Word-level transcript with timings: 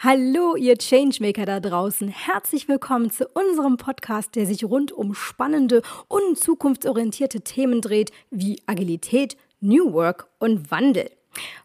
Hallo, 0.00 0.54
ihr 0.54 0.78
Changemaker 0.78 1.44
da 1.44 1.58
draußen. 1.58 2.06
Herzlich 2.06 2.68
willkommen 2.68 3.10
zu 3.10 3.26
unserem 3.34 3.78
Podcast, 3.78 4.36
der 4.36 4.46
sich 4.46 4.64
rund 4.64 4.92
um 4.92 5.12
spannende 5.12 5.82
und 6.06 6.38
zukunftsorientierte 6.38 7.40
Themen 7.40 7.80
dreht, 7.80 8.12
wie 8.30 8.62
Agilität, 8.66 9.36
New 9.60 9.92
Work 9.92 10.28
und 10.38 10.70
Wandel. 10.70 11.10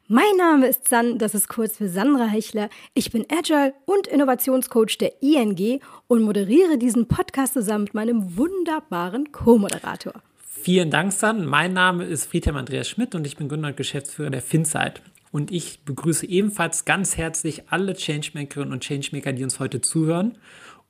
Mein 0.08 0.36
Name 0.36 0.66
ist 0.66 0.88
San, 0.88 1.20
das 1.20 1.36
ist 1.36 1.48
kurz 1.48 1.78
für 1.78 1.90
Sandra 1.90 2.26
Hechler. 2.26 2.70
Ich 2.96 3.12
bin 3.12 3.28
Agile 3.30 3.76
und 3.86 4.08
Innovationscoach 4.08 4.98
der 4.98 5.22
ING 5.22 5.80
und 6.08 6.24
moderiere 6.24 6.80
diesen 6.80 7.08
Podcast 7.08 7.54
zusammen 7.54 7.84
mit 7.84 7.94
meinem 7.94 8.36
wunderbaren 8.36 9.32
Co-Moderator. 9.32 10.14
Vielen 10.40 10.90
Dank, 10.90 11.14
San. 11.14 11.46
Mein 11.46 11.74
Name 11.74 12.06
ist 12.06 12.26
Friedhelm 12.26 12.56
Andreas 12.56 12.90
Schmidt 12.90 13.14
und 13.14 13.28
ich 13.28 13.38
bin 13.38 13.48
Gründer 13.48 13.68
und 13.68 13.78
Geschäftsführer 13.78 14.32
der 14.32 14.42
FinSight. 14.42 15.04
Und 15.34 15.50
ich 15.50 15.80
begrüße 15.84 16.28
ebenfalls 16.28 16.86
ganz 16.86 17.18
herzlich 17.18 17.64
alle 17.72 17.96
Changemakerinnen 17.96 18.72
und 18.72 18.84
Changemaker, 18.84 19.34
die 19.34 19.44
uns 19.44 19.60
heute 19.60 19.82
zuhören. 19.82 20.38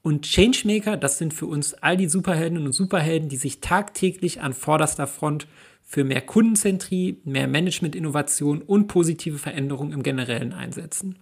Und 0.02 0.26
Changemaker, 0.26 0.98
das 0.98 1.18
sind 1.18 1.34
für 1.34 1.46
uns 1.46 1.76
all 1.76 1.96
die 1.96 2.10
Superheldinnen 2.10 2.66
und 2.66 2.74
Superhelden, 2.74 3.30
die 3.30 3.38
sich 3.38 3.62
tagtäglich 3.62 4.42
an 4.42 4.52
vorderster 4.52 5.08
Front 5.08 5.48
für 5.82 6.04
mehr 6.04 6.20
Kundenzentrie, 6.20 7.22
mehr 7.24 7.48
Management-Innovation 7.48 8.62
und 8.62 8.88
positive 8.88 9.38
Veränderungen 9.38 9.94
im 9.94 10.04
Generellen 10.04 10.52
einsetzen. 10.52 11.20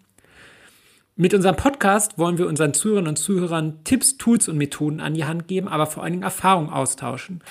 Mit 1.16 1.36
unserem 1.36 1.58
Podcast 1.58 2.18
wollen 2.18 2.40
wir 2.40 2.48
unseren 2.48 2.74
Zuhörern 2.74 3.08
und 3.08 3.18
Zuhörern 3.18 3.84
Tipps, 3.84 4.18
Tools 4.18 4.48
und 4.48 4.58
Methoden 4.58 5.00
an 5.00 5.14
die 5.14 5.26
Hand 5.26 5.48
geben, 5.48 5.68
aber 5.68 5.86
vor 5.86 6.02
allen 6.02 6.14
Dingen 6.14 6.24
Erfahrungen 6.24 6.72
austauschen. 6.72 7.44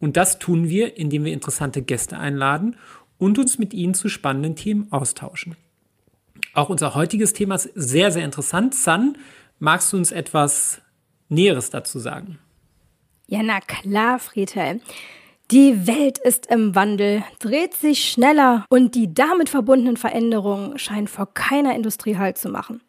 Und 0.00 0.18
das 0.18 0.38
tun 0.38 0.68
wir, 0.68 0.98
indem 0.98 1.24
wir 1.24 1.32
interessante 1.32 1.80
Gäste 1.80 2.18
einladen 2.18 2.76
und 3.18 3.38
uns 3.38 3.58
mit 3.58 3.74
Ihnen 3.74 3.94
zu 3.94 4.08
spannenden 4.08 4.56
Themen 4.56 4.90
austauschen. 4.90 5.56
Auch 6.52 6.68
unser 6.68 6.94
heutiges 6.94 7.32
Thema 7.32 7.56
ist 7.56 7.70
sehr, 7.74 8.12
sehr 8.12 8.24
interessant. 8.24 8.74
San, 8.74 9.18
magst 9.58 9.92
du 9.92 9.96
uns 9.96 10.12
etwas 10.12 10.80
Näheres 11.28 11.70
dazu 11.70 11.98
sagen? 11.98 12.38
Ja, 13.26 13.42
na 13.42 13.60
klar, 13.60 14.18
Friedhelm. 14.18 14.80
Die 15.50 15.86
Welt 15.86 16.18
ist 16.18 16.46
im 16.46 16.74
Wandel, 16.74 17.22
dreht 17.38 17.74
sich 17.74 18.10
schneller 18.10 18.64
und 18.70 18.94
die 18.94 19.12
damit 19.12 19.48
verbundenen 19.48 19.96
Veränderungen 19.96 20.78
scheinen 20.78 21.06
vor 21.06 21.32
keiner 21.34 21.74
Industrie 21.74 22.16
Halt 22.16 22.38
zu 22.38 22.48
machen. 22.48 22.80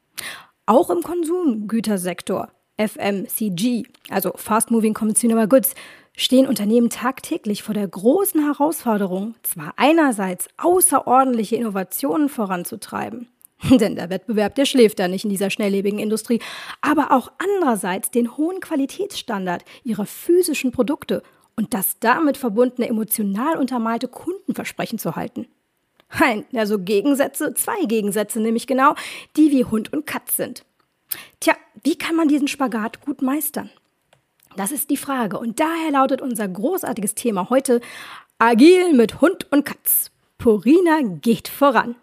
Auch 0.65 0.89
im 0.89 1.01
Konsumgütersektor, 1.01 2.49
FMCG, 2.77 3.83
also 4.09 4.31
Fast 4.35 4.71
Moving 4.71 4.93
Consumer 4.93 5.47
Goods, 5.47 5.75
stehen 6.15 6.47
Unternehmen 6.47 6.89
tagtäglich 6.89 7.63
vor 7.63 7.73
der 7.73 7.87
großen 7.87 8.43
Herausforderung, 8.43 9.35
zwar 9.43 9.73
einerseits 9.77 10.47
außerordentliche 10.57 11.55
Innovationen 11.55 12.29
voranzutreiben, 12.29 13.27
denn 13.69 13.95
der 13.95 14.09
Wettbewerb, 14.09 14.55
der 14.55 14.65
schläft 14.65 14.99
da 14.99 15.07
nicht 15.07 15.23
in 15.23 15.29
dieser 15.29 15.49
schnelllebigen 15.49 15.99
Industrie, 15.99 16.39
aber 16.81 17.11
auch 17.11 17.31
andererseits 17.37 18.11
den 18.11 18.37
hohen 18.37 18.59
Qualitätsstandard 18.59 19.63
ihrer 19.83 20.05
physischen 20.05 20.71
Produkte 20.71 21.23
und 21.55 21.73
das 21.73 21.99
damit 21.99 22.37
verbundene 22.37 22.87
emotional 22.87 23.57
untermalte 23.57 24.07
Kundenversprechen 24.07 24.99
zu 24.99 25.15
halten. 25.15 25.47
Nein, 26.19 26.45
also 26.53 26.79
Gegensätze, 26.79 27.53
zwei 27.55 27.85
Gegensätze 27.85 28.39
nämlich 28.39 28.67
genau, 28.67 28.95
die 29.35 29.51
wie 29.51 29.65
Hund 29.65 29.91
und 29.91 30.05
Katz 30.05 30.37
sind. 30.37 30.65
Tja, 31.39 31.55
wie 31.83 31.97
kann 31.97 32.15
man 32.15 32.27
diesen 32.27 32.47
Spagat 32.47 33.01
gut 33.01 33.21
meistern? 33.21 33.69
Das 34.55 34.71
ist 34.71 34.89
die 34.89 34.97
Frage. 34.97 35.37
Und 35.37 35.59
daher 35.59 35.91
lautet 35.91 36.21
unser 36.21 36.47
großartiges 36.47 37.15
Thema 37.15 37.49
heute 37.49 37.81
Agil 38.39 38.93
mit 38.93 39.21
Hund 39.21 39.51
und 39.51 39.65
Katz. 39.65 40.11
Purina 40.37 41.01
geht 41.21 41.47
voran. 41.47 41.95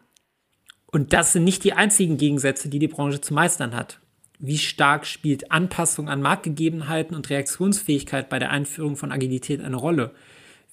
Und 0.87 1.13
das 1.13 1.33
sind 1.33 1.45
nicht 1.45 1.65
die 1.65 1.73
einzigen 1.73 2.19
Gegensätze, 2.19 2.69
die 2.69 2.79
die 2.79 2.89
Branche 2.89 3.21
zu 3.21 3.33
meistern 3.33 3.75
hat. 3.75 4.01
Wie 4.39 4.59
stark 4.59 5.07
spielt 5.07 5.51
Anpassung 5.51 6.09
an 6.09 6.21
Marktgegebenheiten 6.21 7.17
und 7.17 7.31
Reaktionsfähigkeit 7.31 8.29
bei 8.29 8.39
der 8.39 8.51
Einführung 8.51 8.97
von 8.97 9.13
Agilität 9.13 9.63
eine 9.63 9.77
Rolle? 9.77 10.11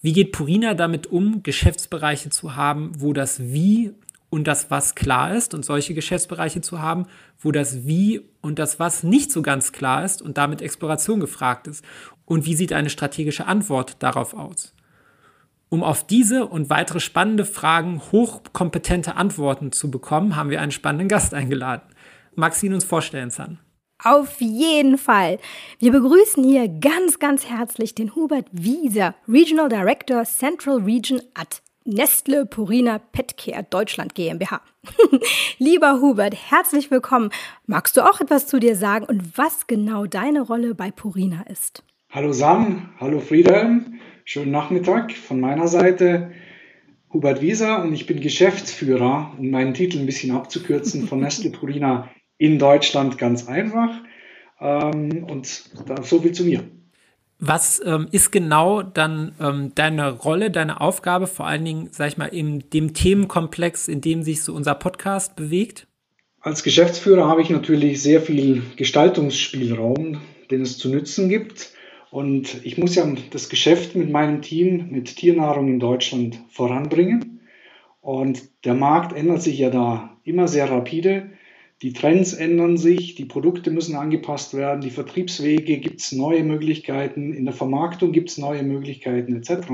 Wie 0.02 0.14
geht 0.14 0.32
Purina 0.32 0.74
damit 0.74 1.08
um, 1.08 1.44
Geschäftsbereiche 1.44 2.30
zu 2.30 2.56
haben, 2.56 2.92
wo 2.98 3.14
das 3.14 3.40
Wie 3.40 3.94
und 4.30 4.48
das 4.48 4.70
Was 4.70 4.96
klar 4.96 5.36
ist 5.36 5.54
und 5.54 5.66
solche 5.66 5.94
Geschäftsbereiche 5.94 6.62
zu 6.62 6.82
haben, 6.82 7.08
wo 7.40 7.52
das 7.52 7.86
Wie 7.86 8.22
und 8.42 8.60
das 8.60 8.80
Was 8.80 9.04
nicht 9.04 9.32
so 9.32 9.42
ganz 9.42 9.72
klar 9.72 10.06
ist 10.06 10.22
und 10.22 10.38
damit 10.38 10.62
Exploration 10.62 11.20
gefragt 11.20 11.68
ist? 11.68 11.84
Und 12.26 12.46
wie 12.46 12.56
sieht 12.56 12.74
eine 12.74 12.90
strategische 12.90 13.48
Antwort 13.48 13.98
darauf 14.00 14.34
aus? 14.34 14.74
Um 15.70 15.84
auf 15.84 16.06
diese 16.06 16.48
und 16.48 16.70
weitere 16.70 17.00
spannende 17.00 17.46
Fragen 17.46 18.02
hochkompetente 18.12 19.16
Antworten 19.16 19.72
zu 19.72 19.92
bekommen, 19.92 20.36
haben 20.36 20.50
wir 20.50 20.62
einen 20.62 20.72
spannenden 20.72 21.08
Gast 21.08 21.34
eingeladen. 21.34 21.88
Magst 22.36 22.62
du 22.62 22.68
ihn 22.68 22.74
uns 22.74 22.84
vorstellen, 22.84 23.30
San? 23.30 23.60
Auf 24.04 24.40
jeden 24.40 24.98
Fall. 24.98 25.40
Wir 25.80 25.92
begrüßen 25.92 26.44
hier 26.44 26.70
ganz, 26.70 27.20
ganz 27.20 27.46
herzlich 27.46 27.96
den 27.96 28.16
Hubert 28.16 28.48
Wieser, 28.52 29.14
Regional 29.28 29.70
Director 29.70 30.24
Central 30.24 30.78
Region 30.78 31.22
at 31.34 31.62
Nestle 31.92 32.46
Purina 32.46 33.00
Petcare 33.00 33.66
Deutschland 33.68 34.14
GmbH. 34.14 34.62
Lieber 35.58 36.00
Hubert, 36.00 36.36
herzlich 36.52 36.92
willkommen. 36.92 37.32
Magst 37.66 37.98
du 37.98 38.08
auch 38.08 38.22
etwas 38.22 38.46
zu 38.46 38.60
dir 38.60 38.76
sagen 38.76 39.06
und 39.06 39.36
was 39.40 39.66
genau 39.66 40.06
deine 40.06 40.42
Rolle 40.42 40.76
bei 40.76 40.92
Purina 40.92 41.42
ist? 41.50 41.84
Hallo 42.12 42.32
Sam, 42.32 42.92
hallo 43.00 43.20
Friedhelm, 43.20 44.00
schönen 44.24 44.52
Nachmittag 44.52 45.14
von 45.14 45.40
meiner 45.40 45.68
Seite. 45.68 46.32
Hubert 47.12 47.42
Wieser 47.42 47.82
und 47.82 47.92
ich 47.92 48.06
bin 48.06 48.22
Geschäftsführer, 48.22 49.34
um 49.40 49.50
meinen 49.50 49.74
Titel 49.74 49.98
ein 49.98 50.06
bisschen 50.06 50.30
abzukürzen, 50.30 51.08
von 51.08 51.20
Nestle 51.22 51.50
Purina 51.50 52.08
in 52.38 52.60
Deutschland 52.60 53.18
ganz 53.18 53.48
einfach. 53.48 53.90
Ähm, 54.62 55.26
und 55.28 55.48
so 56.04 56.22
viel 56.22 56.34
zu 56.34 56.44
mir. 56.44 56.70
Was 57.40 57.82
ähm, 57.86 58.08
ist 58.12 58.32
genau 58.32 58.82
dann 58.82 59.34
ähm, 59.40 59.72
deine 59.74 60.12
Rolle, 60.12 60.52
deine 60.52 60.82
Aufgabe, 60.82 61.26
vor 61.26 61.48
allen 61.48 61.64
Dingen, 61.64 61.90
sag 61.92 62.10
ich 62.10 62.18
mal, 62.18 62.26
in 62.26 62.66
dem 62.74 62.94
Themenkomplex, 62.94 63.88
in 63.88 64.02
dem 64.02 64.24
sich 64.24 64.44
so 64.44 64.54
unser 64.54 64.76
Podcast 64.76 65.38
bewegt? 65.38 65.88
Als 66.42 66.64
Geschäftsführer 66.64 67.28
habe 67.28 67.42
ich 67.42 67.50
natürlich 67.50 68.02
sehr 68.02 68.22
viel 68.22 68.64
Gestaltungsspielraum, 68.76 70.20
den 70.52 70.62
es 70.62 70.78
zu 70.78 70.90
nützen 70.90 71.30
gibt. 71.30 71.72
Und 72.12 72.66
ich 72.66 72.78
muss 72.78 72.96
ja 72.96 73.06
das 73.32 73.48
Geschäft 73.48 73.96
mit 73.96 74.10
meinem 74.10 74.42
Team, 74.42 74.88
mit 74.90 75.16
Tiernahrung 75.16 75.70
in 75.70 75.80
Deutschland 75.80 76.40
voranbringen. 76.50 77.40
Und 78.02 78.42
der 78.66 78.74
Markt 78.74 79.16
ändert 79.16 79.42
sich 79.42 79.60
ja 79.60 79.70
da 79.70 80.18
immer 80.24 80.48
sehr 80.48 80.70
rapide. 80.70 81.30
Die 81.82 81.94
Trends 81.94 82.34
ändern 82.34 82.78
sich, 82.78 83.16
die 83.16 83.26
Produkte 83.26 83.72
müssen 83.72 83.96
angepasst 83.96 84.54
werden, 84.54 84.82
die 84.82 84.90
Vertriebswege 84.90 85.78
gibt 85.78 86.02
es 86.02 86.12
neue 86.12 86.44
Möglichkeiten, 86.44 87.34
in 87.34 87.46
der 87.46 87.54
Vermarktung 87.54 88.12
gibt 88.12 88.30
es 88.30 88.38
neue 88.38 88.64
Möglichkeiten 88.64 89.36
etc. 89.36 89.68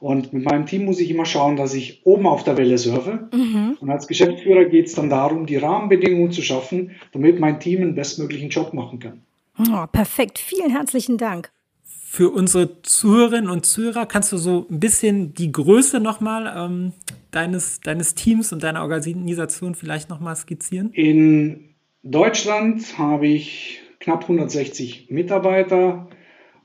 Und 0.00 0.32
mit 0.32 0.44
meinem 0.44 0.66
Team 0.66 0.84
muss 0.84 0.98
ich 0.98 1.10
immer 1.10 1.24
schauen, 1.24 1.56
dass 1.56 1.74
ich 1.74 2.00
oben 2.04 2.26
auf 2.26 2.42
der 2.42 2.56
Welle 2.56 2.76
surfe. 2.78 3.28
Mhm. 3.32 3.76
Und 3.80 3.90
als 3.90 4.08
Geschäftsführer 4.08 4.64
geht 4.64 4.86
es 4.86 4.94
dann 4.94 5.10
darum, 5.10 5.46
die 5.46 5.56
Rahmenbedingungen 5.56 6.32
zu 6.32 6.42
schaffen, 6.42 6.92
damit 7.12 7.38
mein 7.38 7.60
Team 7.60 7.82
einen 7.82 7.94
bestmöglichen 7.94 8.50
Job 8.50 8.74
machen 8.74 8.98
kann. 8.98 9.22
Oh, 9.58 9.86
perfekt. 9.90 10.38
Vielen 10.38 10.70
herzlichen 10.70 11.18
Dank. 11.18 11.50
Für 12.10 12.30
unsere 12.30 12.82
Zuhörerinnen 12.82 13.50
und 13.50 13.66
Zuhörer 13.66 14.06
kannst 14.06 14.32
du 14.32 14.38
so 14.38 14.66
ein 14.70 14.80
bisschen 14.80 15.34
die 15.34 15.52
Größe 15.52 16.00
nochmal 16.00 16.52
ähm, 16.56 16.92
deines, 17.30 17.80
deines 17.80 18.14
Teams 18.14 18.52
und 18.52 18.62
deiner 18.62 18.82
Organisation 18.82 19.74
vielleicht 19.74 20.08
nochmal 20.08 20.34
skizzieren? 20.34 20.90
In 20.92 21.74
Deutschland 22.02 22.98
habe 22.98 23.28
ich 23.28 23.80
knapp 24.00 24.22
160 24.22 25.10
Mitarbeiter. 25.10 26.08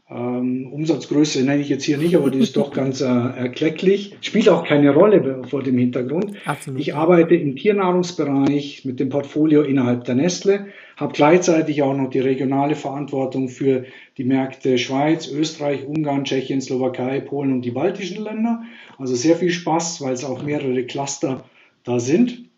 Ähm, 0.09 0.68
Umsatzgröße 0.72 1.44
nenne 1.46 1.62
ich 1.62 1.69
jetzt 1.69 1.86
hier 1.86 1.97
nicht, 1.97 2.16
aber 2.18 2.30
die 2.30 2.40
ist 2.40 2.58
doch 2.58 2.74
ganz 2.74 3.00
äh, 3.00 3.06
erklecklich. 3.06 4.18
Spielt 4.19 4.50
auch 4.50 4.66
keine 4.66 4.94
Rolle 4.94 5.44
vor 5.47 5.64
dem 5.64 5.78
Hintergrund. 5.78 6.34
Absolut. 6.46 6.80
Ich 6.80 6.94
arbeite 6.94 7.36
im 7.36 7.56
Tiernahrungsbereich 7.56 8.84
mit 8.84 9.00
dem 9.00 9.08
Portfolio 9.09 9.62
innerhalb 9.62 10.04
der 10.04 10.16
Nestle, 10.16 10.68
habe 10.98 11.13
gleichzeitig 11.13 11.81
auch 11.83 11.95
noch 11.95 12.10
die 12.10 12.19
regionale 12.19 12.75
Verantwortung 12.75 13.48
für 13.48 13.86
die 14.18 14.25
Märkte 14.25 14.77
Schweiz, 14.77 15.30
Österreich, 15.31 15.88
Ungarn, 15.88 16.25
Tschechien, 16.25 16.60
Slowakei, 16.60 17.22
Polen 17.22 17.54
und 17.54 17.62
die 17.62 17.72
baltischen 17.72 18.22
Länder. 18.22 18.63
Also 18.98 19.16
sehr 19.16 19.38
viel 19.38 19.51
Spaß, 19.51 20.01
weil 20.01 20.13
es 20.13 20.25
auch 20.25 20.44
mehrere 20.44 20.83
Cluster 20.83 21.45
da 21.86 22.00
sind 22.00 22.50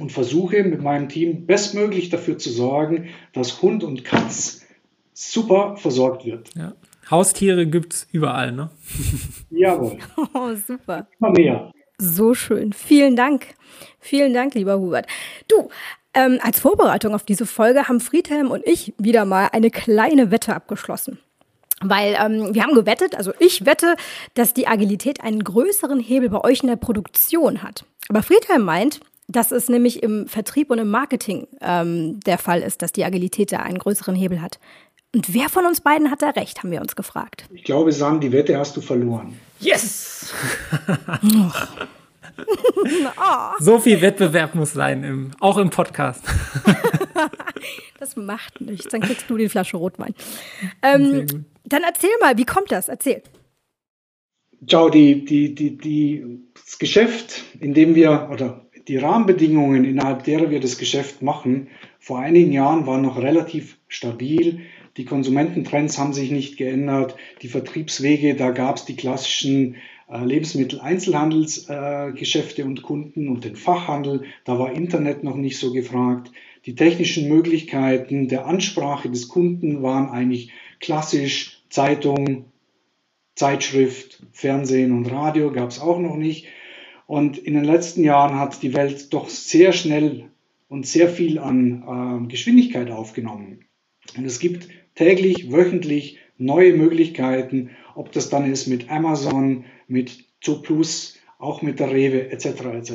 und 0.00 0.10
versuche 0.10 0.64
mit 0.64 0.82
meinem 0.82 1.08
Team 1.08 1.46
bestmöglich 1.46 2.10
dafür 2.10 2.38
zu 2.38 2.50
sorgen, 2.50 3.08
dass 3.32 3.62
Hund 3.62 3.84
und 3.84 4.04
Katz 4.04 4.66
super 5.14 5.76
versorgt 5.76 6.24
wird. 6.24 6.50
Ja. 6.54 6.74
Haustiere 7.10 7.66
gibt 7.66 7.94
es 7.94 8.08
überall, 8.12 8.52
ne? 8.52 8.70
Jawohl. 9.50 9.98
Oh, 10.34 10.54
super. 10.66 11.06
Immer 11.18 11.30
mehr. 11.30 11.72
So 11.98 12.34
schön. 12.34 12.72
Vielen 12.72 13.16
Dank. 13.16 13.54
Vielen 13.98 14.34
Dank, 14.34 14.54
lieber 14.54 14.78
Hubert. 14.78 15.06
Du, 15.48 15.68
ähm, 16.14 16.38
als 16.42 16.60
Vorbereitung 16.60 17.14
auf 17.14 17.24
diese 17.24 17.46
Folge 17.46 17.88
haben 17.88 18.00
Friedhelm 18.00 18.50
und 18.50 18.66
ich 18.66 18.94
wieder 18.98 19.24
mal 19.24 19.48
eine 19.52 19.70
kleine 19.70 20.30
Wette 20.30 20.54
abgeschlossen. 20.54 21.18
Weil 21.80 22.16
ähm, 22.20 22.54
wir 22.54 22.62
haben 22.64 22.74
gewettet, 22.74 23.14
also 23.14 23.32
ich 23.38 23.64
wette, 23.64 23.94
dass 24.34 24.52
die 24.52 24.66
Agilität 24.66 25.22
einen 25.22 25.42
größeren 25.42 26.00
Hebel 26.00 26.28
bei 26.28 26.42
euch 26.42 26.62
in 26.62 26.68
der 26.68 26.76
Produktion 26.76 27.62
hat. 27.62 27.84
Aber 28.08 28.22
Friedhelm 28.22 28.62
meint, 28.62 29.00
dass 29.28 29.52
es 29.52 29.68
nämlich 29.68 30.02
im 30.02 30.26
Vertrieb 30.26 30.70
und 30.70 30.78
im 30.78 30.88
Marketing 30.88 31.46
ähm, 31.60 32.18
der 32.20 32.38
Fall 32.38 32.62
ist, 32.62 32.82
dass 32.82 32.92
die 32.92 33.04
Agilität 33.04 33.52
da 33.52 33.58
einen 33.58 33.78
größeren 33.78 34.14
Hebel 34.14 34.40
hat. 34.40 34.58
Und 35.14 35.32
wer 35.32 35.48
von 35.48 35.64
uns 35.64 35.80
beiden 35.80 36.10
hat 36.10 36.20
da 36.20 36.30
recht, 36.30 36.58
haben 36.58 36.70
wir 36.70 36.82
uns 36.82 36.94
gefragt. 36.94 37.46
Ich 37.52 37.64
glaube, 37.64 37.92
Sam, 37.92 38.20
die 38.20 38.30
Wette 38.30 38.58
hast 38.58 38.76
du 38.76 38.80
verloren. 38.80 39.38
Yes! 39.60 40.32
So 43.58 43.80
viel 43.80 44.00
Wettbewerb 44.00 44.54
muss 44.54 44.72
sein, 44.72 45.02
im, 45.02 45.30
auch 45.40 45.58
im 45.58 45.70
Podcast. 45.70 46.22
das 47.98 48.14
macht 48.16 48.60
nichts. 48.60 48.88
Dann 48.92 49.00
kriegst 49.00 49.28
du 49.28 49.36
die 49.36 49.48
Flasche 49.48 49.76
Rotwein. 49.76 50.14
Ähm, 50.82 51.26
dann 51.64 51.82
erzähl 51.82 52.10
mal, 52.20 52.38
wie 52.38 52.44
kommt 52.44 52.70
das? 52.70 52.88
Erzähl. 52.88 53.22
Ciao, 54.68 54.88
die, 54.88 55.24
die, 55.24 55.52
die, 55.54 55.76
die, 55.76 56.44
das 56.54 56.78
Geschäft, 56.78 57.42
in 57.58 57.74
dem 57.74 57.96
wir, 57.96 58.28
oder 58.32 58.66
die 58.86 58.98
Rahmenbedingungen, 58.98 59.84
innerhalb 59.84 60.22
derer 60.22 60.50
wir 60.50 60.60
das 60.60 60.78
Geschäft 60.78 61.22
machen, 61.22 61.68
vor 61.98 62.20
einigen 62.20 62.52
Jahren 62.52 62.86
waren 62.86 63.02
noch 63.02 63.18
relativ 63.18 63.78
stabil. 63.88 64.60
Die 64.98 65.04
Konsumententrends 65.04 65.96
haben 65.96 66.12
sich 66.12 66.32
nicht 66.32 66.56
geändert. 66.56 67.14
Die 67.40 67.48
Vertriebswege, 67.48 68.34
da 68.34 68.50
gab 68.50 68.76
es 68.76 68.84
die 68.84 68.96
klassischen 68.96 69.76
äh, 70.10 70.24
Lebensmittel-Einzelhandelsgeschäfte 70.24 72.62
äh, 72.62 72.64
und 72.64 72.82
Kunden 72.82 73.28
und 73.28 73.44
den 73.44 73.54
Fachhandel. 73.54 74.24
Da 74.44 74.58
war 74.58 74.72
Internet 74.72 75.22
noch 75.22 75.36
nicht 75.36 75.58
so 75.58 75.72
gefragt. 75.72 76.32
Die 76.66 76.74
technischen 76.74 77.28
Möglichkeiten 77.28 78.26
der 78.26 78.46
Ansprache 78.46 79.08
des 79.08 79.28
Kunden 79.28 79.84
waren 79.84 80.10
eigentlich 80.10 80.50
klassisch 80.80 81.62
Zeitung, 81.70 82.46
Zeitschrift, 83.36 84.24
Fernsehen 84.32 84.90
und 84.90 85.12
Radio 85.12 85.52
gab 85.52 85.70
es 85.70 85.80
auch 85.80 86.00
noch 86.00 86.16
nicht. 86.16 86.48
Und 87.06 87.38
in 87.38 87.54
den 87.54 87.62
letzten 87.62 88.02
Jahren 88.02 88.34
hat 88.34 88.64
die 88.64 88.74
Welt 88.74 89.14
doch 89.14 89.28
sehr 89.28 89.72
schnell 89.72 90.24
und 90.68 90.88
sehr 90.88 91.08
viel 91.08 91.38
an 91.38 92.24
äh, 92.24 92.28
Geschwindigkeit 92.28 92.90
aufgenommen. 92.90 93.60
Und 94.16 94.24
es 94.24 94.40
gibt 94.40 94.68
täglich, 94.98 95.52
wöchentlich 95.52 96.18
neue 96.38 96.72
Möglichkeiten, 96.74 97.70
ob 97.94 98.10
das 98.10 98.30
dann 98.30 98.50
ist 98.50 98.66
mit 98.66 98.90
Amazon, 98.90 99.64
mit 99.86 100.24
Zooplus, 100.40 101.16
auch 101.38 101.62
mit 101.62 101.78
der 101.78 101.92
Rewe 101.92 102.32
etc. 102.32 102.46
etc. 102.74 102.92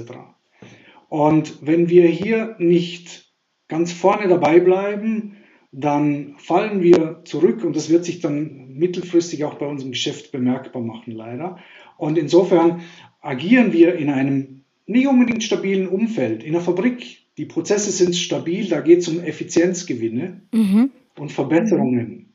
Und 1.08 1.60
wenn 1.62 1.88
wir 1.88 2.06
hier 2.08 2.56
nicht 2.60 3.32
ganz 3.70 3.94
vorne 3.94 4.28
dabei 4.28 4.60
bleiben, 4.60 5.38
dann 5.72 6.36
fallen 6.38 6.84
wir 6.84 7.22
zurück 7.24 7.64
und 7.64 7.74
das 7.74 7.90
wird 7.90 8.04
sich 8.04 8.20
dann 8.20 8.74
mittelfristig 8.74 9.46
auch 9.46 9.56
bei 9.56 9.66
unserem 9.66 9.92
Geschäft 9.92 10.34
bemerkbar 10.34 10.82
machen, 10.82 11.14
leider. 11.14 11.58
Und 11.98 12.18
insofern 12.18 12.82
agieren 13.22 13.72
wir 13.72 13.96
in 13.96 14.10
einem 14.10 14.66
nicht 14.86 15.08
unbedingt 15.08 15.44
stabilen 15.44 15.88
Umfeld. 15.88 16.44
In 16.44 16.52
der 16.52 16.62
Fabrik, 16.62 17.20
die 17.38 17.46
Prozesse 17.46 17.92
sind 17.92 18.14
stabil, 18.14 18.68
da 18.68 18.82
geht 18.82 19.00
es 19.00 19.08
um 19.08 19.24
Effizienzgewinne 19.24 20.42
mhm. 20.52 20.92
Und 21.18 21.32
Verbesserungen. 21.32 22.34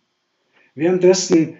Währenddessen 0.74 1.56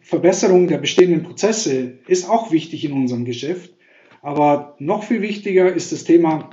Verbesserung 0.00 0.66
der 0.66 0.78
bestehenden 0.78 1.22
Prozesse 1.22 1.98
ist 2.06 2.28
auch 2.28 2.52
wichtig 2.52 2.84
in 2.84 2.92
unserem 2.92 3.24
Geschäft. 3.24 3.74
Aber 4.22 4.76
noch 4.78 5.04
viel 5.04 5.22
wichtiger 5.22 5.72
ist 5.72 5.92
das 5.92 6.04
Thema, 6.04 6.50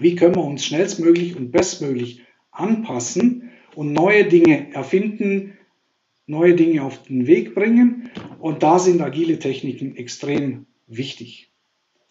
wie 0.00 0.14
können 0.14 0.34
wir 0.34 0.44
uns 0.44 0.64
schnellstmöglich 0.64 1.36
und 1.36 1.50
bestmöglich 1.50 2.22
anpassen 2.50 3.50
und 3.74 3.92
neue 3.92 4.24
Dinge 4.24 4.72
erfinden, 4.72 5.56
neue 6.26 6.54
Dinge 6.54 6.82
auf 6.82 7.02
den 7.04 7.26
Weg 7.26 7.54
bringen. 7.54 8.10
Und 8.38 8.62
da 8.62 8.78
sind 8.78 9.00
agile 9.00 9.38
Techniken 9.38 9.96
extrem 9.96 10.66
wichtig. 10.86 11.50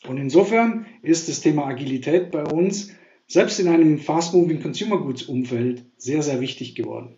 Und 0.07 0.17
insofern 0.17 0.85
ist 1.01 1.27
das 1.27 1.41
Thema 1.41 1.65
Agilität 1.65 2.31
bei 2.31 2.43
uns 2.43 2.93
selbst 3.27 3.59
in 3.59 3.67
einem 3.67 3.99
fast-moving 3.99 4.61
Consumer 4.61 4.99
Goods 4.99 5.23
Umfeld 5.23 5.83
sehr, 5.97 6.23
sehr 6.23 6.39
wichtig 6.39 6.75
geworden. 6.75 7.17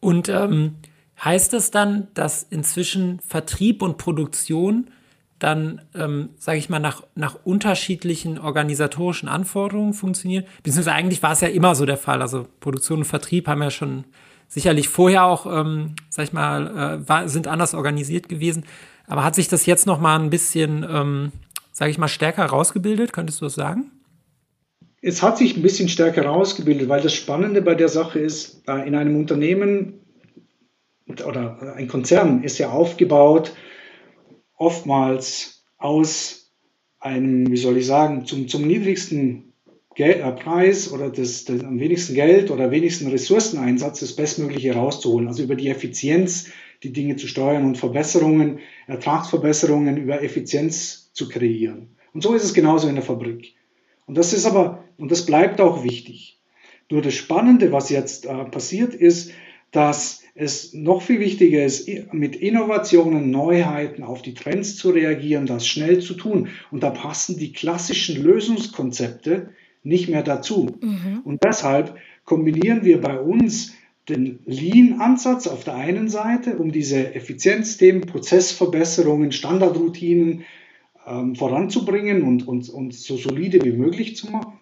Und 0.00 0.28
ähm, 0.28 0.76
Heißt 1.22 1.52
das 1.52 1.70
dann, 1.70 2.08
dass 2.14 2.46
inzwischen 2.48 3.20
Vertrieb 3.20 3.82
und 3.82 3.98
Produktion 3.98 4.88
dann, 5.38 5.82
ähm, 5.94 6.30
sage 6.38 6.58
ich 6.58 6.70
mal, 6.70 6.78
nach, 6.78 7.02
nach 7.14 7.36
unterschiedlichen 7.44 8.38
organisatorischen 8.38 9.28
Anforderungen 9.28 9.92
funktionieren? 9.92 10.44
Beziehungsweise 10.62 10.94
eigentlich 10.94 11.22
war 11.22 11.32
es 11.32 11.42
ja 11.42 11.48
immer 11.48 11.74
so 11.74 11.84
der 11.84 11.98
Fall. 11.98 12.22
Also 12.22 12.46
Produktion 12.60 13.00
und 13.00 13.04
Vertrieb 13.04 13.48
haben 13.48 13.62
ja 13.62 13.70
schon 13.70 14.04
sicherlich 14.48 14.88
vorher 14.88 15.24
auch, 15.24 15.46
ähm, 15.46 15.94
sag 16.08 16.24
ich 16.24 16.32
mal, 16.32 16.66
äh, 17.02 17.08
war, 17.08 17.28
sind 17.28 17.48
anders 17.48 17.74
organisiert 17.74 18.30
gewesen. 18.30 18.64
Aber 19.06 19.22
hat 19.22 19.34
sich 19.34 19.48
das 19.48 19.66
jetzt 19.66 19.86
noch 19.86 20.00
mal 20.00 20.18
ein 20.18 20.30
bisschen, 20.30 20.86
ähm, 20.88 21.32
sage 21.70 21.90
ich 21.90 21.98
mal, 21.98 22.08
stärker 22.08 22.46
rausgebildet? 22.46 23.12
Könntest 23.12 23.42
du 23.42 23.44
das 23.44 23.54
sagen? 23.54 23.90
Es 25.02 25.22
hat 25.22 25.38
sich 25.38 25.56
ein 25.56 25.62
bisschen 25.62 25.88
stärker 25.88 26.26
rausgebildet, 26.26 26.88
weil 26.88 27.00
das 27.00 27.14
Spannende 27.14 27.62
bei 27.62 27.74
der 27.74 27.88
Sache 27.88 28.18
ist, 28.18 28.62
äh, 28.68 28.86
in 28.86 28.94
einem 28.94 29.16
Unternehmen 29.16 30.00
oder 31.26 31.74
ein 31.74 31.88
Konzern 31.88 32.44
ist 32.44 32.58
ja 32.58 32.70
aufgebaut 32.70 33.52
oftmals 34.56 35.64
aus 35.78 36.52
einem, 37.00 37.50
wie 37.50 37.56
soll 37.56 37.78
ich 37.78 37.86
sagen, 37.86 38.26
zum, 38.26 38.46
zum 38.46 38.66
niedrigsten 38.66 39.54
Geld, 39.94 40.20
äh, 40.20 40.32
Preis 40.32 40.92
oder 40.92 41.08
das, 41.08 41.46
das, 41.46 41.64
am 41.64 41.80
wenigsten 41.80 42.14
Geld 42.14 42.50
oder 42.50 42.70
wenigsten 42.70 43.08
Ressourceneinsatz 43.08 44.00
das 44.00 44.14
Bestmögliche 44.14 44.74
rauszuholen. 44.74 45.28
Also 45.28 45.42
über 45.42 45.56
die 45.56 45.68
Effizienz 45.68 46.50
die 46.82 46.92
Dinge 46.92 47.16
zu 47.16 47.26
steuern 47.26 47.64
und 47.64 47.78
Verbesserungen, 47.78 48.60
Ertragsverbesserungen 48.86 49.96
über 49.96 50.22
Effizienz 50.22 51.10
zu 51.12 51.28
kreieren. 51.28 51.96
Und 52.12 52.22
so 52.22 52.34
ist 52.34 52.44
es 52.44 52.54
genauso 52.54 52.88
in 52.88 52.94
der 52.94 53.04
Fabrik. 53.04 53.54
Und 54.10 54.18
das 54.18 54.32
ist 54.32 54.44
aber, 54.44 54.82
und 54.98 55.12
das 55.12 55.24
bleibt 55.24 55.60
auch 55.60 55.84
wichtig. 55.84 56.40
Nur 56.90 57.00
das 57.00 57.14
Spannende, 57.14 57.70
was 57.70 57.90
jetzt 57.90 58.26
äh, 58.26 58.44
passiert, 58.46 58.92
ist, 58.92 59.30
dass 59.70 60.24
es 60.34 60.74
noch 60.74 61.02
viel 61.02 61.20
wichtiger 61.20 61.64
ist, 61.64 61.88
mit 62.12 62.34
Innovationen, 62.34 63.30
Neuheiten 63.30 64.02
auf 64.02 64.20
die 64.20 64.34
Trends 64.34 64.74
zu 64.74 64.90
reagieren, 64.90 65.46
das 65.46 65.64
schnell 65.64 66.00
zu 66.00 66.14
tun. 66.14 66.48
Und 66.72 66.82
da 66.82 66.90
passen 66.90 67.38
die 67.38 67.52
klassischen 67.52 68.20
Lösungskonzepte 68.20 69.50
nicht 69.84 70.08
mehr 70.08 70.24
dazu. 70.24 70.76
Mhm. 70.80 71.20
Und 71.22 71.44
deshalb 71.44 71.94
kombinieren 72.24 72.84
wir 72.84 73.00
bei 73.00 73.16
uns 73.16 73.74
den 74.08 74.40
Lean-Ansatz 74.44 75.46
auf 75.46 75.62
der 75.62 75.76
einen 75.76 76.08
Seite, 76.08 76.58
um 76.58 76.72
diese 76.72 77.14
Effizienzthemen, 77.14 78.06
Prozessverbesserungen, 78.06 79.30
Standardroutinen 79.30 80.42
ähm, 81.10 81.34
voranzubringen 81.34 82.22
und, 82.22 82.46
und, 82.46 82.68
und 82.68 82.94
so 82.94 83.16
solide 83.16 83.64
wie 83.64 83.72
möglich 83.72 84.16
zu 84.16 84.30
machen. 84.30 84.60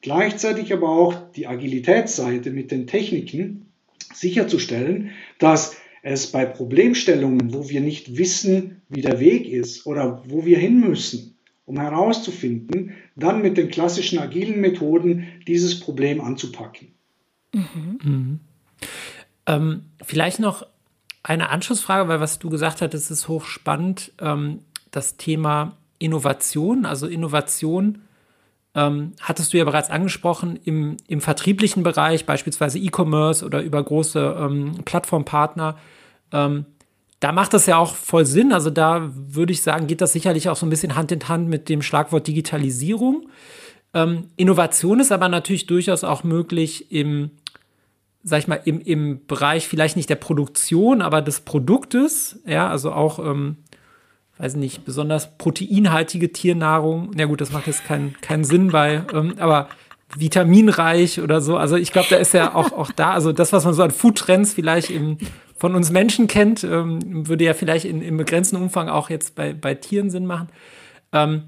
Gleichzeitig 0.00 0.72
aber 0.72 0.88
auch 0.88 1.14
die 1.32 1.46
Agilitätsseite 1.46 2.50
mit 2.50 2.70
den 2.70 2.86
Techniken, 2.86 3.66
sicherzustellen, 4.12 5.10
dass 5.38 5.76
es 6.02 6.26
bei 6.26 6.44
Problemstellungen, 6.44 7.54
wo 7.54 7.68
wir 7.68 7.80
nicht 7.80 8.18
wissen, 8.18 8.82
wie 8.88 9.00
der 9.00 9.18
Weg 9.18 9.48
ist 9.48 9.86
oder 9.86 10.22
wo 10.26 10.44
wir 10.44 10.58
hin 10.58 10.80
müssen, 10.80 11.36
um 11.64 11.80
herauszufinden, 11.80 12.92
dann 13.16 13.40
mit 13.40 13.56
den 13.56 13.70
klassischen 13.70 14.18
agilen 14.18 14.60
Methoden 14.60 15.26
dieses 15.46 15.80
Problem 15.80 16.20
anzupacken. 16.20 16.88
Mhm. 17.54 17.98
Mhm. 18.02 18.40
Ähm, 19.46 19.82
vielleicht 20.02 20.40
noch 20.40 20.66
eine 21.22 21.48
Anschlussfrage, 21.48 22.08
weil 22.08 22.20
was 22.20 22.38
du 22.38 22.50
gesagt 22.50 22.82
hast, 22.82 23.10
ist 23.10 23.28
hochspannend. 23.28 24.12
Ähm, 24.20 24.60
das 24.90 25.16
Thema 25.16 25.76
Innovation, 26.04 26.84
also 26.84 27.06
Innovation 27.06 28.02
ähm, 28.74 29.12
hattest 29.20 29.52
du 29.52 29.58
ja 29.58 29.64
bereits 29.64 29.90
angesprochen, 29.90 30.58
im, 30.64 30.96
im 31.06 31.20
vertrieblichen 31.20 31.82
Bereich, 31.82 32.26
beispielsweise 32.26 32.78
E-Commerce 32.78 33.44
oder 33.44 33.62
über 33.62 33.82
große 33.82 34.36
ähm, 34.38 34.84
Plattformpartner, 34.84 35.76
ähm, 36.32 36.66
da 37.20 37.32
macht 37.32 37.54
das 37.54 37.64
ja 37.64 37.78
auch 37.78 37.94
voll 37.94 38.26
Sinn. 38.26 38.52
Also 38.52 38.68
da 38.68 39.10
würde 39.14 39.52
ich 39.52 39.62
sagen, 39.62 39.86
geht 39.86 40.02
das 40.02 40.12
sicherlich 40.12 40.50
auch 40.50 40.56
so 40.56 40.66
ein 40.66 40.70
bisschen 40.70 40.94
Hand 40.94 41.10
in 41.10 41.26
Hand 41.26 41.48
mit 41.48 41.70
dem 41.70 41.80
Schlagwort 41.80 42.26
Digitalisierung. 42.26 43.30
Ähm, 43.94 44.28
Innovation 44.36 45.00
ist 45.00 45.10
aber 45.10 45.30
natürlich 45.30 45.66
durchaus 45.66 46.04
auch 46.04 46.22
möglich 46.22 46.92
im, 46.92 47.30
sag 48.24 48.40
ich 48.40 48.48
mal, 48.48 48.60
im, 48.64 48.80
im 48.80 49.24
Bereich 49.26 49.68
vielleicht 49.68 49.96
nicht 49.96 50.10
der 50.10 50.16
Produktion, 50.16 51.00
aber 51.00 51.22
des 51.22 51.40
Produktes. 51.40 52.40
Ja, 52.44 52.68
also 52.68 52.92
auch 52.92 53.18
ähm, 53.20 53.56
weiß 54.38 54.56
nicht, 54.56 54.84
besonders 54.84 55.36
proteinhaltige 55.38 56.32
Tiernahrung. 56.32 57.10
Na 57.14 57.26
gut, 57.26 57.40
das 57.40 57.52
macht 57.52 57.66
jetzt 57.66 57.84
keinen 57.84 58.14
keinen 58.20 58.44
Sinn 58.44 58.70
bei, 58.70 59.02
ähm, 59.12 59.34
aber 59.38 59.68
vitaminreich 60.16 61.20
oder 61.20 61.40
so. 61.40 61.56
Also 61.56 61.76
ich 61.76 61.92
glaube, 61.92 62.08
da 62.10 62.16
ist 62.16 62.34
ja 62.34 62.54
auch, 62.54 62.72
auch 62.72 62.92
da, 62.92 63.12
also 63.12 63.32
das, 63.32 63.52
was 63.52 63.64
man 63.64 63.74
so 63.74 63.82
an 63.82 63.90
Foodtrends 63.90 64.54
vielleicht 64.54 64.90
im, 64.90 65.18
von 65.56 65.74
uns 65.74 65.90
Menschen 65.90 66.26
kennt, 66.26 66.64
ähm, 66.64 67.28
würde 67.28 67.44
ja 67.44 67.54
vielleicht 67.54 67.84
in, 67.84 68.02
im 68.02 68.16
begrenzten 68.16 68.56
Umfang 68.56 68.88
auch 68.88 69.10
jetzt 69.10 69.34
bei, 69.34 69.52
bei 69.52 69.74
Tieren 69.74 70.10
Sinn 70.10 70.26
machen. 70.26 70.48
Ähm, 71.12 71.44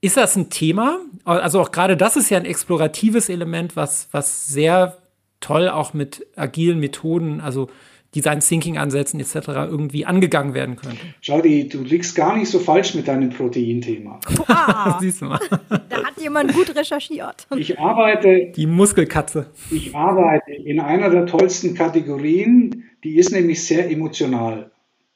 ist 0.00 0.16
das 0.16 0.36
ein 0.36 0.50
Thema? 0.50 0.98
Also 1.24 1.60
auch 1.60 1.72
gerade 1.72 1.96
das 1.96 2.16
ist 2.16 2.30
ja 2.30 2.38
ein 2.38 2.44
exploratives 2.44 3.28
Element, 3.28 3.76
was, 3.76 4.08
was 4.12 4.46
sehr 4.46 4.98
toll 5.40 5.68
auch 5.68 5.94
mit 5.94 6.26
agilen 6.36 6.78
Methoden, 6.78 7.40
also 7.40 7.68
Design 8.14 8.40
Thinking 8.40 8.78
Ansätzen 8.78 9.20
etc. 9.20 9.34
irgendwie 9.48 10.06
angegangen 10.06 10.54
werden 10.54 10.76
könnte. 10.76 10.98
Schau, 11.20 11.40
die, 11.40 11.68
du 11.68 11.82
liegst 11.82 12.14
gar 12.14 12.36
nicht 12.36 12.48
so 12.48 12.58
falsch 12.58 12.94
mit 12.94 13.08
deinem 13.08 13.30
Proteinthema. 13.30 14.20
Ah, 14.48 14.98
Siehst 15.00 15.20
du 15.20 15.26
mal. 15.26 15.40
Da 15.88 16.04
hat 16.04 16.20
jemand 16.20 16.52
gut 16.54 16.74
recherchiert. 16.74 17.46
Ich 17.56 17.78
arbeite. 17.78 18.52
Die 18.56 18.66
Muskelkatze. 18.66 19.46
Ich 19.70 19.94
arbeite 19.94 20.52
in 20.52 20.80
einer 20.80 21.10
der 21.10 21.26
tollsten 21.26 21.74
Kategorien, 21.74 22.84
die 23.04 23.16
ist 23.16 23.32
nämlich 23.32 23.64
sehr 23.64 23.90
emotional. 23.90 24.70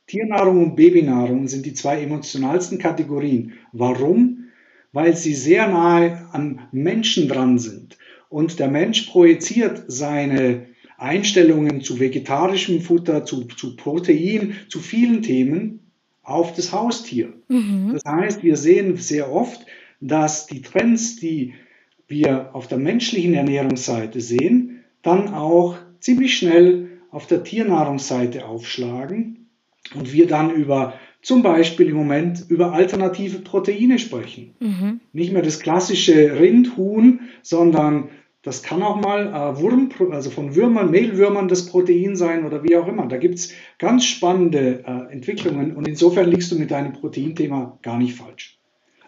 Tiernahrung 0.07 0.65
und 0.65 0.77
Babynahrung 0.77 1.47
sind 1.47 1.65
die 1.65 1.75
zwei 1.75 2.03
emotionalsten 2.03 2.79
Kategorien. 2.79 3.53
Warum? 3.73 4.51
Weil 4.93 5.17
sie 5.17 5.35
sehr 5.35 5.69
nahe 5.69 6.29
am 6.33 6.59
Menschen 6.73 7.29
dran 7.29 7.59
sind. 7.59 7.97
Und 8.29 8.59
der 8.59 8.69
Mensch 8.69 9.03
projiziert 9.03 9.85
seine 9.87 10.67
Einstellungen 11.01 11.81
zu 11.81 11.99
vegetarischem 11.99 12.81
Futter, 12.81 13.25
zu, 13.25 13.45
zu 13.45 13.77
Protein, 13.77 14.55
zu 14.69 14.81
vielen 14.81 15.23
Themen 15.23 15.81
auf 16.23 16.55
das 16.55 16.73
Haustier. 16.73 17.33
Mhm. 17.49 17.93
Das 17.93 18.05
heißt, 18.05 18.43
wir 18.43 18.57
sehen 18.57 18.97
sehr 18.97 19.33
oft, 19.33 19.65
dass 20.01 20.47
die 20.47 20.63
Trends, 20.63 21.17
die 21.17 21.55
wir 22.07 22.55
auf 22.55 22.69
der 22.69 22.79
menschlichen 22.79 23.35
Ernährungsseite 23.35 24.21
sehen, 24.21 24.85
dann 25.03 25.33
auch 25.33 25.77
ziemlich 26.01 26.37
schnell 26.37 26.89
auf 27.11 27.27
der 27.27 27.45
Tiernahrungsseite 27.45 28.47
aufschlagen 28.47 29.49
und 29.95 30.13
wir 30.13 30.27
dann 30.27 30.51
über 30.51 30.95
zum 31.23 31.43
Beispiel 31.43 31.89
im 31.89 31.97
Moment 31.97 32.45
über 32.49 32.73
alternative 32.73 33.41
Proteine 33.41 33.99
sprechen. 33.99 34.55
Mhm. 34.61 35.01
Nicht 35.13 35.33
mehr 35.33 35.43
das 35.43 35.61
klassische 35.61 36.39
Rind, 36.39 36.77
Huhn, 36.77 37.21
sondern 37.43 38.09
das 38.43 38.63
kann 38.63 38.83
auch 38.83 38.97
mal 38.97 39.27
äh, 39.27 39.61
Wurm, 39.61 39.91
also 40.13 40.31
von 40.31 40.55
Würmern, 40.55 40.91
Mehlwürmern 40.91 41.49
das 41.49 41.67
Protein 41.67 42.17
sein 42.17 42.47
oder 42.47 42.63
wie 42.65 42.77
auch 42.77 42.89
immer. 42.89 43.07
Da 43.07 43.19
gibt 43.19 43.35
es 43.35 43.53
ganz 43.79 44.05
spannende 44.05 44.83
äh, 44.87 45.13
Entwicklungen 45.13 45.77
und 45.77 45.87
insofern 45.87 46.31
liegst 46.31 46.51
du 46.51 46.59
mit 46.59 46.71
deinem 46.71 46.95
Proteinthema 46.95 47.79
gar 47.83 47.99
nicht 47.99 48.15
falsch. 48.15 48.59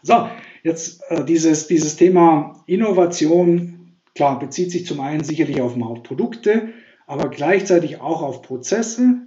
So, 0.02 0.28
jetzt 0.62 1.02
äh, 1.08 1.24
dieses, 1.24 1.66
dieses 1.66 1.96
Thema 1.96 2.62
Innovation, 2.66 3.92
klar, 4.14 4.38
bezieht 4.38 4.70
sich 4.70 4.84
zum 4.84 5.00
einen 5.00 5.24
sicherlich 5.24 5.60
auf, 5.62 5.76
Produkte, 6.02 6.68
aber 7.06 7.30
gleichzeitig 7.30 8.00
auch 8.00 8.22
auf 8.22 8.42
Prozesse, 8.42 9.22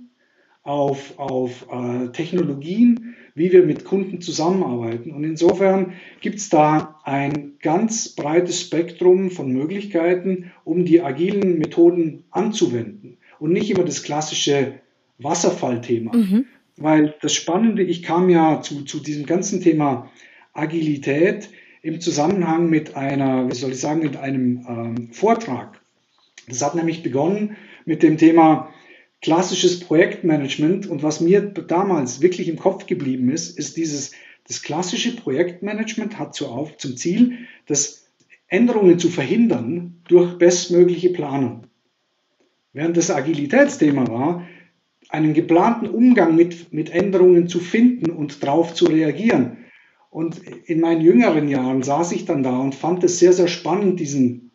auf, 0.62 1.18
auf 1.18 1.66
äh, 1.72 2.10
Technologien, 2.10 3.15
wie 3.36 3.52
wir 3.52 3.64
mit 3.64 3.84
Kunden 3.84 4.22
zusammenarbeiten. 4.22 5.12
Und 5.12 5.26
insofern 5.26 5.94
gibt 6.22 6.40
es 6.40 6.50
da 6.50 7.00
ein 7.04 7.54
ganz 7.62 8.10
breites 8.10 8.62
Spektrum 8.62 9.30
von 9.30 9.52
Möglichkeiten, 9.52 10.52
um 10.64 10.86
die 10.86 11.02
agilen 11.02 11.60
Methoden 11.60 12.24
anzuwenden 12.32 13.18
und 13.40 13.52
nicht 13.52 13.70
immer 13.70 13.84
das 13.84 14.04
klassische 14.04 14.80
Wasserfallthema. 15.20 16.16
Mhm. 16.16 16.46
Weil 16.78 17.16
das 17.22 17.34
Spannende, 17.34 17.84
ich 17.84 18.04
kam 18.04 18.30
ja 18.30 18.62
zu, 18.62 18.84
zu 18.84 19.00
diesem 19.00 19.26
ganzen 19.26 19.62
Thema 19.62 20.10
Agilität 20.54 21.50
im 21.82 22.00
Zusammenhang 22.00 22.70
mit 22.70 22.96
einer, 22.96 23.50
wie 23.50 23.56
soll 23.56 23.72
ich 23.72 23.80
sagen, 23.80 24.02
mit 24.02 24.18
einem 24.18 24.66
ähm, 24.68 25.10
Vortrag. 25.12 25.82
Das 26.48 26.64
hat 26.64 26.76
nämlich 26.76 27.04
begonnen 27.04 27.58
mit 27.86 28.02
dem 28.02 28.18
Thema 28.18 28.74
klassisches 29.26 29.80
Projektmanagement. 29.80 30.86
Und 30.86 31.02
was 31.02 31.20
mir 31.20 31.42
damals 31.42 32.22
wirklich 32.22 32.48
im 32.48 32.60
Kopf 32.60 32.86
geblieben 32.86 33.30
ist, 33.30 33.58
ist 33.58 33.76
dieses, 33.76 34.12
das 34.48 34.62
klassische 34.62 35.16
Projektmanagement 35.16 36.20
hat 36.20 36.36
zu 36.36 36.48
auf, 36.48 36.78
zum 36.78 36.96
Ziel, 36.96 37.40
das 37.66 38.06
Änderungen 38.48 39.00
zu 39.00 39.10
verhindern 39.10 40.00
durch 40.08 40.38
bestmögliche 40.38 41.10
Planung. 41.10 41.64
Während 42.72 42.98
das 42.98 43.10
Agilitätsthema 43.10 44.08
war, 44.08 44.48
einen 45.10 45.34
geplanten 45.34 45.88
Umgang 45.88 46.36
mit, 46.36 46.72
mit 46.72 46.92
Änderungen 46.92 47.48
zu 47.48 47.60
finden 47.60 48.12
und 48.12 48.44
darauf 48.44 48.76
zu 48.76 48.86
reagieren. 48.86 49.58
Und 50.12 50.38
in 50.68 50.82
meinen 50.82 51.02
jüngeren 51.02 51.48
Jahren 51.48 51.82
saß 51.82 52.12
ich 52.12 52.26
dann 52.26 52.44
da 52.44 52.60
und 52.60 52.76
fand 52.76 53.04
es 53.04 53.18
sehr, 53.18 53.34
sehr 53.34 53.48
spannend, 53.48 54.00
diesen 54.00 54.52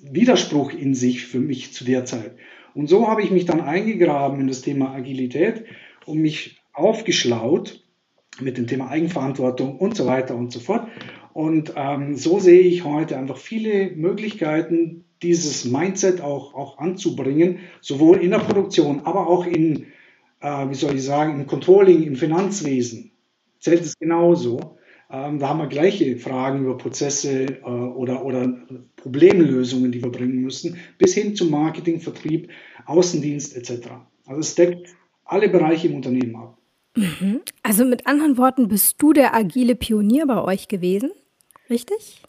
Widerspruch 0.00 0.72
in 0.72 0.94
sich 0.94 1.26
für 1.26 1.40
mich 1.40 1.72
zu 1.72 1.84
der 1.84 2.04
Zeit. 2.04 2.36
Und 2.74 2.88
so 2.88 3.08
habe 3.08 3.22
ich 3.22 3.30
mich 3.30 3.44
dann 3.44 3.60
eingegraben 3.60 4.40
in 4.40 4.48
das 4.48 4.62
Thema 4.62 4.94
Agilität 4.94 5.64
und 6.06 6.18
mich 6.18 6.60
aufgeschlaut 6.72 7.84
mit 8.40 8.56
dem 8.56 8.66
Thema 8.66 8.88
Eigenverantwortung 8.88 9.76
und 9.78 9.96
so 9.96 10.06
weiter 10.06 10.34
und 10.34 10.52
so 10.52 10.60
fort. 10.60 10.88
Und 11.34 11.74
ähm, 11.76 12.16
so 12.16 12.38
sehe 12.38 12.60
ich 12.60 12.84
heute 12.84 13.16
einfach 13.16 13.36
viele 13.36 13.90
Möglichkeiten, 13.90 15.04
dieses 15.22 15.64
Mindset 15.64 16.20
auch, 16.20 16.54
auch 16.54 16.78
anzubringen, 16.78 17.60
sowohl 17.80 18.18
in 18.18 18.30
der 18.30 18.38
Produktion, 18.38 19.00
aber 19.04 19.28
auch 19.28 19.46
in, 19.46 19.86
äh, 20.40 20.68
wie 20.68 20.74
soll 20.74 20.96
ich 20.96 21.04
sagen, 21.04 21.40
im 21.40 21.46
Controlling, 21.46 22.02
im 22.02 22.16
Finanzwesen. 22.16 23.12
Zählt 23.60 23.82
es 23.82 23.98
genauso. 23.98 24.78
Ähm, 25.12 25.38
da 25.38 25.50
haben 25.50 25.58
wir 25.58 25.66
gleiche 25.66 26.16
Fragen 26.16 26.64
über 26.64 26.78
Prozesse 26.78 27.44
äh, 27.44 27.64
oder, 27.64 28.24
oder 28.24 28.50
Problemlösungen, 28.96 29.92
die 29.92 30.02
wir 30.02 30.10
bringen 30.10 30.40
müssen, 30.40 30.78
bis 30.96 31.14
hin 31.14 31.36
zum 31.36 31.50
Marketing, 31.50 32.00
Vertrieb, 32.00 32.48
Außendienst 32.86 33.54
etc. 33.54 33.88
Also 34.24 34.40
es 34.40 34.54
deckt 34.54 34.88
alle 35.26 35.50
Bereiche 35.50 35.88
im 35.88 35.96
Unternehmen 35.96 36.34
ab. 36.36 36.56
Mhm. 36.96 37.40
Also 37.62 37.84
mit 37.84 38.06
anderen 38.06 38.38
Worten, 38.38 38.68
bist 38.68 38.96
du 39.02 39.12
der 39.12 39.34
agile 39.34 39.74
Pionier 39.74 40.26
bei 40.26 40.42
euch 40.42 40.68
gewesen, 40.68 41.10
richtig? 41.68 42.22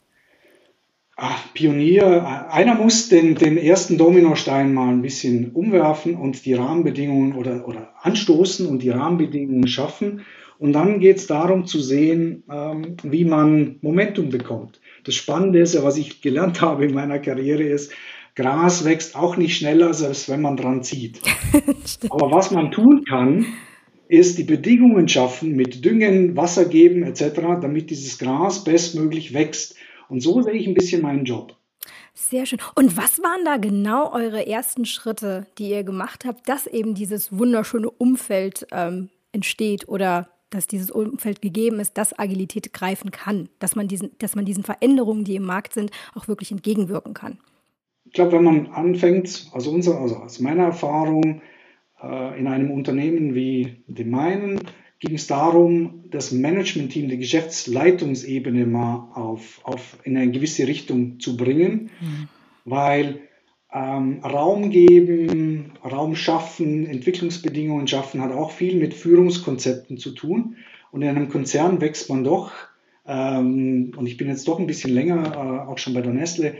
Ach, 1.16 1.54
Pionier, 1.54 2.50
einer 2.50 2.74
muss 2.74 3.08
den, 3.08 3.36
den 3.36 3.56
ersten 3.56 3.96
Dominostein 3.96 4.74
mal 4.74 4.88
ein 4.88 5.00
bisschen 5.00 5.52
umwerfen 5.52 6.16
und 6.16 6.44
die 6.44 6.54
Rahmenbedingungen 6.54 7.34
oder, 7.34 7.68
oder 7.68 7.94
anstoßen 8.02 8.66
und 8.66 8.82
die 8.82 8.90
Rahmenbedingungen 8.90 9.68
schaffen. 9.68 10.22
Und 10.58 10.72
dann 10.72 11.00
geht 11.00 11.16
es 11.16 11.26
darum 11.26 11.66
zu 11.66 11.80
sehen, 11.80 12.44
ähm, 12.50 12.96
wie 13.02 13.24
man 13.24 13.76
Momentum 13.82 14.30
bekommt. 14.30 14.80
Das 15.04 15.14
Spannende 15.14 15.60
ist 15.60 15.74
ja, 15.74 15.82
was 15.84 15.96
ich 15.96 16.20
gelernt 16.22 16.60
habe 16.60 16.84
in 16.84 16.94
meiner 16.94 17.18
Karriere, 17.18 17.64
ist, 17.64 17.92
Gras 18.36 18.84
wächst 18.84 19.14
auch 19.14 19.36
nicht 19.36 19.56
schneller, 19.56 19.94
selbst 19.94 20.28
wenn 20.28 20.42
man 20.42 20.56
dran 20.56 20.82
zieht. 20.82 21.20
Aber 22.10 22.32
was 22.32 22.50
man 22.50 22.72
tun 22.72 23.04
kann, 23.04 23.46
ist 24.08 24.38
die 24.38 24.44
Bedingungen 24.44 25.08
schaffen 25.08 25.54
mit 25.54 25.84
Düngen, 25.84 26.36
Wasser 26.36 26.64
geben 26.64 27.04
etc., 27.04 27.40
damit 27.60 27.90
dieses 27.90 28.18
Gras 28.18 28.64
bestmöglich 28.64 29.34
wächst. 29.34 29.76
Und 30.08 30.20
so 30.20 30.42
sehe 30.42 30.54
ich 30.54 30.66
ein 30.66 30.74
bisschen 30.74 31.02
meinen 31.02 31.24
Job. 31.24 31.56
Sehr 32.12 32.46
schön. 32.46 32.60
Und 32.74 32.96
was 32.96 33.20
waren 33.20 33.44
da 33.44 33.56
genau 33.56 34.12
eure 34.12 34.46
ersten 34.46 34.84
Schritte, 34.84 35.46
die 35.58 35.70
ihr 35.70 35.84
gemacht 35.84 36.24
habt, 36.24 36.48
dass 36.48 36.66
eben 36.66 36.94
dieses 36.94 37.36
wunderschöne 37.36 37.90
Umfeld 37.90 38.66
ähm, 38.72 39.10
entsteht 39.32 39.88
oder 39.88 40.28
dass 40.54 40.66
dieses 40.66 40.90
Umfeld 40.90 41.42
gegeben 41.42 41.80
ist, 41.80 41.98
dass 41.98 42.18
Agilität 42.18 42.72
greifen 42.72 43.10
kann, 43.10 43.48
dass 43.58 43.76
man 43.76 43.88
diesen, 43.88 44.10
dass 44.18 44.36
man 44.36 44.44
diesen 44.44 44.62
Veränderungen, 44.62 45.24
die 45.24 45.36
im 45.36 45.44
Markt 45.44 45.74
sind, 45.74 45.90
auch 46.14 46.28
wirklich 46.28 46.52
entgegenwirken 46.52 47.12
kann. 47.12 47.38
Ich 48.06 48.12
glaube, 48.12 48.32
wenn 48.32 48.44
man 48.44 48.66
anfängt, 48.68 49.48
also, 49.52 49.70
unser, 49.70 50.00
also 50.00 50.16
aus 50.16 50.38
meiner 50.38 50.64
Erfahrung 50.64 51.42
äh, 52.00 52.38
in 52.38 52.46
einem 52.46 52.70
Unternehmen 52.70 53.34
wie 53.34 53.82
dem 53.88 54.10
meinen, 54.10 54.60
ging 55.00 55.16
es 55.16 55.26
darum, 55.26 56.04
das 56.10 56.30
Management-Team, 56.32 57.08
die 57.08 57.18
Geschäftsleitungsebene 57.18 58.66
mal 58.66 59.10
auf, 59.14 59.60
auf 59.64 59.98
in 60.04 60.16
eine 60.16 60.30
gewisse 60.30 60.66
Richtung 60.68 61.18
zu 61.18 61.36
bringen, 61.36 61.90
mhm. 62.00 62.28
weil 62.64 63.20
ähm, 63.74 64.20
Raum 64.22 64.70
geben, 64.70 65.72
Raum 65.84 66.14
schaffen, 66.14 66.86
Entwicklungsbedingungen 66.86 67.88
schaffen, 67.88 68.22
hat 68.22 68.32
auch 68.32 68.52
viel 68.52 68.76
mit 68.76 68.94
Führungskonzepten 68.94 69.98
zu 69.98 70.12
tun. 70.12 70.56
Und 70.92 71.02
in 71.02 71.08
einem 71.08 71.28
Konzern 71.28 71.80
wächst 71.80 72.08
man 72.08 72.22
doch, 72.22 72.52
ähm, 73.06 73.92
und 73.96 74.06
ich 74.06 74.16
bin 74.16 74.28
jetzt 74.28 74.46
doch 74.46 74.60
ein 74.60 74.68
bisschen 74.68 74.94
länger, 74.94 75.34
äh, 75.34 75.68
auch 75.68 75.78
schon 75.78 75.92
bei 75.92 76.02
der 76.02 76.12
Nestle, 76.12 76.54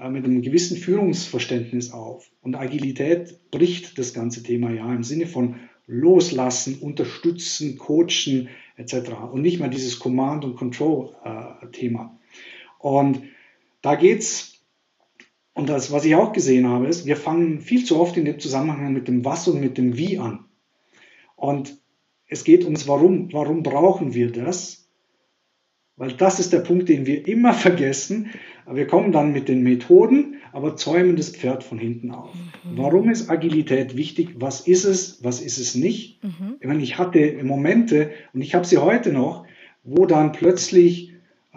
äh, 0.00 0.08
mit 0.08 0.24
einem 0.24 0.40
gewissen 0.40 0.78
Führungsverständnis 0.78 1.92
auf. 1.92 2.30
Und 2.42 2.56
Agilität 2.56 3.50
bricht 3.50 3.98
das 3.98 4.14
ganze 4.14 4.42
Thema 4.42 4.70
ja 4.72 4.92
im 4.92 5.04
Sinne 5.04 5.26
von 5.26 5.56
loslassen, 5.86 6.78
unterstützen, 6.80 7.76
coachen 7.78 8.48
etc. 8.76 9.10
Und 9.32 9.42
nicht 9.42 9.60
mehr 9.60 9.68
dieses 9.68 9.98
Command- 9.98 10.44
und 10.44 10.56
Control-Thema. 10.56 12.18
Äh, 12.82 12.86
und 12.86 13.22
da 13.82 13.94
geht 13.94 14.20
es 14.20 14.57
und 15.58 15.68
das, 15.68 15.90
was 15.90 16.04
ich 16.04 16.14
auch 16.14 16.32
gesehen 16.32 16.68
habe, 16.68 16.86
ist, 16.86 17.04
wir 17.04 17.16
fangen 17.16 17.60
viel 17.60 17.84
zu 17.84 17.98
oft 17.98 18.16
in 18.16 18.24
dem 18.24 18.38
Zusammenhang 18.38 18.92
mit 18.92 19.08
dem 19.08 19.24
Was 19.24 19.48
und 19.48 19.60
mit 19.60 19.76
dem 19.76 19.96
Wie 19.96 20.16
an. 20.16 20.44
Und 21.34 21.76
es 22.28 22.44
geht 22.44 22.62
ums 22.62 22.86
Warum. 22.86 23.32
Warum 23.32 23.64
brauchen 23.64 24.14
wir 24.14 24.30
das? 24.30 24.88
Weil 25.96 26.12
das 26.12 26.38
ist 26.38 26.52
der 26.52 26.60
Punkt, 26.60 26.88
den 26.88 27.06
wir 27.06 27.26
immer 27.26 27.54
vergessen. 27.54 28.30
Wir 28.70 28.86
kommen 28.86 29.10
dann 29.10 29.32
mit 29.32 29.48
den 29.48 29.64
Methoden, 29.64 30.36
aber 30.52 30.76
zäumen 30.76 31.16
das 31.16 31.30
Pferd 31.30 31.64
von 31.64 31.76
hinten 31.80 32.12
auf. 32.12 32.32
Mhm. 32.34 32.78
Warum 32.78 33.10
ist 33.10 33.28
Agilität 33.28 33.96
wichtig? 33.96 34.36
Was 34.36 34.60
ist 34.60 34.84
es? 34.84 35.24
Was 35.24 35.40
ist 35.40 35.58
es 35.58 35.74
nicht? 35.74 36.22
Mhm. 36.22 36.54
Ich 36.60 36.68
meine, 36.68 36.84
ich 36.84 36.98
hatte 36.98 37.42
Momente 37.42 38.12
und 38.32 38.42
ich 38.42 38.54
habe 38.54 38.64
sie 38.64 38.78
heute 38.78 39.12
noch, 39.12 39.44
wo 39.82 40.06
dann 40.06 40.30
plötzlich 40.30 41.07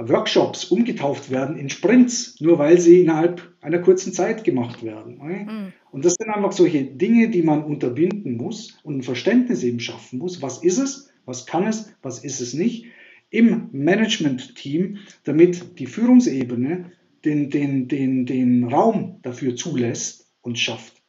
Workshops 0.09 0.65
umgetauft 0.65 1.31
werden 1.31 1.57
in 1.57 1.69
Sprints, 1.69 2.39
nur 2.39 2.59
weil 2.59 2.79
sie 2.79 3.01
innerhalb 3.01 3.41
einer 3.61 3.79
kurzen 3.79 4.13
Zeit 4.13 4.43
gemacht 4.43 4.83
werden. 4.83 5.19
Mhm. 5.21 5.73
Und 5.91 6.05
das 6.05 6.15
sind 6.15 6.29
einfach 6.29 6.51
solche 6.51 6.83
Dinge, 6.83 7.29
die 7.29 7.41
man 7.41 7.63
unterbinden 7.63 8.37
muss 8.37 8.79
und 8.83 8.97
ein 8.97 9.03
Verständnis 9.03 9.63
eben 9.63 9.79
schaffen 9.79 10.19
muss. 10.19 10.41
Was 10.41 10.63
ist 10.63 10.77
es? 10.77 11.09
Was 11.25 11.45
kann 11.45 11.67
es? 11.67 11.93
Was 12.01 12.23
ist 12.23 12.41
es 12.41 12.53
nicht? 12.53 12.85
Im 13.29 13.69
Management-Team, 13.71 14.97
damit 15.23 15.79
die 15.79 15.85
Führungsebene 15.85 16.91
den, 17.23 17.49
den, 17.49 17.87
den, 17.87 18.25
den 18.25 18.63
Raum 18.65 19.19
dafür 19.21 19.55
zulässt 19.55 20.31
und 20.41 20.57
schafft. 20.57 21.01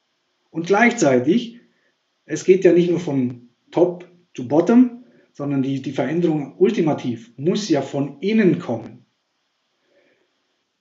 Und 0.51 0.67
gleichzeitig, 0.67 1.61
es 2.27 2.45
geht 2.45 2.65
ja 2.65 2.73
nicht 2.73 2.91
nur 2.91 3.01
von 3.01 3.49
Top 3.71 4.09
zu 4.35 4.47
Bottom, 4.47 5.02
sondern 5.33 5.62
die, 5.62 5.81
die 5.81 5.93
Veränderung 5.93 6.55
ultimativ 6.59 7.33
muss 7.37 7.69
ja 7.69 7.83
von 7.83 8.19
innen 8.21 8.59
kommen. 8.59 9.07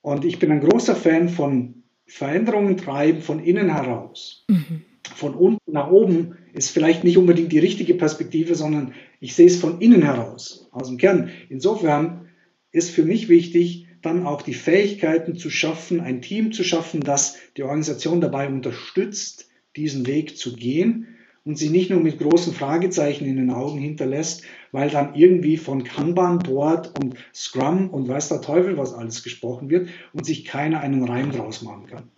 Und 0.00 0.24
ich 0.24 0.38
bin 0.38 0.50
ein 0.50 0.60
großer 0.60 0.96
Fan 0.96 1.28
von 1.28 1.84
Veränderungen 2.06 2.76
treiben 2.76 3.22
von 3.22 3.42
innen 3.42 3.72
heraus. 3.72 4.44
Mhm. 4.48 4.82
Von 5.14 5.34
unten 5.34 5.72
nach 5.72 5.90
oben 5.90 6.36
ist 6.52 6.70
vielleicht 6.70 7.04
nicht 7.04 7.16
unbedingt 7.16 7.52
die 7.52 7.58
richtige 7.58 7.94
Perspektive, 7.94 8.54
sondern 8.54 8.94
ich 9.20 9.34
sehe 9.34 9.46
es 9.46 9.56
von 9.56 9.80
innen 9.80 10.02
heraus, 10.02 10.68
aus 10.72 10.88
dem 10.88 10.98
Kern. 10.98 11.30
Insofern 11.48 12.28
ist 12.72 12.90
für 12.90 13.04
mich 13.04 13.28
wichtig, 13.28 13.86
dann 14.02 14.26
auch 14.26 14.42
die 14.42 14.54
Fähigkeiten 14.54 15.36
zu 15.36 15.48
schaffen, 15.48 16.00
ein 16.00 16.22
Team 16.22 16.52
zu 16.52 16.64
schaffen, 16.64 17.00
das 17.00 17.36
die 17.56 17.62
Organisation 17.62 18.20
dabei 18.20 18.48
unterstützt, 18.48 19.48
diesen 19.76 20.06
Weg 20.06 20.36
zu 20.36 20.54
gehen 20.54 21.11
und 21.44 21.58
sie 21.58 21.70
nicht 21.70 21.90
nur 21.90 22.00
mit 22.00 22.18
großen 22.18 22.52
Fragezeichen 22.52 23.26
in 23.26 23.36
den 23.36 23.50
Augen 23.50 23.78
hinterlässt, 23.78 24.44
weil 24.70 24.90
dann 24.90 25.14
irgendwie 25.14 25.56
von 25.56 25.84
Kanban-Board 25.84 26.98
und 27.00 27.16
Scrum 27.34 27.90
und 27.90 28.08
weiß 28.08 28.28
der 28.28 28.40
Teufel 28.40 28.76
was 28.76 28.94
alles 28.94 29.22
gesprochen 29.22 29.68
wird 29.68 29.88
und 30.12 30.24
sich 30.24 30.44
keiner 30.44 30.80
einen 30.80 31.04
Reim 31.04 31.32
draus 31.32 31.62
machen 31.62 31.86
kann. 31.86 32.10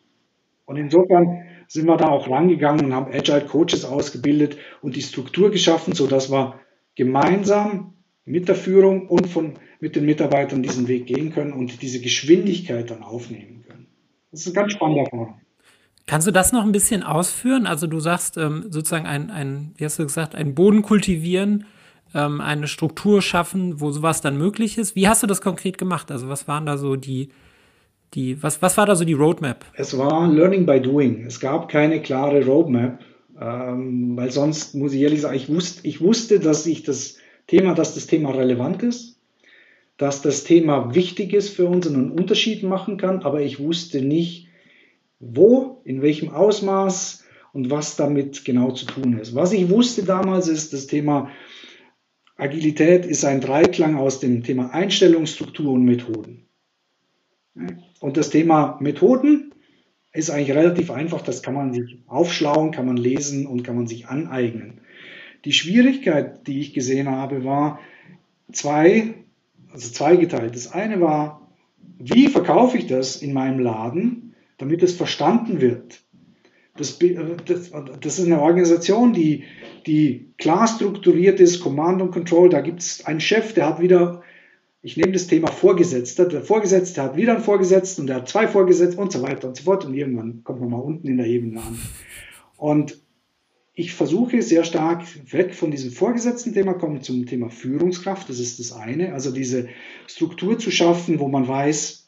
Und 0.67 0.77
insofern 0.77 1.45
sind 1.69 1.87
wir 1.87 1.97
da 1.97 2.09
auch 2.09 2.29
rangegangen 2.29 2.87
und 2.87 2.95
haben 2.95 3.13
Agile 3.13 3.47
Coaches 3.47 3.85
ausgebildet 3.85 4.59
und 4.83 4.97
die 4.97 5.03
Struktur 5.03 5.51
geschaffen, 5.51 5.95
sodass 5.95 6.31
wir 6.31 6.61
gemeinsam 6.95 7.95
mit 8.25 8.49
der 8.49 8.55
Führung 8.55 9.09
und 9.09 9.27
von, 9.27 9.55
mit 9.81 9.97
den 9.97 10.07
Mitarbeitern 10.07 10.63
diesen 10.63 10.89
Weg 10.89 11.07
gehen 11.07 11.33
können 11.33 11.53
und 11.53 11.83
diese 11.83 12.01
Geschwindigkeit 12.01 12.91
dann 12.91 13.03
aufnehmen 13.03 13.65
können. 13.67 13.87
Das 14.31 14.41
ist 14.41 14.49
ein 14.49 14.55
ganz 14.55 14.73
spannender 14.73 15.05
Erfahrung. 15.05 15.41
Kannst 16.07 16.27
du 16.27 16.33
das 16.33 16.53
noch 16.53 16.65
ein 16.65 16.73
bisschen 16.73 17.03
ausführen? 17.03 17.67
Also 17.67 17.87
du 17.87 17.99
sagst 17.99 18.37
ähm, 18.37 18.67
sozusagen 18.69 19.07
ein, 19.07 19.31
ein, 19.31 19.73
wie 19.77 19.85
hast 19.85 19.99
du 19.99 20.03
gesagt, 20.03 20.35
einen 20.35 20.55
Boden 20.55 20.83
kultivieren, 20.83 21.65
ähm, 22.15 22.41
eine 22.41 22.69
Struktur 22.69 23.23
schaffen, 23.23 23.81
wo 23.81 23.91
sowas 23.91 24.21
dann 24.21 24.37
möglich 24.37 24.77
ist. 24.77 24.97
Wie 24.97 25.09
hast 25.09 25.23
du 25.23 25.27
das 25.27 25.41
konkret 25.41 25.79
gemacht? 25.79 26.11
Also 26.11 26.29
was 26.29 26.47
waren 26.47 26.67
da 26.67 26.77
so 26.77 26.97
die, 26.97 27.31
die 28.13 28.43
was, 28.43 28.61
was 28.61 28.77
war 28.77 28.85
da 28.85 28.97
so 28.97 29.05
die 29.05 29.15
Roadmap? 29.15 29.65
Es 29.77 29.97
war 29.97 30.29
Learning 30.29 30.67
by 30.67 30.81
Doing. 30.81 31.25
Es 31.27 31.41
gab 31.41 31.71
keine 31.71 32.03
klare 32.03 32.45
Roadmap, 32.45 33.01
ähm, 33.41 34.15
weil 34.17 34.31
sonst 34.31 34.75
muss 34.75 34.93
ich 34.93 35.01
ehrlich 35.01 35.23
sagen, 35.23 35.37
ich 35.37 35.49
wusste, 35.49 35.87
ich 35.87 36.03
wusste, 36.03 36.39
dass 36.39 36.67
ich 36.67 36.83
das 36.83 37.17
Thema, 37.47 37.75
dass 37.75 37.95
das 37.95 38.07
Thema 38.07 38.31
relevant 38.31 38.83
ist, 38.83 39.17
dass 39.97 40.21
das 40.21 40.45
Thema 40.45 40.95
wichtig 40.95 41.33
ist 41.33 41.49
für 41.49 41.67
uns 41.67 41.87
und 41.87 41.95
einen 41.95 42.11
Unterschied 42.11 42.63
machen 42.63 42.99
kann, 42.99 43.23
aber 43.23 43.41
ich 43.41 43.59
wusste 43.59 44.03
nicht, 44.03 44.44
wo, 45.19 45.83
in 45.85 46.03
welchem 46.03 46.31
Ausmaß 46.31 47.25
und 47.53 47.71
was 47.71 47.97
damit 47.97 48.45
genau 48.45 48.73
zu 48.73 48.87
tun 48.87 49.19
ist. 49.19 49.35
Was 49.35 49.53
ich 49.53 49.71
wusste 49.71 50.03
damals 50.03 50.49
ist, 50.49 50.73
das 50.73 50.87
Thema 50.87 51.31
Agilität 52.37 53.07
ist 53.07 53.25
ein 53.25 53.41
Dreiklang 53.41 53.97
aus 53.97 54.19
dem 54.19 54.43
Thema 54.43 54.71
Einstellung, 54.71 55.27
Struktur 55.27 55.73
und 55.73 55.85
Methoden. 55.85 56.49
Und 58.01 58.17
das 58.17 58.31
Thema 58.31 58.79
Methoden 58.81 59.53
ist 60.13 60.31
eigentlich 60.31 60.57
relativ 60.57 60.91
einfach, 60.91 61.23
das 61.23 61.43
kann 61.43 61.55
man 61.55 61.73
sich 61.73 62.03
aufschlauen, 62.07 62.73
kann 62.73 62.87
man 62.87 62.97
lesen 62.97 63.47
und 63.47 63.63
kann 63.63 63.77
man 63.77 63.87
sich 63.87 64.09
aneignen. 64.09 64.81
Die 65.45 65.53
Schwierigkeit, 65.53 66.47
die 66.47 66.61
ich 66.61 66.73
gesehen 66.73 67.09
habe, 67.09 67.45
war 67.45 67.79
zwei, 68.53 69.15
also 69.71 69.91
zweigeteilt. 69.91 70.55
Das 70.55 70.73
eine 70.73 71.01
war, 71.01 71.49
wie 71.99 72.29
verkaufe 72.29 72.79
ich 72.79 72.87
das 72.87 73.23
in 73.23 73.33
meinem 73.33 73.61
Laden 73.61 74.34
damit 74.65 74.83
es 74.83 74.95
verstanden 74.95 75.61
wird. 75.61 76.01
Das, 76.77 76.99
das, 76.99 77.71
das 78.01 78.19
ist 78.19 78.25
eine 78.25 78.41
Organisation, 78.41 79.13
die, 79.13 79.45
die 79.87 80.33
klar 80.39 80.67
strukturiert 80.67 81.39
ist, 81.39 81.61
Command 81.61 82.01
und 82.01 82.13
Control. 82.13 82.49
Da 82.49 82.63
gibt 82.63 82.81
es 82.81 83.05
einen 83.05 83.21
Chef, 83.21 83.53
der 83.53 83.69
hat 83.69 83.81
wieder, 83.81 84.23
ich 84.81 84.97
nehme 84.97 85.13
das 85.13 85.27
Thema 85.27 85.49
Vorgesetzter, 85.49 86.25
der 86.25 86.43
Vorgesetzte 86.43 87.03
hat 87.03 87.17
wieder 87.17 87.35
einen 87.35 87.45
Vorgesetzten 87.45 88.01
und 88.03 88.07
der 88.07 88.17
hat 88.17 88.29
zwei 88.29 88.49
Vorgesetzte 88.49 88.99
und 88.99 89.13
so 89.13 89.21
weiter 89.21 89.49
und 89.49 89.57
so 89.57 89.65
fort. 89.65 89.85
Und 89.85 89.93
irgendwann 89.93 90.43
kommt 90.45 90.61
man 90.61 90.71
mal 90.71 90.79
unten 90.79 91.07
in 91.09 91.19
der 91.19 91.27
Ebene 91.27 91.61
an. 91.61 91.79
Und 92.57 92.99
ich 93.75 93.93
versuche 93.93 94.41
sehr 94.41 94.65
stark 94.65 95.05
weg 95.31 95.55
von 95.55 95.71
diesem 95.71 95.91
vorgesetzten 95.91 96.55
Thema, 96.55 96.73
kommen 96.73 97.03
zum 97.03 97.27
Thema 97.27 97.51
Führungskraft. 97.51 98.31
Das 98.31 98.39
ist 98.39 98.59
das 98.59 98.73
eine. 98.73 99.13
Also 99.13 99.31
diese 99.31 99.69
Struktur 100.07 100.59
zu 100.59 100.71
schaffen, 100.71 101.21
wo 101.21 101.29
man 101.29 101.47
weiß, 101.47 102.05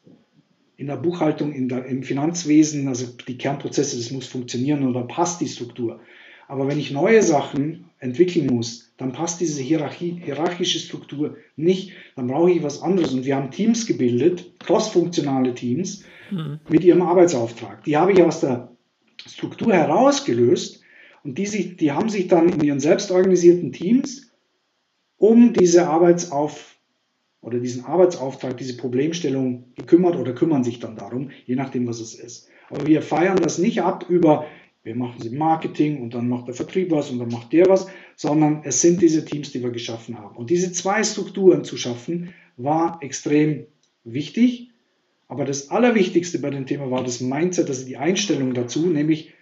in 0.77 0.89
der 0.89 0.97
Buchhaltung, 0.97 1.53
in 1.53 1.69
der, 1.69 1.87
im 1.87 2.03
Finanzwesen, 2.03 2.89
also 2.89 3.07
die 3.27 3.39
Kernprozesse, 3.39 3.97
das 3.97 4.11
muss 4.11 4.27
funktionieren 4.27 4.87
oder 4.87 5.03
passt 5.03 5.41
die 5.41 5.49
Struktur. 5.49 6.01
Aber 6.49 6.69
wenn 6.69 6.79
ich 6.79 6.91
neue 6.91 7.23
Sachen 7.23 7.87
entwickeln 7.99 8.47
muss, 8.47 8.93
dann 8.99 9.13
passt 9.13 9.41
diese 9.41 9.63
Hierarchie, 9.63 10.21
hierarchische 10.23 10.79
Struktur 10.79 11.37
nicht. 11.57 11.93
Dann 12.15 12.29
brauche 12.29 12.51
ich 12.51 12.63
was 12.63 12.83
anderes. 12.83 13.13
Und 13.13 13.25
wir 13.25 13.37
haben 13.37 13.51
Teams 13.51 13.87
gebildet, 13.87 14.53
crossfunktionale 14.61 15.55
Teams, 15.55 16.05
mhm. 16.31 16.61
mit 16.69 16.85
ihrem 16.85 17.03
Arbeitsauftrag. 17.03 17.85
Die 17.85 17.97
habe 17.97 18.13
ich 18.13 18.23
aus 18.23 18.41
der 18.41 18.71
Struktur 19.27 19.73
herausgelöst 19.73 20.83
und 21.25 21.37
die, 21.37 21.47
sich, 21.47 21.77
die 21.77 21.91
haben 21.91 22.09
sich 22.09 22.29
dann 22.29 22.49
in 22.49 22.63
ihren 22.63 22.81
selbstorganisierten 22.81 23.73
Teams 23.73 24.31
um 25.17 25.53
diese 25.53 25.89
Arbeitsauftrag 25.89 26.76
oder 27.47 27.61
diesen 27.61 27.85
Arbeitsauftrag, 27.85 28.57
diese 28.57 28.77
Problemstellung 28.77 29.67
gekümmert 29.77 30.17
oder 30.17 30.35
kümmern 30.35 30.65
sich 30.65 30.81
dann 30.81 30.97
darum, 30.97 31.31
je 31.47 31.55
nachdem, 31.55 31.87
was 31.87 32.01
es 32.01 32.15
ist. 32.15 32.49
Aber 32.71 32.85
wir 32.89 33.03
feiern 33.03 33.39
das 33.41 33.59
nicht 33.59 33.83
ab 33.83 34.07
über, 34.09 34.47
wir 34.83 34.97
machen 34.97 35.23
sie 35.23 35.31
Marketing 35.31 36.03
und 36.03 36.13
dann 36.15 36.29
macht 36.29 36.49
der 36.49 36.57
Vertrieb 36.57 36.91
was 36.91 37.09
und 37.11 37.21
dann 37.21 37.29
macht 37.29 37.53
der 37.53 37.69
was, 37.69 37.87
sondern 38.17 38.63
es 38.65 38.81
sind 38.81 39.01
diese 39.01 39.25
Teams, 39.25 39.53
die 39.53 39.63
wir 39.63 39.71
geschaffen 39.71 40.19
haben. 40.19 40.37
Und 40.37 40.51
diese 40.51 40.73
zwei 40.73 41.05
Strukturen 41.05 41.63
zu 41.63 41.77
schaffen, 41.77 42.35
war 42.57 42.99
extrem 43.01 43.67
wichtig. 44.03 44.71
Aber 45.29 45.45
das 45.45 45.71
Allerwichtigste 45.71 46.41
bei 46.41 46.51
dem 46.51 46.67
Thema 46.67 46.91
war 46.91 47.05
das 47.05 47.21
Mindset, 47.21 47.69
also 47.69 47.87
die 47.87 47.97
Einstellung 47.97 48.55
dazu, 48.55 48.87
nämlich 48.87 49.33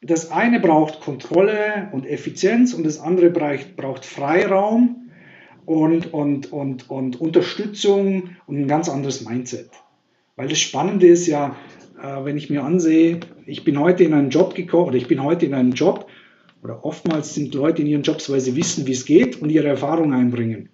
das 0.00 0.30
eine 0.30 0.58
braucht 0.58 1.00
Kontrolle 1.00 1.90
und 1.92 2.06
Effizienz 2.06 2.72
und 2.72 2.84
das 2.84 2.98
andere 2.98 3.28
braucht, 3.28 3.76
braucht 3.76 4.06
Freiraum 4.06 5.09
und, 5.66 6.12
und, 6.12 6.52
und, 6.52 6.90
und 6.90 7.20
Unterstützung 7.20 8.36
und 8.46 8.60
ein 8.60 8.68
ganz 8.68 8.88
anderes 8.88 9.26
Mindset. 9.26 9.70
Weil 10.36 10.48
das 10.48 10.58
Spannende 10.58 11.06
ist 11.06 11.26
ja, 11.26 11.56
äh, 12.02 12.24
wenn 12.24 12.36
ich 12.36 12.50
mir 12.50 12.64
ansehe, 12.64 13.20
ich 13.46 13.64
bin 13.64 13.78
heute 13.78 14.04
in 14.04 14.14
einen 14.14 14.30
Job 14.30 14.54
gekommen 14.54 14.88
oder 14.88 14.96
ich 14.96 15.08
bin 15.08 15.22
heute 15.22 15.46
in 15.46 15.54
einen 15.54 15.72
Job 15.72 16.06
oder 16.62 16.84
oftmals 16.84 17.34
sind 17.34 17.54
Leute 17.54 17.82
in 17.82 17.88
ihren 17.88 18.02
Jobs, 18.02 18.30
weil 18.30 18.40
sie 18.40 18.56
wissen, 18.56 18.86
wie 18.86 18.92
es 18.92 19.04
geht 19.04 19.40
und 19.40 19.50
ihre 19.50 19.68
Erfahrung 19.68 20.12
einbringen. 20.12 20.70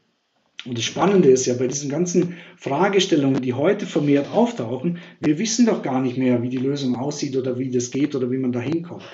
Und 0.64 0.78
das 0.78 0.84
Spannende 0.84 1.28
ist 1.28 1.46
ja 1.46 1.54
bei 1.54 1.68
diesen 1.68 1.88
ganzen 1.88 2.36
Fragestellungen, 2.56 3.40
die 3.40 3.54
heute 3.54 3.86
vermehrt 3.86 4.32
auftauchen, 4.32 4.98
wir 5.20 5.38
wissen 5.38 5.66
doch 5.66 5.82
gar 5.82 6.00
nicht 6.00 6.16
mehr, 6.16 6.42
wie 6.42 6.48
die 6.48 6.56
Lösung 6.56 6.96
aussieht 6.96 7.36
oder 7.36 7.58
wie 7.58 7.70
das 7.70 7.90
geht 7.90 8.14
oder 8.16 8.30
wie 8.30 8.38
man 8.38 8.52
da 8.52 8.60
hinkommt. 8.60 9.04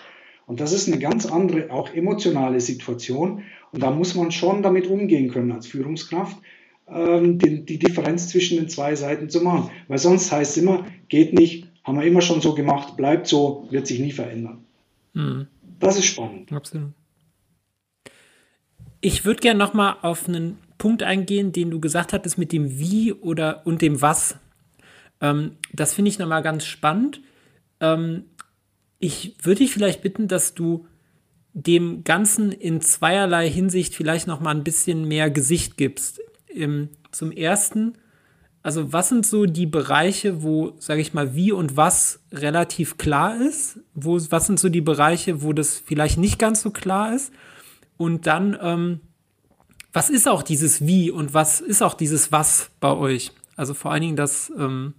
Und 0.46 0.60
das 0.60 0.72
ist 0.72 0.88
eine 0.88 0.98
ganz 0.98 1.26
andere, 1.26 1.70
auch 1.70 1.92
emotionale 1.94 2.60
Situation. 2.60 3.42
Und 3.72 3.82
da 3.82 3.90
muss 3.90 4.14
man 4.14 4.30
schon 4.30 4.62
damit 4.62 4.86
umgehen 4.86 5.30
können 5.30 5.50
als 5.50 5.66
Führungskraft, 5.66 6.36
ähm, 6.88 7.38
die, 7.38 7.64
die 7.64 7.78
Differenz 7.78 8.28
zwischen 8.28 8.58
den 8.58 8.68
zwei 8.68 8.94
Seiten 8.94 9.30
zu 9.30 9.40
machen. 9.40 9.70
Weil 9.88 9.98
sonst 9.98 10.30
heißt 10.30 10.56
es 10.56 10.62
immer, 10.62 10.86
geht 11.08 11.32
nicht, 11.32 11.66
haben 11.82 11.98
wir 11.98 12.06
immer 12.06 12.20
schon 12.20 12.40
so 12.40 12.54
gemacht, 12.54 12.96
bleibt 12.96 13.26
so, 13.26 13.66
wird 13.70 13.86
sich 13.86 13.98
nie 13.98 14.12
verändern. 14.12 14.64
Mhm. 15.14 15.46
Das 15.80 15.98
ist 15.98 16.06
spannend. 16.06 16.52
Absolut. 16.52 16.92
Ich 19.00 19.24
würde 19.24 19.40
gerne 19.40 19.58
nochmal 19.58 19.96
auf 20.02 20.28
einen 20.28 20.58
Punkt 20.78 21.02
eingehen, 21.02 21.52
den 21.52 21.70
du 21.70 21.80
gesagt 21.80 22.12
hattest 22.12 22.38
mit 22.38 22.52
dem 22.52 22.78
Wie 22.78 23.12
oder 23.12 23.66
und 23.66 23.82
dem 23.82 24.00
Was. 24.00 24.36
Ähm, 25.20 25.56
das 25.72 25.94
finde 25.94 26.10
ich 26.10 26.18
nochmal 26.18 26.42
ganz 26.42 26.66
spannend. 26.66 27.20
Ähm, 27.80 28.24
ich 28.98 29.34
würde 29.42 29.58
dich 29.58 29.72
vielleicht 29.72 30.02
bitten, 30.02 30.28
dass 30.28 30.54
du 30.54 30.86
dem 31.54 32.04
Ganzen 32.04 32.52
in 32.52 32.80
zweierlei 32.80 33.48
Hinsicht 33.48 33.94
vielleicht 33.94 34.26
noch 34.26 34.40
mal 34.40 34.54
ein 34.54 34.64
bisschen 34.64 35.06
mehr 35.06 35.30
Gesicht 35.30 35.76
gibst. 35.76 36.20
Im, 36.46 36.90
zum 37.10 37.32
ersten, 37.32 37.98
also 38.62 38.92
was 38.92 39.08
sind 39.08 39.26
so 39.26 39.46
die 39.46 39.66
Bereiche, 39.66 40.42
wo, 40.42 40.74
sage 40.78 41.00
ich 41.00 41.14
mal, 41.14 41.34
wie 41.34 41.52
und 41.52 41.76
was 41.76 42.20
relativ 42.30 42.96
klar 42.96 43.40
ist? 43.40 43.80
Wo, 43.94 44.18
was 44.30 44.46
sind 44.46 44.60
so 44.60 44.68
die 44.68 44.80
Bereiche, 44.80 45.42
wo 45.42 45.52
das 45.52 45.78
vielleicht 45.78 46.18
nicht 46.18 46.38
ganz 46.38 46.62
so 46.62 46.70
klar 46.70 47.14
ist? 47.14 47.32
Und 47.96 48.26
dann, 48.26 48.56
ähm, 48.60 49.00
was 49.92 50.08
ist 50.08 50.28
auch 50.28 50.42
dieses 50.42 50.86
Wie 50.86 51.10
und 51.10 51.34
was 51.34 51.60
ist 51.60 51.82
auch 51.82 51.94
dieses 51.94 52.32
Was 52.32 52.70
bei 52.80 52.92
euch? 52.92 53.32
Also 53.56 53.74
vor 53.74 53.92
allen 53.92 54.02
Dingen 54.02 54.16
das, 54.16 54.50
ähm, 54.56 54.94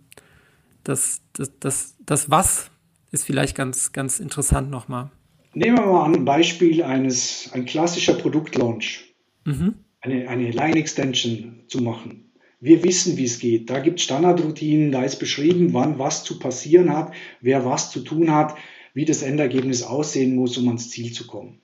das, 0.83 1.21
das, 1.33 1.51
das, 1.59 1.95
das 2.05 2.29
Was 2.29 2.69
ist 3.11 3.25
vielleicht 3.25 3.55
ganz, 3.55 3.91
ganz 3.91 4.19
interessant 4.19 4.69
nochmal. 4.69 5.09
Nehmen 5.53 5.77
wir 5.77 5.85
mal 5.85 6.05
ein 6.05 6.25
Beispiel 6.25 6.83
eines, 6.83 7.51
ein 7.53 7.65
klassischer 7.65 8.13
Produktlaunch. 8.13 9.13
Mhm. 9.45 9.75
Eine, 10.01 10.27
eine 10.27 10.51
Line-Extension 10.51 11.63
zu 11.67 11.81
machen. 11.81 12.31
Wir 12.59 12.83
wissen, 12.83 13.17
wie 13.17 13.25
es 13.25 13.39
geht. 13.39 13.69
Da 13.69 13.79
gibt 13.79 13.99
es 13.99 14.05
Standardroutinen, 14.05 14.91
da 14.91 15.03
ist 15.03 15.17
beschrieben, 15.17 15.73
wann 15.73 15.99
was 15.99 16.23
zu 16.23 16.39
passieren 16.39 16.95
hat, 16.95 17.13
wer 17.41 17.65
was 17.65 17.91
zu 17.91 17.99
tun 18.01 18.31
hat, 18.31 18.55
wie 18.93 19.05
das 19.05 19.21
Endergebnis 19.21 19.83
aussehen 19.83 20.35
muss, 20.35 20.57
um 20.57 20.67
ans 20.67 20.89
Ziel 20.89 21.11
zu 21.11 21.27
kommen. 21.27 21.61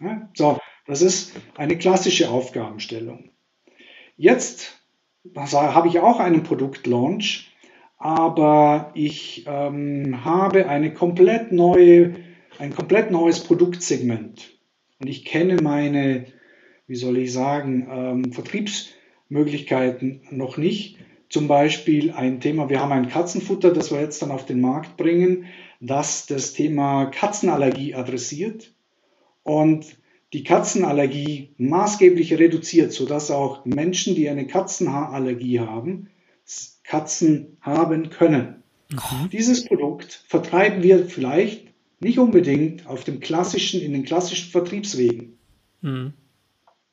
Ja? 0.00 0.28
So, 0.34 0.58
das 0.86 1.02
ist 1.02 1.32
eine 1.56 1.78
klassische 1.78 2.30
Aufgabenstellung. 2.30 3.30
Jetzt 4.16 4.78
habe 5.34 5.88
ich 5.88 6.00
auch 6.00 6.20
einen 6.20 6.42
Produktlaunch, 6.42 7.50
aber 7.96 8.90
ich 8.94 9.44
ähm, 9.46 10.24
habe 10.24 10.68
eine 10.68 10.92
komplett 10.92 11.52
neue, 11.52 12.16
ein 12.60 12.74
komplett 12.74 13.10
neues 13.10 13.40
Produktsegment. 13.40 14.50
Und 15.00 15.08
ich 15.08 15.24
kenne 15.24 15.56
meine, 15.62 16.26
wie 16.86 16.94
soll 16.94 17.16
ich 17.16 17.32
sagen, 17.32 17.88
ähm, 17.90 18.32
Vertriebsmöglichkeiten 18.32 20.22
noch 20.30 20.58
nicht. 20.58 20.98
Zum 21.30 21.48
Beispiel 21.48 22.10
ein 22.10 22.40
Thema, 22.40 22.68
wir 22.68 22.80
haben 22.80 22.92
ein 22.92 23.08
Katzenfutter, 23.08 23.72
das 23.72 23.90
wir 23.90 24.00
jetzt 24.00 24.20
dann 24.20 24.30
auf 24.30 24.44
den 24.44 24.60
Markt 24.60 24.98
bringen, 24.98 25.46
das 25.80 26.26
das 26.26 26.52
Thema 26.52 27.06
Katzenallergie 27.06 27.94
adressiert. 27.94 28.74
Und 29.42 29.86
die 30.34 30.44
Katzenallergie 30.44 31.54
maßgeblich 31.56 32.38
reduziert, 32.38 32.92
sodass 32.92 33.30
auch 33.30 33.64
Menschen, 33.64 34.14
die 34.14 34.28
eine 34.28 34.46
Katzenhaarallergie 34.46 35.60
haben, 35.60 36.10
Katzen 36.84 37.56
haben 37.62 38.10
können. 38.10 38.62
Mhm. 38.90 39.30
Dieses 39.30 39.64
Produkt 39.64 40.24
vertreiben 40.28 40.82
wir 40.82 41.06
vielleicht 41.06 41.69
nicht 42.00 42.18
unbedingt 42.18 42.86
auf 42.86 43.04
dem 43.04 43.20
klassischen, 43.20 43.80
in 43.80 43.92
den 43.92 44.04
klassischen 44.04 44.50
Vertriebswegen. 44.50 45.38
Mhm. 45.82 46.14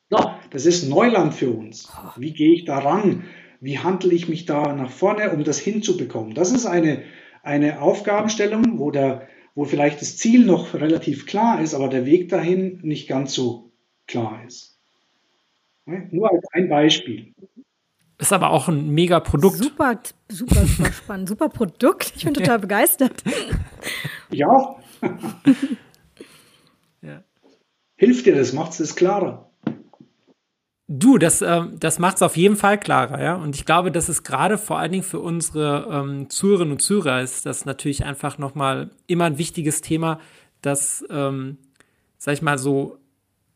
No, 0.09 0.31
das 0.51 0.65
ist 0.65 0.87
Neuland 0.87 1.33
für 1.33 1.49
uns. 1.49 1.89
Wie 2.15 2.31
gehe 2.31 2.53
ich 2.53 2.65
daran? 2.65 3.23
Wie 3.59 3.79
handle 3.79 4.13
ich 4.13 4.29
mich 4.29 4.45
da 4.45 4.73
nach 4.73 4.91
vorne, 4.91 5.31
um 5.31 5.43
das 5.43 5.59
hinzubekommen? 5.59 6.33
Das 6.33 6.51
ist 6.51 6.65
eine, 6.65 7.03
eine 7.43 7.81
Aufgabenstellung, 7.81 8.79
wo 8.79 8.91
der 8.91 9.27
wo 9.57 9.65
vielleicht 9.65 10.01
das 10.01 10.17
Ziel 10.17 10.45
noch 10.45 10.75
relativ 10.75 11.25
klar 11.25 11.59
ist, 11.61 11.73
aber 11.73 11.87
der 11.87 12.05
Weg 12.05 12.29
dahin 12.29 12.79
nicht 12.83 13.07
ganz 13.09 13.33
so 13.33 13.71
klar 14.05 14.43
ist. 14.45 14.77
Nur 15.85 16.31
als 16.31 16.45
ein 16.51 16.69
Beispiel. 16.69 17.33
Ist 18.19 18.31
aber 18.31 18.51
auch 18.51 18.67
ein 18.67 18.91
mega 18.91 19.19
Produkt. 19.19 19.55
Super, 19.55 19.99
super, 20.29 20.63
super 20.63 20.91
spannend. 20.91 21.29
Super 21.29 21.49
Produkt. 21.49 22.13
Ich 22.15 22.23
bin 22.23 22.33
total 22.35 22.59
begeistert. 22.59 23.23
Ja. 24.29 24.75
ja. 27.01 27.23
Hilft 27.95 28.25
dir 28.25 28.35
das, 28.35 28.53
macht 28.53 28.71
es 28.71 28.77
das 28.77 28.95
klarer. 28.95 29.47
Du, 30.89 31.17
das, 31.17 31.41
äh, 31.41 31.63
das 31.77 31.99
macht 31.99 32.15
es 32.15 32.21
auf 32.21 32.37
jeden 32.37 32.55
Fall 32.55 32.79
klarer, 32.79 33.21
ja. 33.21 33.35
Und 33.35 33.55
ich 33.55 33.65
glaube, 33.65 33.91
dass 33.91 34.07
es 34.07 34.23
gerade 34.23 34.57
vor 34.57 34.79
allen 34.79 34.93
Dingen 34.93 35.03
für 35.03 35.19
unsere 35.19 35.87
ähm, 35.91 36.29
Zuhörerinnen 36.29 36.73
und 36.73 36.81
Zuhörer 36.81 37.21
ist, 37.21 37.45
das 37.45 37.65
natürlich 37.65 38.05
einfach 38.05 38.37
nochmal 38.37 38.91
immer 39.05 39.25
ein 39.25 39.37
wichtiges 39.37 39.81
Thema, 39.81 40.21
dass, 40.61 41.03
ähm, 41.09 41.57
sag 42.17 42.35
ich 42.35 42.41
mal, 42.41 42.57
so 42.57 42.99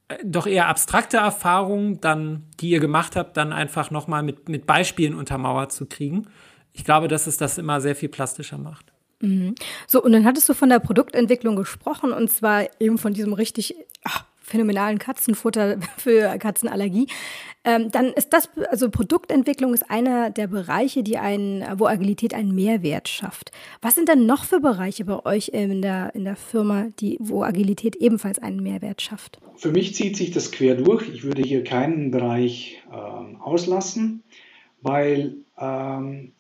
äh, 0.10 0.18
doch 0.26 0.46
eher 0.46 0.68
abstrakte 0.68 1.18
Erfahrungen, 1.18 2.02
dann, 2.02 2.44
die 2.60 2.70
ihr 2.70 2.82
gemacht 2.82 3.16
habt, 3.16 3.38
dann 3.38 3.54
einfach 3.54 3.92
nochmal 3.92 4.24
mit, 4.24 4.50
mit 4.50 4.66
Beispielen 4.66 5.16
untermauert 5.16 5.72
zu 5.72 5.86
kriegen. 5.86 6.28
Ich 6.74 6.84
glaube, 6.84 7.08
dass 7.08 7.28
es 7.28 7.38
das 7.38 7.58
immer 7.58 7.80
sehr 7.80 7.96
viel 7.96 8.10
plastischer 8.10 8.58
macht. 8.58 8.91
Mhm. 9.22 9.56
So, 9.88 10.04
und 10.04 10.12
dann 10.12 10.26
hattest 10.26 10.50
du 10.50 10.54
von 10.54 10.70
der 10.70 10.80
Produktentwicklung 10.80 11.56
gesprochen 11.56 12.12
und 12.12 12.32
zwar 12.32 12.66
eben 12.80 12.98
von 12.98 13.14
diesem 13.14 13.34
richtig 13.34 13.76
ach, 14.04 14.26
phänomenalen 14.42 15.00
Katzenfutter 15.00 15.78
für 15.98 16.38
Katzenallergie. 16.38 17.08
Ähm, 17.64 17.92
dann 17.92 18.08
ist 18.08 18.34
das, 18.34 18.50
also 18.72 18.90
Produktentwicklung 18.90 19.74
ist 19.74 19.90
einer 19.90 20.32
der 20.32 20.48
Bereiche, 20.48 21.04
die 21.04 21.20
einen, 21.20 21.64
wo 21.78 21.86
Agilität 21.86 22.34
einen 22.34 22.56
Mehrwert 22.56 23.08
schafft. 23.08 23.52
Was 23.84 23.94
sind 23.96 24.10
denn 24.10 24.26
noch 24.26 24.46
für 24.46 24.60
Bereiche 24.60 25.06
bei 25.06 25.24
euch 25.26 25.50
in 25.50 25.84
der, 25.84 26.16
in 26.16 26.26
der 26.26 26.36
Firma, 26.36 26.88
die, 27.00 27.18
wo 27.20 27.44
Agilität 27.44 27.96
ebenfalls 27.98 28.40
einen 28.40 28.64
Mehrwert 28.64 29.02
schafft? 29.02 29.40
Für 29.58 29.72
mich 29.72 29.94
zieht 29.94 30.18
sich 30.18 30.32
das 30.32 30.52
quer 30.52 30.74
durch. 30.76 31.08
Ich 31.08 31.24
würde 31.24 31.44
hier 31.44 31.64
keinen 31.64 32.10
Bereich 32.10 32.82
ähm, 32.92 33.40
auslassen, 33.40 34.24
weil 34.82 35.36
ähm, 35.60 36.32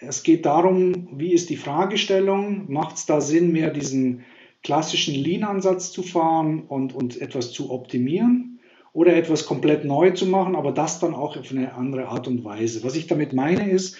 es 0.00 0.22
geht 0.22 0.46
darum, 0.46 1.08
wie 1.12 1.32
ist 1.32 1.50
die 1.50 1.56
Fragestellung? 1.56 2.70
Macht 2.70 2.96
es 2.96 3.06
da 3.06 3.20
Sinn, 3.20 3.52
mehr 3.52 3.70
diesen 3.70 4.24
klassischen 4.62 5.14
Lean-Ansatz 5.14 5.92
zu 5.92 6.02
fahren 6.02 6.62
und, 6.62 6.94
und 6.94 7.20
etwas 7.20 7.52
zu 7.52 7.70
optimieren 7.70 8.60
oder 8.92 9.16
etwas 9.16 9.46
komplett 9.46 9.84
neu 9.84 10.10
zu 10.10 10.26
machen, 10.26 10.56
aber 10.56 10.72
das 10.72 10.98
dann 10.98 11.14
auch 11.14 11.36
auf 11.36 11.50
eine 11.50 11.74
andere 11.74 12.08
Art 12.08 12.26
und 12.26 12.44
Weise. 12.44 12.82
Was 12.84 12.96
ich 12.96 13.06
damit 13.06 13.32
meine 13.32 13.70
ist, 13.70 13.96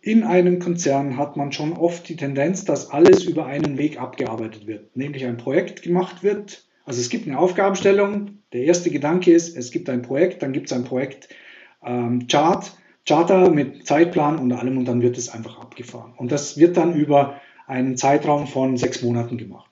in 0.00 0.24
einem 0.24 0.58
Konzern 0.58 1.16
hat 1.16 1.36
man 1.36 1.52
schon 1.52 1.74
oft 1.74 2.08
die 2.08 2.16
Tendenz, 2.16 2.64
dass 2.64 2.90
alles 2.90 3.22
über 3.24 3.46
einen 3.46 3.78
Weg 3.78 4.00
abgearbeitet 4.00 4.66
wird, 4.66 4.96
nämlich 4.96 5.24
ein 5.24 5.36
Projekt 5.36 5.82
gemacht 5.82 6.24
wird. 6.24 6.64
Also 6.84 7.00
es 7.00 7.08
gibt 7.08 7.28
eine 7.28 7.38
Aufgabenstellung. 7.38 8.38
Der 8.52 8.64
erste 8.64 8.90
Gedanke 8.90 9.32
ist, 9.32 9.56
es 9.56 9.70
gibt 9.70 9.88
ein 9.88 10.02
Projekt, 10.02 10.42
dann 10.42 10.52
gibt 10.52 10.66
es 10.66 10.72
ein 10.72 10.82
Projekt 10.82 11.28
ähm, 11.84 12.26
Charter 13.06 13.50
mit 13.50 13.86
Zeitplan 13.86 14.38
und 14.38 14.52
allem 14.52 14.78
und 14.78 14.84
dann 14.86 15.02
wird 15.02 15.18
es 15.18 15.28
einfach 15.28 15.58
abgefahren. 15.58 16.14
Und 16.16 16.30
das 16.30 16.56
wird 16.56 16.76
dann 16.76 16.94
über 16.94 17.40
einen 17.66 17.96
Zeitraum 17.96 18.46
von 18.46 18.76
sechs 18.76 19.02
Monaten 19.02 19.38
gemacht. 19.38 19.70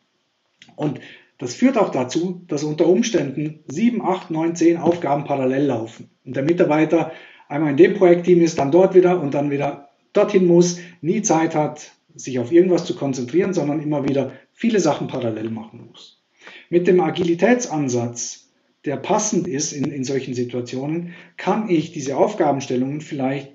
Und 0.77 1.01
das 1.39 1.55
führt 1.55 1.79
auch 1.79 1.91
dazu, 1.91 2.43
dass 2.49 2.65
unter 2.65 2.87
Umständen 2.87 3.61
sieben, 3.67 4.03
acht, 4.03 4.31
neun, 4.31 4.57
zehn 4.57 4.77
Aufgaben 4.77 5.25
parallel 5.25 5.65
laufen. 5.67 6.11
Und 6.25 6.37
der 6.37 6.43
Mitarbeiter 6.43 7.13
einmal 7.49 7.71
in 7.71 7.77
dem 7.77 7.95
Projektteam 7.95 8.43
ist, 8.43 8.59
dann 8.59 8.71
dort 8.71 8.95
wieder 8.95 9.21
und 9.21 9.35
dann 9.35 9.51
wieder 9.51 9.89
dorthin 10.13 10.47
muss, 10.47 10.79
nie 11.01 11.23
Zeit 11.23 11.55
hat, 11.55 11.93
sich 12.15 12.39
auf 12.39 12.53
irgendwas 12.53 12.85
zu 12.85 12.95
konzentrieren, 12.95 13.55
sondern 13.55 13.81
immer 13.81 14.09
wieder 14.09 14.33
viele 14.53 14.81
Sachen 14.81 15.07
parallel 15.07 15.51
machen 15.51 15.89
muss. 15.91 16.23
Mit 16.69 16.87
dem 16.87 17.01
Agilitätsansatz, 17.01 18.50
der 18.85 18.97
passend 18.97 19.47
ist 19.47 19.73
in, 19.73 19.85
in 19.91 20.05
solchen 20.05 20.35
Situationen, 20.35 21.15
kann 21.37 21.69
ich 21.69 21.93
diese 21.93 22.17
Aufgabenstellungen 22.17 23.01
vielleicht 23.01 23.53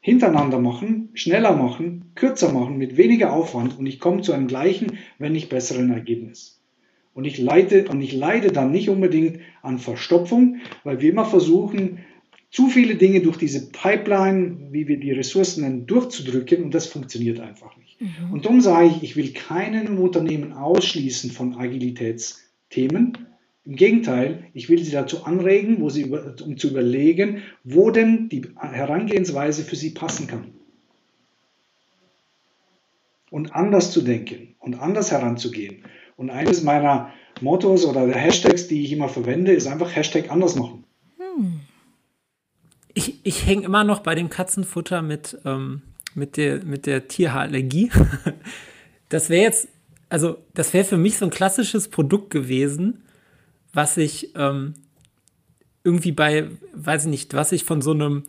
hintereinander 0.00 0.58
machen, 0.58 1.10
schneller 1.12 1.54
machen, 1.54 2.12
kürzer 2.14 2.52
machen, 2.52 2.78
mit 2.78 2.96
weniger 2.96 3.32
Aufwand 3.32 3.78
und 3.78 3.86
ich 3.86 4.00
komme 4.00 4.22
zu 4.22 4.32
einem 4.32 4.46
gleichen, 4.46 4.98
wenn 5.18 5.32
nicht 5.32 5.50
besseren 5.50 5.90
Ergebnis. 5.90 6.60
Und 7.12 7.26
ich 7.26 7.38
leide, 7.38 7.86
und 7.88 8.00
ich 8.00 8.12
leide 8.12 8.50
dann 8.50 8.70
nicht 8.70 8.88
unbedingt 8.88 9.40
an 9.62 9.78
Verstopfung, 9.78 10.60
weil 10.84 11.00
wir 11.00 11.10
immer 11.10 11.26
versuchen, 11.26 11.98
zu 12.50 12.68
viele 12.68 12.96
Dinge 12.96 13.20
durch 13.20 13.36
diese 13.36 13.70
Pipeline, 13.70 14.68
wie 14.70 14.88
wir 14.88 14.98
die 14.98 15.12
Ressourcen 15.12 15.62
nennen, 15.62 15.86
durchzudrücken 15.86 16.64
und 16.64 16.74
das 16.74 16.86
funktioniert 16.86 17.38
einfach 17.38 17.76
nicht. 17.76 18.00
Mhm. 18.00 18.32
Und 18.32 18.44
darum 18.44 18.60
sage 18.60 18.86
ich, 18.88 19.02
ich 19.02 19.16
will 19.16 19.32
keinen 19.32 19.98
Unternehmen 19.98 20.52
ausschließen 20.52 21.30
von 21.30 21.54
Agilitätsthemen, 21.54 23.29
im 23.64 23.76
Gegenteil, 23.76 24.44
ich 24.54 24.68
will 24.68 24.82
Sie 24.82 24.90
dazu 24.90 25.24
anregen, 25.24 25.88
Sie 25.90 26.04
um 26.04 26.56
zu 26.56 26.68
überlegen, 26.68 27.42
wo 27.62 27.90
denn 27.90 28.28
die 28.28 28.42
Herangehensweise 28.58 29.64
für 29.64 29.76
Sie 29.76 29.90
passen 29.90 30.26
kann. 30.26 30.52
Und 33.30 33.54
anders 33.54 33.92
zu 33.92 34.02
denken 34.02 34.54
und 34.58 34.74
anders 34.74 35.12
heranzugehen. 35.12 35.84
Und 36.16 36.30
eines 36.30 36.62
meiner 36.62 37.12
Mottos 37.40 37.84
oder 37.84 38.06
der 38.06 38.16
Hashtags, 38.16 38.66
die 38.66 38.82
ich 38.84 38.92
immer 38.92 39.08
verwende, 39.08 39.52
ist 39.52 39.66
einfach 39.66 39.94
Hashtag 39.94 40.30
anders 40.30 40.56
machen. 40.56 40.84
Hm. 41.18 41.60
Ich, 42.92 43.24
ich 43.24 43.46
hänge 43.46 43.64
immer 43.64 43.84
noch 43.84 44.00
bei 44.00 44.14
dem 44.14 44.30
Katzenfutter 44.30 45.00
mit, 45.00 45.38
ähm, 45.44 45.82
mit, 46.14 46.36
der, 46.36 46.64
mit 46.64 46.86
der 46.86 47.08
Tierhaarallergie. 47.08 47.90
Das 49.10 49.28
wäre 49.28 49.42
jetzt, 49.42 49.66
also 50.08 50.38
das 50.54 50.72
wäre 50.72 50.84
für 50.84 50.96
mich 50.96 51.18
so 51.18 51.24
ein 51.24 51.32
klassisches 51.32 51.88
Produkt 51.88 52.30
gewesen, 52.30 53.02
was 53.72 53.96
ich 53.96 54.34
ähm, 54.34 54.74
irgendwie 55.84 56.12
bei, 56.12 56.48
weiß 56.74 57.04
ich 57.04 57.10
nicht, 57.10 57.34
was 57.34 57.52
ich 57.52 57.64
von 57.64 57.82
so 57.82 57.92
einem 57.92 58.24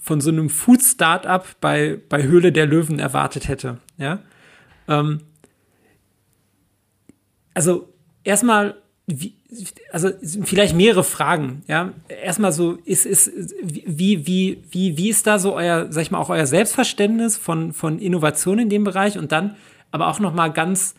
von 0.00 0.20
so 0.20 0.30
einem 0.30 0.48
Food-Startup 0.48 1.44
bei, 1.60 2.00
bei 2.08 2.22
Höhle 2.22 2.52
der 2.52 2.66
Löwen 2.66 2.98
erwartet 2.98 3.48
hätte. 3.48 3.78
Ja? 3.98 4.20
Ähm, 4.88 5.20
also 7.52 7.92
erstmal, 8.24 8.76
also 9.92 10.10
vielleicht 10.44 10.74
mehrere 10.74 11.04
Fragen. 11.04 11.62
Ja? 11.66 11.92
Erstmal 12.08 12.52
so, 12.52 12.78
ist, 12.84 13.04
ist, 13.04 13.30
wie, 13.62 14.26
wie, 14.26 14.62
wie, 14.70 14.96
wie 14.96 15.10
ist 15.10 15.26
da 15.26 15.38
so 15.38 15.54
euer, 15.54 15.92
sag 15.92 16.02
ich 16.02 16.10
mal, 16.10 16.18
auch 16.18 16.30
euer 16.30 16.46
Selbstverständnis 16.46 17.36
von, 17.36 17.72
von 17.72 17.98
Innovation 17.98 18.58
in 18.58 18.70
dem 18.70 18.84
Bereich? 18.84 19.18
Und 19.18 19.32
dann 19.32 19.56
aber 19.90 20.08
auch 20.08 20.20
noch 20.20 20.32
mal 20.32 20.48
ganz 20.48 20.94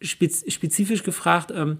spezifisch 0.00 1.02
gefragt, 1.02 1.52
ähm, 1.54 1.78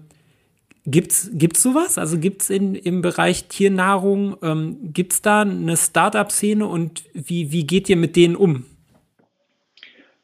Gibt's, 0.85 1.29
gibt's 1.33 1.61
sowas? 1.61 1.99
Also 1.99 2.17
gibt's 2.17 2.49
in, 2.49 2.73
im 2.73 3.01
Bereich 3.01 3.45
Tiernahrung, 3.45 4.35
ähm, 4.41 4.77
gibt's 4.81 5.21
da 5.21 5.41
eine 5.41 5.77
Startup-Szene 5.77 6.65
und 6.65 7.03
wie, 7.13 7.51
wie 7.51 7.67
geht 7.67 7.87
ihr 7.87 7.97
mit 7.97 8.15
denen 8.15 8.35
um? 8.35 8.65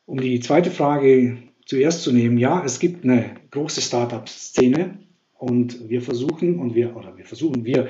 Um 0.08 0.20
die 0.20 0.39
zweite 0.39 0.72
Frage 0.72 1.38
zuerst 1.65 2.02
zu 2.02 2.12
nehmen, 2.12 2.38
ja, 2.38 2.63
es 2.65 2.80
gibt 2.80 3.04
eine 3.04 3.36
große 3.52 3.82
Startup-Szene 3.82 4.98
und 5.38 5.89
wir 5.89 6.02
versuchen 6.02 6.60
und 6.60 6.74
wir, 6.74 6.96
oder 6.96 7.15
wir 7.17 7.26
versuchen, 7.26 7.63
wir 7.63 7.89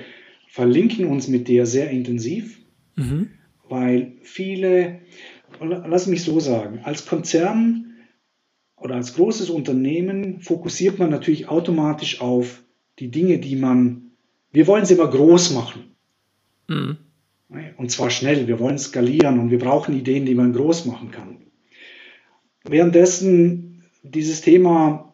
verlinken 0.49 1.05
uns 1.05 1.29
mit 1.29 1.47
der 1.47 1.65
sehr 1.65 1.89
intensiv, 1.89 2.59
mhm. 2.95 3.29
weil 3.69 4.13
viele, 4.23 4.99
lass 5.61 6.07
mich 6.07 6.23
so 6.23 6.41
sagen, 6.41 6.79
als 6.83 7.05
Konzern 7.05 7.86
oder 8.77 8.95
als 8.95 9.15
großes 9.15 9.49
Unternehmen 9.49 10.39
fokussiert 10.39 10.99
man 10.99 11.09
natürlich 11.09 11.49
automatisch 11.49 12.21
auf 12.21 12.63
die 12.99 13.09
Dinge, 13.09 13.39
die 13.39 13.55
man, 13.55 14.11
wir 14.51 14.67
wollen 14.67 14.85
sie 14.85 14.93
immer 14.93 15.09
groß 15.09 15.51
machen. 15.53 15.95
Mhm. 16.67 16.97
Und 17.77 17.91
zwar 17.91 18.09
schnell, 18.09 18.47
wir 18.47 18.59
wollen 18.59 18.77
skalieren 18.77 19.39
und 19.39 19.51
wir 19.51 19.59
brauchen 19.59 19.97
Ideen, 19.97 20.25
die 20.25 20.35
man 20.35 20.53
groß 20.53 20.85
machen 20.85 21.11
kann. 21.11 21.37
Währenddessen 22.63 23.83
dieses 24.03 24.41
Thema 24.41 25.13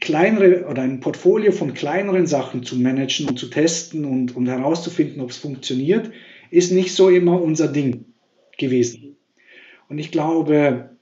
kleinere 0.00 0.66
oder 0.66 0.82
ein 0.82 1.00
Portfolio 1.00 1.52
von 1.52 1.74
kleineren 1.74 2.26
Sachen 2.26 2.62
zu 2.62 2.76
managen 2.76 3.28
und 3.28 3.38
zu 3.38 3.50
testen 3.50 4.06
und, 4.06 4.34
und 4.34 4.46
herauszufinden, 4.46 5.20
ob 5.20 5.30
es 5.30 5.36
funktioniert, 5.36 6.10
ist 6.50 6.72
nicht 6.72 6.94
so 6.94 7.10
immer 7.10 7.40
unser 7.40 7.68
Ding 7.68 8.06
gewesen. 8.58 9.16
Und 9.88 9.98
ich 9.98 10.10
glaube, 10.10 10.96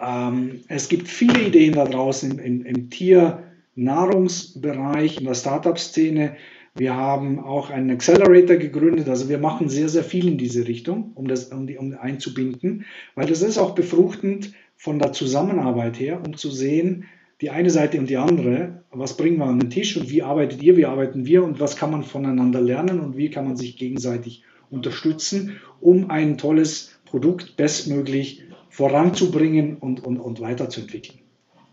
ähm, 0.00 0.60
es 0.68 0.88
gibt 0.88 1.08
viele 1.08 1.42
Ideen 1.42 1.74
da 1.74 1.84
draußen 1.84 2.30
im, 2.32 2.38
im, 2.38 2.64
im 2.66 2.88
Tiernahrungsbereich, 2.90 5.18
in 5.18 5.26
der 5.26 5.34
Startup-Szene. 5.34 6.36
Wir 6.76 6.96
haben 6.96 7.38
auch 7.38 7.70
einen 7.70 7.90
Accelerator 7.90 8.56
gegründet, 8.56 9.08
also 9.08 9.28
wir 9.28 9.38
machen 9.38 9.68
sehr, 9.68 9.88
sehr 9.88 10.02
viel 10.02 10.26
in 10.26 10.38
diese 10.38 10.66
Richtung, 10.66 11.12
um 11.14 11.28
das 11.28 11.52
um, 11.52 11.68
die, 11.68 11.78
um 11.78 11.96
einzubinden, 11.96 12.84
weil 13.14 13.26
das 13.26 13.42
ist 13.42 13.58
auch 13.58 13.76
befruchtend 13.76 14.52
von 14.76 14.98
der 14.98 15.12
Zusammenarbeit 15.12 16.00
her, 16.00 16.20
um 16.26 16.36
zu 16.36 16.50
sehen, 16.50 17.04
die 17.40 17.50
eine 17.50 17.70
Seite 17.70 17.98
und 17.98 18.10
die 18.10 18.16
andere, 18.16 18.82
was 18.90 19.16
bringen 19.16 19.38
wir 19.38 19.46
an 19.46 19.60
den 19.60 19.70
Tisch 19.70 19.96
und 19.96 20.10
wie 20.10 20.22
arbeitet 20.22 20.62
ihr, 20.62 20.76
wie 20.76 20.86
arbeiten 20.86 21.26
wir 21.26 21.44
und 21.44 21.60
was 21.60 21.76
kann 21.76 21.92
man 21.92 22.02
voneinander 22.02 22.60
lernen 22.60 22.98
und 23.00 23.16
wie 23.16 23.30
kann 23.30 23.44
man 23.44 23.56
sich 23.56 23.76
gegenseitig 23.76 24.42
unterstützen, 24.70 25.60
um 25.80 26.10
ein 26.10 26.38
tolles 26.38 26.98
Produkt 27.04 27.56
bestmöglich 27.56 28.42
voranzubringen 28.74 29.76
und, 29.76 30.04
und, 30.04 30.18
und 30.18 30.40
weiterzuentwickeln. 30.40 31.20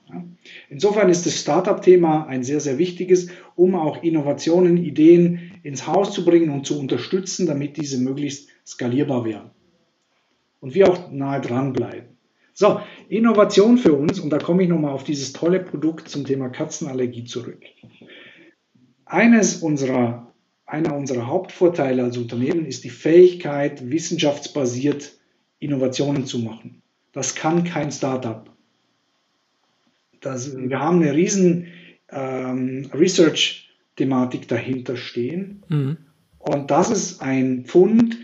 Ja. 0.07 0.23
Insofern 0.69 1.09
ist 1.09 1.25
das 1.25 1.39
Startup-Thema 1.39 2.27
ein 2.27 2.43
sehr, 2.43 2.59
sehr 2.59 2.77
wichtiges, 2.77 3.29
um 3.55 3.73
auch 3.73 4.03
Innovationen, 4.03 4.77
Ideen 4.77 5.59
ins 5.63 5.87
Haus 5.87 6.13
zu 6.13 6.23
bringen 6.23 6.51
und 6.51 6.67
zu 6.67 6.79
unterstützen, 6.79 7.47
damit 7.47 7.77
diese 7.77 7.97
möglichst 7.97 8.49
skalierbar 8.67 9.25
werden. 9.25 9.49
Und 10.59 10.75
wir 10.75 10.91
auch 10.91 11.11
nahe 11.11 11.41
dranbleiben. 11.41 12.17
So, 12.53 12.81
Innovation 13.09 13.79
für 13.79 13.93
uns, 13.93 14.19
und 14.19 14.29
da 14.29 14.37
komme 14.37 14.61
ich 14.61 14.69
nochmal 14.69 14.91
auf 14.91 15.03
dieses 15.03 15.33
tolle 15.33 15.59
Produkt 15.59 16.07
zum 16.07 16.23
Thema 16.23 16.49
Katzenallergie 16.49 17.23
zurück. 17.23 17.63
Eines 19.05 19.55
unserer, 19.63 20.31
einer 20.67 20.95
unserer 20.95 21.25
Hauptvorteile 21.25 22.03
als 22.03 22.17
Unternehmen 22.17 22.67
ist 22.67 22.83
die 22.83 22.91
Fähigkeit, 22.91 23.89
wissenschaftsbasiert 23.89 25.13
Innovationen 25.57 26.25
zu 26.27 26.37
machen. 26.39 26.80
Das 27.11 27.35
kann 27.35 27.63
kein 27.63 27.91
Startup. 27.91 28.49
Das, 30.21 30.55
wir 30.57 30.79
haben 30.79 31.01
eine 31.01 31.13
riesen 31.13 31.67
ähm, 32.09 32.89
Research-Thematik 32.93 34.47
dahinter 34.47 34.95
stehen. 34.95 35.63
Mhm. 35.67 35.97
Und 36.39 36.71
das 36.71 36.89
ist 36.89 37.21
ein 37.21 37.65
Fund, 37.65 38.17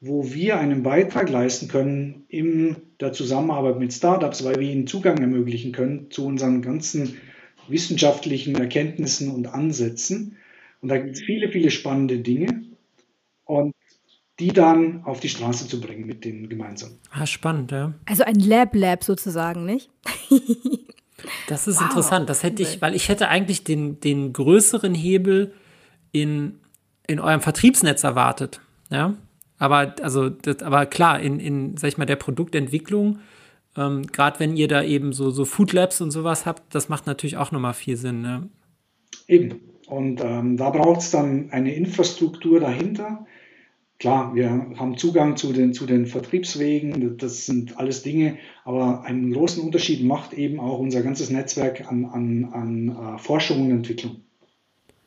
wo 0.00 0.32
wir 0.32 0.58
einen 0.58 0.82
Beitrag 0.82 1.30
leisten 1.30 1.68
können 1.68 2.24
in 2.28 2.76
der 3.00 3.12
Zusammenarbeit 3.12 3.78
mit 3.78 3.92
Startups, 3.92 4.44
weil 4.44 4.60
wir 4.60 4.70
ihnen 4.70 4.86
Zugang 4.86 5.18
ermöglichen 5.18 5.72
können 5.72 6.10
zu 6.10 6.26
unseren 6.26 6.60
ganzen 6.60 7.16
wissenschaftlichen 7.68 8.54
Erkenntnissen 8.56 9.30
und 9.30 9.46
Ansätzen. 9.46 10.36
Und 10.82 10.90
da 10.90 10.98
gibt 10.98 11.16
es 11.16 11.22
viele, 11.22 11.48
viele 11.48 11.70
spannende 11.70 12.18
Dinge 12.18 12.64
und 13.44 13.74
die 14.40 14.48
dann 14.48 15.04
auf 15.04 15.20
die 15.20 15.28
Straße 15.28 15.68
zu 15.68 15.80
bringen 15.80 16.06
mit 16.06 16.24
denen 16.24 16.48
gemeinsam. 16.48 16.98
Ah, 17.10 17.26
spannend, 17.26 17.70
ja. 17.70 17.94
Also 18.06 18.24
ein 18.24 18.38
Lab-Lab 18.38 19.04
sozusagen, 19.04 19.64
nicht? 19.64 19.90
das 21.48 21.68
ist 21.68 21.80
wow. 21.80 21.86
interessant. 21.86 22.28
Das 22.28 22.42
hätte 22.42 22.62
ich, 22.62 22.82
weil 22.82 22.94
ich 22.94 23.08
hätte 23.08 23.28
eigentlich 23.28 23.64
den, 23.64 24.00
den 24.00 24.32
größeren 24.32 24.94
Hebel 24.94 25.54
in, 26.10 26.58
in 27.06 27.20
eurem 27.20 27.40
Vertriebsnetz 27.40 28.02
erwartet. 28.02 28.60
Ja, 28.90 29.14
aber, 29.58 29.94
also, 30.02 30.28
das, 30.30 30.62
aber 30.62 30.86
klar, 30.86 31.20
in, 31.20 31.38
in, 31.38 31.76
sag 31.76 31.88
ich 31.88 31.98
mal, 31.98 32.04
der 32.04 32.16
Produktentwicklung, 32.16 33.20
ähm, 33.76 34.06
gerade 34.06 34.40
wenn 34.40 34.56
ihr 34.56 34.68
da 34.68 34.82
eben 34.82 35.12
so, 35.12 35.30
so 35.30 35.44
Food 35.44 35.72
Labs 35.72 36.00
und 36.00 36.10
sowas 36.10 36.44
habt, 36.44 36.74
das 36.74 36.88
macht 36.88 37.06
natürlich 37.06 37.36
auch 37.36 37.52
nochmal 37.52 37.74
viel 37.74 37.96
Sinn. 37.96 38.20
Ne? 38.20 38.48
Eben. 39.28 39.60
Und 39.86 40.20
ähm, 40.22 40.56
da 40.56 40.70
braucht 40.70 41.00
es 41.00 41.10
dann 41.10 41.50
eine 41.50 41.74
Infrastruktur 41.74 42.60
dahinter. 42.60 43.26
Klar, 43.98 44.34
wir 44.34 44.50
haben 44.76 44.98
Zugang 44.98 45.36
zu 45.36 45.52
den, 45.52 45.72
zu 45.72 45.86
den 45.86 46.06
Vertriebswegen, 46.06 47.16
das 47.16 47.46
sind 47.46 47.78
alles 47.78 48.02
Dinge, 48.02 48.38
aber 48.64 49.04
einen 49.04 49.32
großen 49.32 49.62
Unterschied 49.62 50.04
macht 50.04 50.32
eben 50.32 50.58
auch 50.58 50.78
unser 50.78 51.02
ganzes 51.02 51.30
Netzwerk 51.30 51.88
an, 51.90 52.04
an, 52.06 52.44
an 52.52 52.88
äh, 52.88 53.18
Forschung 53.18 53.66
und 53.66 53.70
Entwicklung. 53.70 54.16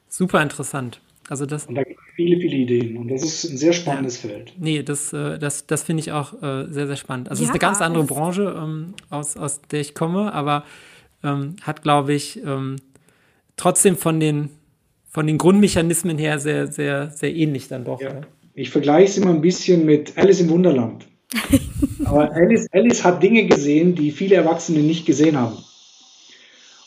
Super 0.07 0.41
interessant. 0.41 1.01
Also 1.29 1.45
das, 1.45 1.65
und 1.65 1.75
da 1.75 1.83
gibt 1.83 1.99
es 1.99 2.15
viele, 2.15 2.39
viele 2.39 2.55
Ideen 2.55 2.97
und 2.97 3.09
das 3.09 3.21
ist 3.21 3.43
ein 3.51 3.57
sehr 3.57 3.73
spannendes 3.73 4.23
ja, 4.23 4.29
Feld. 4.29 4.53
Nee, 4.57 4.81
das, 4.81 5.11
äh, 5.11 5.37
das, 5.37 5.67
das 5.67 5.83
finde 5.83 5.99
ich 5.99 6.13
auch 6.13 6.41
äh, 6.41 6.67
sehr, 6.69 6.87
sehr 6.87 6.95
spannend. 6.95 7.29
Also 7.29 7.43
es 7.43 7.49
ja, 7.49 7.53
ist 7.53 7.61
eine 7.61 7.69
ganz 7.69 7.81
andere 7.81 8.05
Branche, 8.05 8.55
ähm, 8.57 8.93
aus, 9.09 9.35
aus 9.35 9.61
der 9.63 9.81
ich 9.81 9.93
komme, 9.93 10.33
aber 10.33 10.63
ähm, 11.23 11.57
hat, 11.61 11.81
glaube 11.81 12.13
ich, 12.13 12.41
ähm, 12.45 12.77
trotzdem 13.57 13.97
von 13.97 14.21
den, 14.21 14.49
von 15.09 15.27
den 15.27 15.37
Grundmechanismen 15.37 16.17
her 16.17 16.39
sehr, 16.39 16.67
sehr, 16.71 17.09
sehr 17.09 17.35
ähnlich 17.35 17.67
dann 17.67 17.83
doch. 17.83 17.99
Ja. 17.99 18.13
Ne? 18.13 18.21
Ich 18.57 18.71
vergleiche 18.71 19.11
es 19.11 19.17
immer 19.19 19.29
ein 19.29 19.41
bisschen 19.41 19.85
mit 19.85 20.17
Alice 20.17 20.41
im 20.41 20.49
Wunderland. 20.49 21.05
aber 22.05 22.31
Alice, 22.31 22.67
Alice 22.71 23.03
hat 23.03 23.21
Dinge 23.21 23.45
gesehen, 23.45 23.93
die 23.93 24.09
viele 24.09 24.33
Erwachsene 24.33 24.79
nicht 24.79 25.05
gesehen 25.05 25.37
haben. 25.37 25.59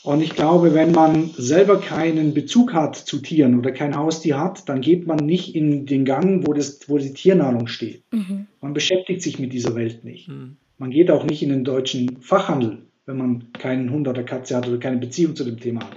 Und 0.02 0.20
ich 0.20 0.30
glaube, 0.30 0.74
wenn 0.74 0.90
man 0.90 1.30
selber 1.36 1.80
keinen 1.80 2.34
Bezug 2.34 2.72
hat 2.72 2.96
zu 2.96 3.18
Tieren 3.18 3.56
oder 3.56 3.70
kein 3.70 3.96
Haustier 3.96 4.36
hat, 4.40 4.68
dann 4.68 4.80
geht 4.80 5.06
man 5.06 5.18
nicht 5.18 5.54
in 5.54 5.86
den 5.86 6.04
Gang, 6.04 6.44
wo, 6.44 6.54
das, 6.54 6.80
wo 6.88 6.98
die 6.98 7.12
Tiernahrung 7.12 7.68
steht. 7.68 8.02
Mhm. 8.10 8.48
Man 8.60 8.74
beschäftigt 8.74 9.22
sich 9.22 9.38
mit 9.38 9.52
dieser 9.52 9.76
Welt 9.76 10.02
nicht. 10.02 10.26
Mhm. 10.26 10.56
Man 10.76 10.90
geht 10.90 11.08
auch 11.08 11.24
nicht 11.24 11.40
in 11.40 11.50
den 11.50 11.62
deutschen 11.62 12.20
Fachhandel, 12.20 12.78
wenn 13.06 13.16
man 13.16 13.52
keinen 13.52 13.92
Hund 13.92 14.08
oder 14.08 14.24
Katze 14.24 14.56
hat 14.56 14.66
oder 14.66 14.78
keine 14.78 14.96
Beziehung 14.96 15.36
zu 15.36 15.44
dem 15.44 15.60
Thema 15.60 15.82
hat. 15.82 15.96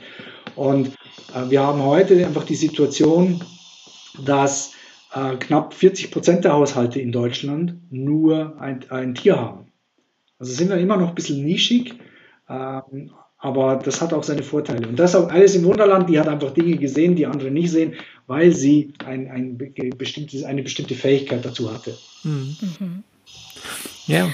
Und 0.56 0.90
äh, 1.34 1.50
wir 1.50 1.64
haben 1.64 1.82
heute 1.82 2.24
einfach 2.24 2.44
die 2.44 2.54
Situation, 2.54 3.42
dass 4.24 4.74
äh, 5.14 5.36
knapp 5.38 5.74
40 5.74 6.12
Prozent 6.12 6.46
der 6.46 6.54
Haushalte 6.54 7.00
in 7.00 7.12
Deutschland 7.12 7.76
nur 7.92 8.60
ein, 8.60 8.86
ein 8.90 9.16
Tier 9.16 9.40
haben. 9.40 9.68
Also 10.40 10.54
sind 10.54 10.70
wir 10.70 10.78
immer 10.78 10.98
noch 10.98 11.10
ein 11.10 11.16
bisschen 11.16 11.44
nischig. 11.44 11.96
Ähm, 12.50 13.12
aber 13.44 13.76
das 13.76 14.02
hat 14.02 14.14
auch 14.14 14.24
seine 14.24 14.42
Vorteile. 14.42 14.88
Und 14.88 14.98
das 14.98 15.16
auch 15.16 15.30
alles 15.30 15.54
im 15.54 15.66
Wunderland, 15.66 16.10
die 16.10 16.18
hat 16.18 16.30
einfach 16.30 16.52
Dinge 16.52 16.78
gesehen, 16.78 17.16
die 17.16 17.26
andere 17.26 17.52
nicht 17.52 17.72
sehen, 17.72 17.96
weil 18.26 18.56
sie 18.56 18.94
ein, 19.06 19.30
ein 19.30 19.58
bestimmtes, 19.98 20.44
eine 20.44 20.64
bestimmte 20.64 20.96
Fähigkeit 20.96 21.44
dazu 21.44 21.70
hatte. 21.70 21.98
Mhm. 22.24 22.56
Mhm. 22.80 23.04
Ja. 24.08 24.30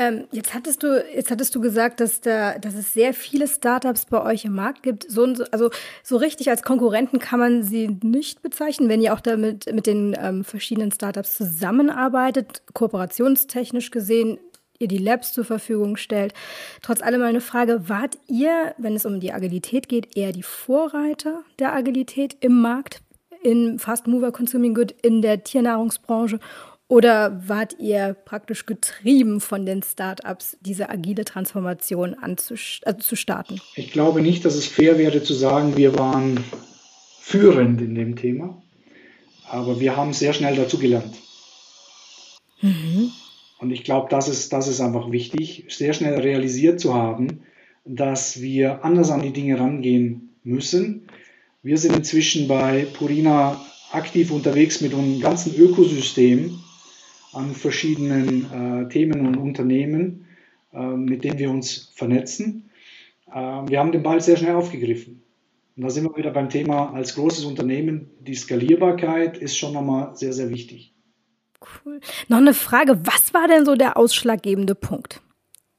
Ähm, 0.00 0.28
jetzt, 0.30 0.54
hattest 0.54 0.84
du, 0.84 1.04
jetzt 1.12 1.32
hattest 1.32 1.54
du 1.56 1.60
gesagt, 1.60 1.98
dass, 1.98 2.20
da, 2.20 2.56
dass 2.58 2.74
es 2.74 2.94
sehr 2.94 3.12
viele 3.12 3.48
Startups 3.48 4.06
bei 4.06 4.22
euch 4.22 4.44
im 4.44 4.54
Markt 4.54 4.84
gibt. 4.84 5.04
So, 5.10 5.24
also 5.50 5.70
so 6.04 6.16
richtig 6.16 6.48
als 6.50 6.62
Konkurrenten 6.62 7.18
kann 7.18 7.40
man 7.40 7.64
sie 7.64 7.98
nicht 8.04 8.40
bezeichnen, 8.40 8.88
wenn 8.88 9.02
ihr 9.02 9.12
auch 9.12 9.20
damit 9.20 9.72
mit 9.74 9.88
den 9.88 10.16
ähm, 10.20 10.44
verschiedenen 10.44 10.92
Startups 10.92 11.36
zusammenarbeitet, 11.36 12.62
kooperationstechnisch 12.74 13.90
gesehen 13.90 14.38
ihr 14.78 14.86
die 14.86 14.98
Labs 14.98 15.32
zur 15.32 15.44
Verfügung 15.44 15.96
stellt. 15.96 16.34
Trotz 16.82 17.02
allem 17.02 17.22
eine 17.22 17.40
Frage, 17.40 17.88
wart 17.88 18.16
ihr, 18.28 18.74
wenn 18.78 18.94
es 18.94 19.06
um 19.06 19.18
die 19.18 19.32
Agilität 19.32 19.88
geht, 19.88 20.16
eher 20.16 20.30
die 20.30 20.44
Vorreiter 20.44 21.42
der 21.58 21.74
Agilität 21.74 22.36
im 22.38 22.60
Markt, 22.60 23.02
in 23.42 23.80
Fast 23.80 24.06
Mover 24.06 24.30
Consuming 24.30 24.74
Good, 24.74 24.94
in 25.02 25.20
der 25.20 25.42
Tiernahrungsbranche 25.42 26.38
oder 26.88 27.42
wart 27.46 27.76
ihr 27.78 28.16
praktisch 28.24 28.66
getrieben 28.66 29.40
von 29.40 29.66
den 29.66 29.82
Startups, 29.82 30.56
diese 30.60 30.88
agile 30.88 31.24
Transformation 31.24 32.14
also 32.14 32.54
zu 32.98 33.16
starten? 33.16 33.60
Ich 33.76 33.92
glaube 33.92 34.22
nicht, 34.22 34.44
dass 34.44 34.54
es 34.54 34.66
fair 34.66 34.98
wäre 34.98 35.22
zu 35.22 35.34
sagen, 35.34 35.76
wir 35.76 35.98
waren 35.98 36.42
führend 37.20 37.80
in 37.82 37.94
dem 37.94 38.16
Thema, 38.16 38.62
aber 39.48 39.80
wir 39.80 39.96
haben 39.96 40.12
sehr 40.12 40.32
schnell 40.32 40.56
dazu 40.56 40.78
gelernt. 40.78 41.14
Mhm. 42.62 43.12
Und 43.58 43.70
ich 43.70 43.84
glaube, 43.84 44.08
das 44.10 44.28
ist, 44.28 44.52
das 44.52 44.68
ist 44.68 44.80
einfach 44.80 45.10
wichtig, 45.10 45.66
sehr 45.68 45.92
schnell 45.92 46.18
realisiert 46.20 46.80
zu 46.80 46.94
haben, 46.94 47.42
dass 47.84 48.40
wir 48.40 48.84
anders 48.84 49.10
an 49.10 49.22
die 49.22 49.32
Dinge 49.32 49.58
rangehen 49.58 50.36
müssen, 50.42 51.08
Wir 51.62 51.76
sind 51.76 51.96
inzwischen 51.96 52.46
bei 52.46 52.86
Purina 52.94 53.60
aktiv 53.90 54.30
unterwegs 54.30 54.80
mit 54.80 54.94
einem 54.94 55.20
ganzen 55.20 55.54
Ökosystem 55.56 56.58
an 57.32 57.54
verschiedenen 57.54 58.86
äh, 58.86 58.88
Themen 58.88 59.26
und 59.26 59.36
Unternehmen, 59.36 60.26
äh, 60.72 60.80
mit 60.80 61.24
denen 61.24 61.38
wir 61.38 61.50
uns 61.50 61.92
vernetzen. 61.94 62.70
Äh, 63.30 63.34
wir 63.34 63.78
haben 63.78 63.92
den 63.92 64.02
Ball 64.02 64.20
sehr 64.20 64.36
schnell 64.36 64.54
aufgegriffen. 64.54 65.22
Und 65.76 65.84
da 65.84 65.90
sind 65.90 66.04
wir 66.04 66.16
wieder 66.16 66.30
beim 66.30 66.48
Thema 66.48 66.92
als 66.92 67.14
großes 67.14 67.44
Unternehmen, 67.44 68.10
die 68.20 68.34
Skalierbarkeit 68.34 69.38
ist 69.38 69.56
schon 69.56 69.74
nochmal 69.74 70.16
sehr, 70.16 70.32
sehr 70.32 70.50
wichtig. 70.50 70.92
Cool. 71.60 72.00
Noch 72.28 72.38
eine 72.38 72.54
Frage, 72.54 72.98
was 73.04 73.34
war 73.34 73.46
denn 73.48 73.64
so 73.64 73.74
der 73.74 73.96
ausschlaggebende 73.96 74.74
Punkt 74.74 75.20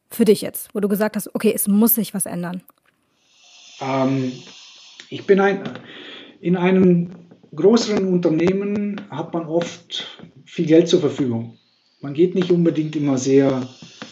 für 0.09 0.25
dich 0.25 0.41
jetzt, 0.41 0.69
wo 0.73 0.79
du 0.79 0.88
gesagt 0.88 1.15
hast, 1.15 1.33
okay, 1.35 1.51
es 1.53 1.67
muss 1.67 1.95
sich 1.95 2.13
was 2.13 2.25
ändern? 2.25 2.63
Ähm, 3.81 4.31
ich 5.09 5.25
bin 5.25 5.39
ein, 5.39 5.63
in 6.41 6.55
einem 6.55 7.12
größeren 7.55 8.07
Unternehmen 8.07 8.88
hat 9.10 9.34
man 9.34 9.45
oft 9.45 10.19
viel 10.45 10.65
Geld 10.65 10.88
zur 10.88 11.00
Verfügung. 11.00 11.58
Man 12.02 12.13
geht 12.13 12.36
nicht 12.36 12.52
unbedingt 12.52 12.95
immer 12.95 13.17
sehr 13.17 13.67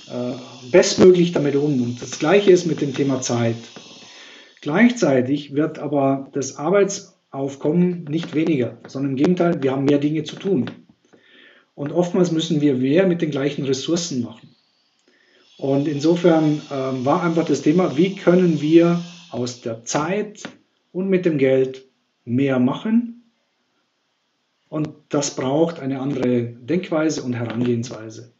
äh, 0.09 0.69
bestmöglich 0.71 1.31
damit 1.31 1.55
um. 1.55 1.81
Und 1.81 2.01
das 2.01 2.19
Gleiche 2.19 2.51
ist 2.51 2.65
mit 2.65 2.81
dem 2.81 2.93
Thema 2.93 3.21
Zeit. 3.21 3.55
Gleichzeitig 4.61 5.53
wird 5.53 5.79
aber 5.79 6.29
das 6.33 6.57
Arbeitsaufkommen 6.57 8.05
nicht 8.05 8.33
weniger, 8.35 8.77
sondern 8.87 9.11
im 9.11 9.17
Gegenteil, 9.17 9.61
wir 9.61 9.71
haben 9.71 9.85
mehr 9.85 9.99
Dinge 9.99 10.23
zu 10.23 10.35
tun. 10.35 10.69
Und 11.75 11.91
oftmals 11.91 12.31
müssen 12.31 12.59
wir 12.59 12.75
mehr 12.75 13.07
mit 13.07 13.21
den 13.21 13.31
gleichen 13.31 13.65
Ressourcen 13.65 14.23
machen. 14.23 14.55
Und 15.57 15.87
insofern 15.87 16.61
äh, 16.69 17.05
war 17.05 17.23
einfach 17.23 17.45
das 17.45 17.61
Thema, 17.61 17.97
wie 17.97 18.15
können 18.15 18.61
wir 18.61 19.01
aus 19.31 19.61
der 19.61 19.85
Zeit 19.85 20.43
und 20.91 21.09
mit 21.09 21.25
dem 21.25 21.37
Geld 21.37 21.85
mehr 22.25 22.59
machen. 22.59 23.16
Und 24.69 24.89
das 25.09 25.35
braucht 25.35 25.79
eine 25.79 25.99
andere 26.01 26.43
Denkweise 26.43 27.23
und 27.23 27.33
Herangehensweise. 27.33 28.33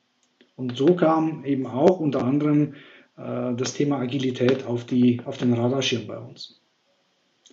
Und 0.56 0.76
so 0.76 0.96
kam 0.96 1.46
eben 1.46 1.68
auch 1.68 2.00
unter 2.00 2.24
anderem 2.24 2.74
äh, 3.18 3.54
das 3.56 3.74
Thema 3.74 4.00
Agilität 4.00 4.66
auf, 4.66 4.86
die, 4.86 5.22
auf 5.26 5.38
den 5.38 5.54
Radarschirm 5.54 6.08
bei 6.08 6.18
uns. 6.18 6.62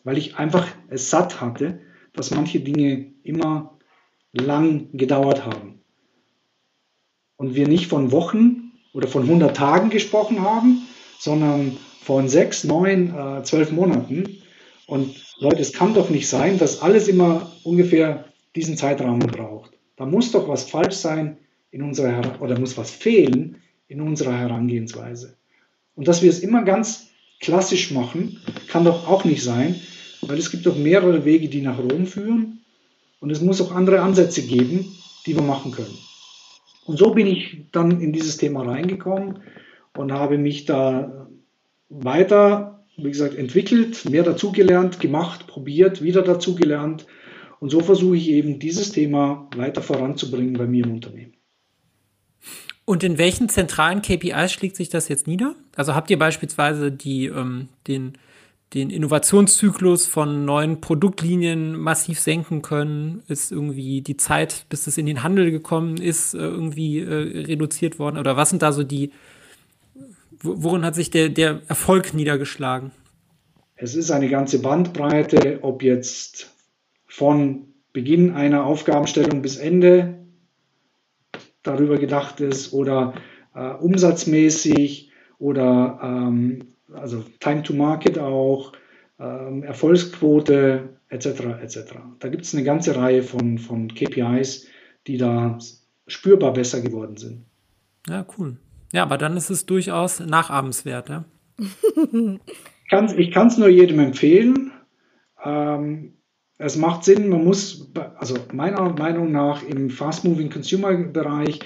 Weil 0.03 0.19
ich 0.19 0.37
einfach 0.37 0.67
es 0.89 1.11
satt 1.11 1.41
hatte, 1.41 1.81
dass 2.13 2.31
manche 2.31 2.61
Dinge 2.61 3.13
immer 3.23 3.79
lang 4.33 4.89
gedauert 4.93 5.45
haben. 5.47 5.81
Und 7.37 7.55
wir 7.55 7.69
nicht 7.69 7.89
von 7.89 8.11
Wochen 8.13 8.73
oder 8.93 9.09
von 9.09 9.25
100 9.25 9.57
Tagen 9.57 9.91
gesprochen 9.91 10.41
haben, 10.41 10.83
sondern 11.19 11.77
von 12.01 12.29
sechs, 12.29 12.65
neun, 12.65 13.15
äh, 13.15 13.43
zwölf 13.45 13.71
Monaten. 13.73 14.43
Und 14.87 15.15
Leute, 15.39 15.63
es 15.63 15.73
kann 15.73 15.95
doch 15.95 16.11
nicht 16.11 16.29
sein, 16.29 16.59
dass 16.59 16.83
alles 16.83 17.09
immer 17.09 17.51
ungefähr 17.65 18.25
diesen 18.57 18.77
Zeitrahmen 18.77 19.27
braucht. 19.27 19.73
Da 19.97 20.07
muss 20.07 20.33
doch 20.33 20.49
was 20.49 20.65
falsch 20.65 20.97
sein 20.97 21.39
in 21.71 21.83
unserer 21.83 22.41
oder 22.41 22.59
muss 22.59 22.77
was 22.77 22.91
fehlen 22.91 23.57
in 23.89 24.01
unserer 24.01 24.37
Herangehensweise. 24.37 25.37
Und 25.95 26.09
dass 26.09 26.23
wir 26.23 26.31
es 26.31 26.41
immer 26.41 26.63
ganz 26.63 27.11
klassisch 27.41 27.91
machen, 27.91 28.41
kann 28.69 28.85
doch 28.85 29.09
auch 29.09 29.25
nicht 29.25 29.43
sein, 29.43 29.81
weil 30.23 30.39
es 30.39 30.51
gibt 30.51 30.67
doch 30.67 30.77
mehrere 30.77 31.25
Wege, 31.25 31.49
die 31.49 31.61
nach 31.61 31.79
Rom 31.79 32.07
führen. 32.07 32.61
Und 33.21 33.31
es 33.31 33.41
muss 33.41 33.61
auch 33.61 33.73
andere 33.73 34.01
Ansätze 34.01 34.43
geben, 34.43 34.95
die 35.27 35.35
wir 35.35 35.43
machen 35.43 35.73
können. 35.73 35.97
Und 36.87 36.99
so 36.99 37.13
bin 37.13 37.27
ich 37.27 37.65
dann 37.73 38.01
in 38.01 38.13
dieses 38.13 38.37
Thema 38.37 38.63
reingekommen 38.63 39.41
und 39.97 40.13
habe 40.13 40.39
mich 40.39 40.67
da 40.67 41.29
weiter, 41.89 42.85
wie 42.97 43.11
gesagt, 43.11 43.35
entwickelt, 43.37 44.09
mehr 44.09 44.23
dazugelernt, 44.23 45.01
gemacht, 45.01 45.47
probiert, 45.47 46.03
wieder 46.03 46.23
dazugelernt. 46.23 47.07
Und 47.65 47.71
so 47.71 47.81
versuche 47.81 48.19
ich 48.19 48.29
eben 48.29 48.59
dieses 48.59 48.93
Thema 48.93 49.49
weiter 49.57 49.81
voranzubringen 49.81 50.53
bei 50.53 50.67
mir 50.67 50.85
im 50.85 50.93
Unternehmen. 50.93 51.33
Und 52.85 53.03
in 53.03 53.17
welchen 53.17 53.49
zentralen 53.49 54.03
KPIs 54.03 54.53
schlägt 54.53 54.77
sich 54.77 54.91
das 54.91 55.09
jetzt 55.09 55.27
nieder? 55.27 55.55
Also 55.75 55.95
habt 55.95 56.11
ihr 56.11 56.19
beispielsweise 56.19 56.93
die, 56.93 57.25
ähm, 57.25 57.71
den, 57.87 58.19
den 58.75 58.91
Innovationszyklus 58.91 60.07
von 60.07 60.45
neuen 60.45 60.83
Produktlinien 60.83 61.75
massiv 61.75 62.21
senken 62.21 62.61
können? 62.61 63.23
Ist 63.29 63.51
irgendwie 63.51 64.03
die 64.03 64.19
Zeit, 64.19 64.67
bis 64.69 64.87
es 64.87 64.99
in 64.99 65.07
den 65.07 65.23
Handel 65.23 65.51
gekommen 65.51 65.97
ist, 65.97 66.35
äh, 66.35 66.41
irgendwie 66.41 66.99
äh, 66.99 67.47
reduziert 67.47 67.99
worden? 67.99 68.19
Oder 68.19 68.37
was 68.37 68.51
sind 68.51 68.61
da 68.61 68.73
so 68.73 68.83
die, 68.83 69.11
worin 70.43 70.85
hat 70.85 70.97
sich 70.97 71.11
der, 71.11 71.31
der 71.31 71.63
Erfolg 71.69 72.13
niedergeschlagen? 72.13 72.91
Es 73.77 73.95
ist 73.95 74.11
eine 74.11 74.29
ganze 74.29 74.61
Bandbreite, 74.61 75.61
ob 75.63 75.83
jetzt 75.83 76.54
von 77.17 77.67
Beginn 77.93 78.33
einer 78.33 78.67
Aufgabenstellung 78.67 79.41
bis 79.41 79.57
Ende 79.57 80.27
darüber 81.63 81.97
gedacht 81.97 82.41
ist 82.41 82.73
oder 82.73 83.15
äh, 83.55 83.71
umsatzmäßig 83.71 85.13
oder 85.39 86.01
ähm, 86.03 86.75
also 86.93 87.25
Time 87.39 87.63
to 87.63 87.73
Market 87.73 88.19
auch, 88.19 88.73
ähm, 89.21 89.63
Erfolgsquote 89.63 90.99
etc. 91.09 91.27
etc. 91.63 91.79
Da 92.19 92.29
gibt 92.29 92.47
es 92.47 92.53
eine 92.53 92.65
ganze 92.65 92.97
Reihe 92.97 93.23
von, 93.23 93.59
von 93.59 93.87
KPIs, 93.95 94.67
die 95.07 95.17
da 95.17 95.59
spürbar 96.09 96.53
besser 96.53 96.81
geworden 96.81 97.17
sind. 97.17 97.45
Ja, 98.09 98.27
cool. 98.37 98.57
Ja, 98.93 99.05
aber 99.05 99.19
dann 99.19 99.37
ist 99.37 99.51
es 99.51 99.67
durchaus 99.67 100.19
nachahmenswert. 100.19 101.11
Ja? 101.11 101.25
ich 103.17 103.31
kann 103.31 103.47
es 103.47 103.57
nur 103.57 103.69
jedem 103.69 104.01
empfehlen. 104.01 104.73
Ähm, 105.45 106.15
es 106.59 106.77
macht 106.77 107.05
Sinn, 107.05 107.29
man 107.29 107.45
muss, 107.45 107.91
also 108.17 108.37
meiner 108.53 108.91
Meinung 108.91 109.33
nach 109.33 109.63
im 109.63 109.91
Fast-Moving 109.91 110.51
Consumer-Bereich, 110.51 111.61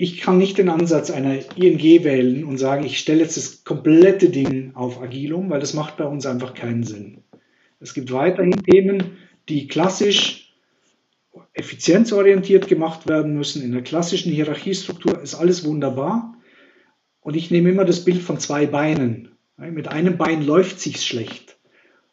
ich 0.00 0.20
kann 0.20 0.38
nicht 0.38 0.58
den 0.58 0.68
Ansatz 0.68 1.10
einer 1.10 1.38
ING 1.56 2.04
wählen 2.04 2.44
und 2.44 2.58
sagen, 2.58 2.84
ich 2.84 2.98
stelle 2.98 3.20
jetzt 3.20 3.36
das 3.36 3.64
komplette 3.64 4.28
Ding 4.28 4.72
auf 4.74 5.02
Agil 5.02 5.32
um, 5.32 5.50
weil 5.50 5.60
das 5.60 5.74
macht 5.74 5.96
bei 5.96 6.04
uns 6.04 6.24
einfach 6.24 6.54
keinen 6.54 6.84
Sinn. 6.84 7.24
Es 7.80 7.94
gibt 7.94 8.12
weiterhin 8.12 8.62
Themen, 8.62 9.16
die 9.48 9.66
klassisch 9.66 10.52
effizienzorientiert 11.52 12.68
gemacht 12.68 13.08
werden 13.08 13.34
müssen. 13.34 13.62
In 13.62 13.72
der 13.72 13.82
klassischen 13.82 14.32
Hierarchiestruktur 14.32 15.20
ist 15.20 15.34
alles 15.34 15.64
wunderbar. 15.64 16.36
Und 17.20 17.34
ich 17.34 17.50
nehme 17.50 17.70
immer 17.70 17.84
das 17.84 18.04
Bild 18.04 18.22
von 18.22 18.38
zwei 18.38 18.66
Beinen. 18.66 19.32
Mit 19.56 19.88
einem 19.88 20.16
Bein 20.16 20.44
läuft 20.44 20.78
sich 20.78 21.04
schlecht. 21.04 21.57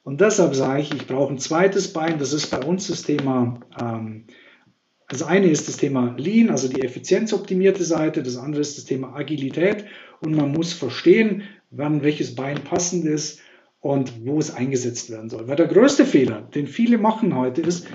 Und 0.06 0.22
deshalb 0.22 0.54
sage 0.54 0.84
ich, 0.84 0.94
ich 0.94 1.08
brauche 1.08 1.34
ein 1.34 1.39
zweites 1.39 1.91
Bein. 1.91 2.20
Das 2.20 2.32
ist 2.32 2.52
bei 2.52 2.60
uns 2.63 2.88
das 2.88 3.02
Thema, 3.02 3.60
ähm, 3.82 4.26
das 5.10 5.24
eine 5.24 5.48
ist 5.48 5.68
das 5.68 5.78
Thema 5.78 6.13
Lean, 6.18 6.52
also 6.52 6.68
die 6.68 6.84
effizienzoptimierte 6.84 7.84
Seite. 7.84 8.22
Das 8.22 8.38
andere 8.38 8.62
ist 8.62 8.78
das 8.78 8.86
Thema 8.86 9.15
Agilität. 9.15 9.86
Und 10.22 10.36
man 10.36 10.52
muss 10.52 10.74
verstehen, 10.74 11.41
wann 11.72 12.04
welches 12.04 12.36
Bein 12.36 12.63
passend 12.63 13.06
ist 13.06 13.39
und 13.80 14.26
wo 14.26 14.38
es 14.38 14.54
eingesetzt 14.54 15.10
werden 15.10 15.32
soll. 15.32 15.48
Weil 15.48 15.56
der 15.56 15.68
größte 15.68 16.06
Fehler, 16.06 16.41
den 16.54 16.68
viele 16.68 17.00
machen 17.00 17.36
heute, 17.36 17.62
ist, 17.62 17.88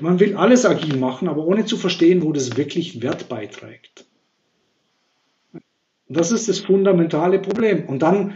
man 0.00 0.18
will 0.18 0.36
alles 0.36 0.66
agil 0.66 0.96
machen, 0.96 1.28
aber 1.28 1.46
ohne 1.46 1.64
zu 1.64 1.76
verstehen, 1.76 2.22
wo 2.22 2.32
das 2.32 2.56
wirklich 2.56 3.02
Wert 3.02 3.28
beiträgt. 3.28 4.04
Und 5.52 5.62
das 6.08 6.32
ist 6.32 6.48
das 6.48 6.58
fundamentale 6.58 7.38
Problem. 7.38 7.86
Und 7.86 8.02
dann 8.02 8.34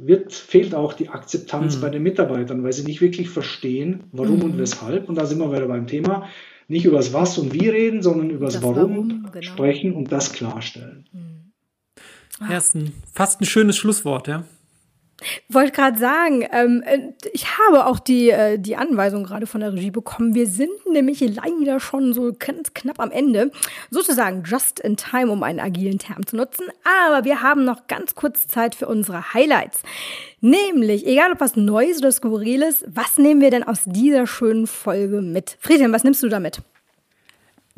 wird, 0.00 0.32
fehlt 0.32 0.74
auch 0.74 0.92
die 0.92 1.08
Akzeptanz 1.08 1.76
mhm. 1.76 1.80
bei 1.80 1.90
den 1.90 2.02
Mitarbeitern, 2.02 2.62
weil 2.62 2.72
sie 2.72 2.84
nicht 2.84 3.00
wirklich 3.00 3.28
verstehen, 3.30 4.04
warum 4.12 4.36
mhm. 4.36 4.44
und 4.44 4.58
weshalb. 4.58 5.08
Und 5.08 5.16
da 5.16 5.26
sind 5.26 5.38
wir 5.38 5.52
wieder 5.52 5.66
beim 5.66 5.86
Thema, 5.86 6.28
nicht 6.68 6.84
über 6.84 6.98
das 6.98 7.12
Was 7.12 7.38
und 7.38 7.52
Wie 7.52 7.68
reden, 7.68 8.02
sondern 8.02 8.30
über 8.30 8.46
das, 8.46 8.54
das 8.54 8.62
Warum, 8.62 8.76
Warum 8.76 9.28
genau. 9.32 9.42
sprechen 9.42 9.94
und 9.94 10.12
das 10.12 10.32
klarstellen. 10.32 11.08
Mhm. 11.12 12.48
Ja, 12.48 12.56
ist 12.56 12.74
ein, 12.74 12.92
fast 13.12 13.40
ein 13.40 13.46
schönes 13.46 13.76
Schlusswort, 13.76 14.28
ja. 14.28 14.44
Wollte 15.48 15.72
gerade 15.72 15.98
sagen, 15.98 16.46
ähm, 16.52 16.82
äh, 16.86 17.12
ich 17.32 17.58
habe 17.58 17.86
auch 17.86 17.98
die, 17.98 18.30
äh, 18.30 18.58
die 18.58 18.76
Anweisung 18.76 19.24
gerade 19.24 19.46
von 19.46 19.60
der 19.60 19.72
Regie 19.72 19.90
bekommen. 19.90 20.34
Wir 20.34 20.46
sind 20.46 20.70
nämlich 20.90 21.20
leider 21.20 21.80
schon 21.80 22.12
so 22.12 22.32
ganz 22.38 22.72
knapp 22.72 23.00
am 23.00 23.10
Ende. 23.10 23.50
Sozusagen 23.90 24.44
just 24.44 24.78
in 24.78 24.96
time, 24.96 25.32
um 25.32 25.42
einen 25.42 25.58
agilen 25.58 25.98
Term 25.98 26.24
zu 26.24 26.36
nutzen. 26.36 26.66
Aber 27.06 27.24
wir 27.24 27.42
haben 27.42 27.64
noch 27.64 27.88
ganz 27.88 28.14
kurz 28.14 28.46
Zeit 28.46 28.76
für 28.76 28.86
unsere 28.86 29.34
Highlights. 29.34 29.80
Nämlich, 30.40 31.04
egal 31.04 31.32
ob 31.32 31.40
was 31.40 31.56
Neues 31.56 31.98
oder 31.98 32.12
Skurriles, 32.12 32.84
was 32.86 33.18
nehmen 33.18 33.40
wir 33.40 33.50
denn 33.50 33.64
aus 33.64 33.80
dieser 33.86 34.26
schönen 34.28 34.68
Folge 34.68 35.20
mit? 35.20 35.56
Friedhelm, 35.60 35.92
was 35.92 36.04
nimmst 36.04 36.22
du 36.22 36.28
da 36.28 36.38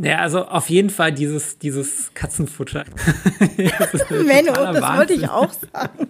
mit? 0.01 0.11
Ja, 0.11 0.19
also 0.19 0.47
auf 0.47 0.69
jeden 0.71 0.91
Fall 0.91 1.13
dieses, 1.13 1.59
dieses 1.59 2.13
Katzenfutter. 2.15 2.85
das 3.57 4.11
Menno, 4.11 4.53
das 4.53 4.81
Wahnsinn. 4.81 4.99
wollte 4.99 5.13
ich 5.13 5.29
auch 5.29 5.53
sagen. 5.53 6.09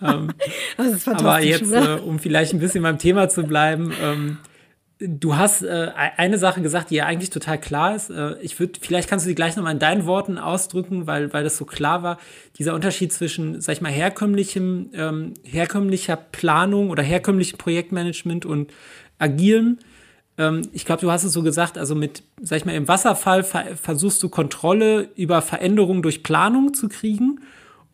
ähm, 0.02 0.32
das 0.76 0.86
ist 0.88 1.04
fantastisch. 1.04 1.26
Aber 1.26 1.42
jetzt, 1.42 1.72
äh, 1.72 2.02
um 2.02 2.18
vielleicht 2.18 2.52
ein 2.52 2.60
bisschen 2.60 2.82
beim 2.82 2.98
Thema 2.98 3.28
zu 3.28 3.44
bleiben, 3.44 3.92
ähm, 4.02 4.38
Du 5.04 5.36
hast 5.36 5.62
äh, 5.62 5.90
eine 6.16 6.38
Sache 6.38 6.62
gesagt, 6.62 6.90
die 6.90 6.94
ja 6.96 7.06
eigentlich 7.06 7.30
total 7.30 7.58
klar 7.58 7.96
ist. 7.96 8.10
Äh, 8.10 8.36
ich 8.40 8.60
würde, 8.60 8.78
vielleicht 8.80 9.08
kannst 9.08 9.26
du 9.26 9.28
die 9.28 9.34
gleich 9.34 9.56
nochmal 9.56 9.72
in 9.72 9.80
deinen 9.80 10.06
Worten 10.06 10.38
ausdrücken, 10.38 11.08
weil, 11.08 11.32
weil 11.32 11.42
das 11.42 11.56
so 11.56 11.64
klar 11.64 12.04
war. 12.04 12.18
Dieser 12.58 12.72
Unterschied 12.74 13.12
zwischen, 13.12 13.60
sag 13.60 13.72
ich 13.72 13.80
mal, 13.80 13.90
herkömmlichem, 13.90 14.90
ähm, 14.94 15.34
herkömmlicher 15.42 16.16
Planung 16.16 16.90
oder 16.90 17.02
herkömmlichem 17.02 17.58
Projektmanagement 17.58 18.46
und 18.46 18.72
agilem. 19.18 19.78
Ähm, 20.38 20.62
ich 20.72 20.84
glaube, 20.84 21.00
du 21.00 21.10
hast 21.10 21.24
es 21.24 21.32
so 21.32 21.42
gesagt, 21.42 21.78
also 21.78 21.94
mit, 21.94 22.22
sag 22.40 22.58
ich 22.58 22.64
mal, 22.64 22.74
im 22.74 22.88
Wasserfall 22.88 23.42
ver 23.44 23.76
versuchst 23.76 24.22
du 24.22 24.28
Kontrolle 24.28 25.10
über 25.16 25.42
Veränderungen 25.42 26.02
durch 26.02 26.22
Planung 26.22 26.74
zu 26.74 26.88
kriegen 26.88 27.40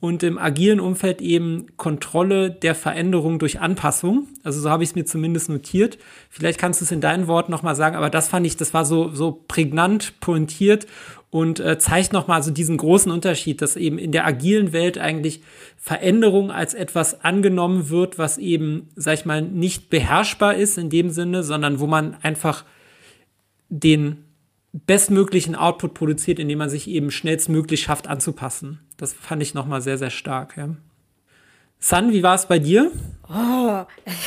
und 0.01 0.23
im 0.23 0.39
agilen 0.39 0.79
Umfeld 0.79 1.21
eben 1.21 1.67
Kontrolle 1.77 2.51
der 2.51 2.75
Veränderung 2.77 3.39
durch 3.41 3.61
Anpassung. 3.61 4.29
Also 4.45 4.61
so 4.61 4.71
habe 4.71 4.85
ich 4.85 4.91
es 4.91 4.95
mir 4.95 5.05
zumindest 5.05 5.49
notiert. 5.49 5.99
Vielleicht 6.31 6.61
kannst 6.61 6.81
du 6.81 6.85
es 6.85 6.93
in 6.93 7.01
deinen 7.01 7.27
Worten 7.27 7.51
nochmal 7.51 7.75
sagen, 7.75 7.97
aber 7.97 8.09
das 8.09 8.29
fand 8.29 8.47
ich, 8.47 8.57
das 8.57 8.73
war 8.75 8.85
so, 8.85 9.11
so 9.11 9.45
prägnant 9.49 10.21
pointiert 10.21 10.87
und 11.31 11.61
äh, 11.61 11.79
zeigt 11.79 12.13
nochmal 12.13 12.43
so 12.43 12.51
diesen 12.51 12.79
großen 12.79 13.13
Unterschied, 13.13 13.61
dass 13.61 13.77
eben 13.77 13.99
in 13.99 14.13
der 14.13 14.27
agilen 14.27 14.73
Welt 14.73 14.99
eigentlich 14.99 15.43
Veränderung 15.77 16.51
als 16.51 16.75
etwas 16.75 17.23
angenommen 17.23 17.91
wird, 17.91 18.19
was 18.19 18.39
eben, 18.39 18.89
sag 18.97 19.15
ich 19.15 19.25
mal, 19.27 19.43
nicht 19.43 19.91
beherrschbar 19.91 20.55
ist 20.55 20.79
in 20.79 20.89
dem 20.89 21.11
Sinne, 21.11 21.43
sondern 21.43 21.81
wo 21.81 21.87
man 21.87 22.17
einfach 22.23 22.65
den 23.69 24.25
bestmöglichen 24.73 25.55
Output 25.55 25.95
produziert, 25.95 26.39
indem 26.39 26.59
man 26.59 26.71
sich 26.71 26.89
eben 26.89 27.11
schnellstmöglich 27.11 27.83
schafft 27.83 28.07
anzupassen. 28.07 28.81
Das 28.97 29.13
fand 29.13 29.43
ich 29.43 29.55
nochmal 29.55 29.83
sehr, 29.83 29.99
sehr 29.99 30.11
stark. 30.11 30.57
Ja. 30.57 30.77
San, 31.79 32.13
wie 32.13 32.23
war 32.23 32.35
es 32.35 32.47
bei 32.47 32.59
dir? 32.59 32.91
Oh, 33.31 33.85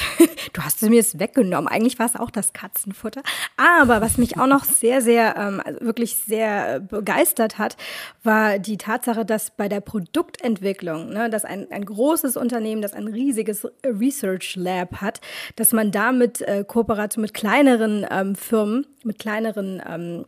du 0.53 0.61
hast 0.61 0.83
es 0.83 0.89
mir 0.89 0.97
jetzt 0.97 1.19
weggenommen. 1.19 1.67
Eigentlich 1.67 1.97
war 1.97 2.05
es 2.05 2.15
auch 2.15 2.29
das 2.29 2.53
Katzenfutter. 2.53 3.23
Aber 3.57 3.99
was 3.99 4.17
mich 4.17 4.37
auch 4.37 4.45
noch 4.45 4.63
sehr, 4.63 5.01
sehr, 5.01 5.35
ähm, 5.37 5.61
also 5.63 5.81
wirklich 5.81 6.15
sehr 6.15 6.79
begeistert 6.79 7.57
hat, 7.57 7.77
war 8.23 8.59
die 8.59 8.77
Tatsache, 8.77 9.25
dass 9.25 9.49
bei 9.51 9.67
der 9.67 9.81
Produktentwicklung, 9.81 11.09
ne, 11.09 11.31
dass 11.31 11.45
ein, 11.45 11.71
ein 11.71 11.83
großes 11.85 12.37
Unternehmen, 12.37 12.83
das 12.83 12.93
ein 12.93 13.07
riesiges 13.07 13.67
Research 13.83 14.55
Lab 14.55 15.01
hat, 15.01 15.19
dass 15.55 15.71
man 15.71 15.91
damit 15.91 16.41
äh, 16.41 16.63
Kooperation 16.63 17.23
mit 17.23 17.33
kleineren 17.33 18.05
ähm, 18.11 18.35
Firmen, 18.35 18.85
mit 19.03 19.17
kleineren 19.17 19.81
ähm, 19.87 20.25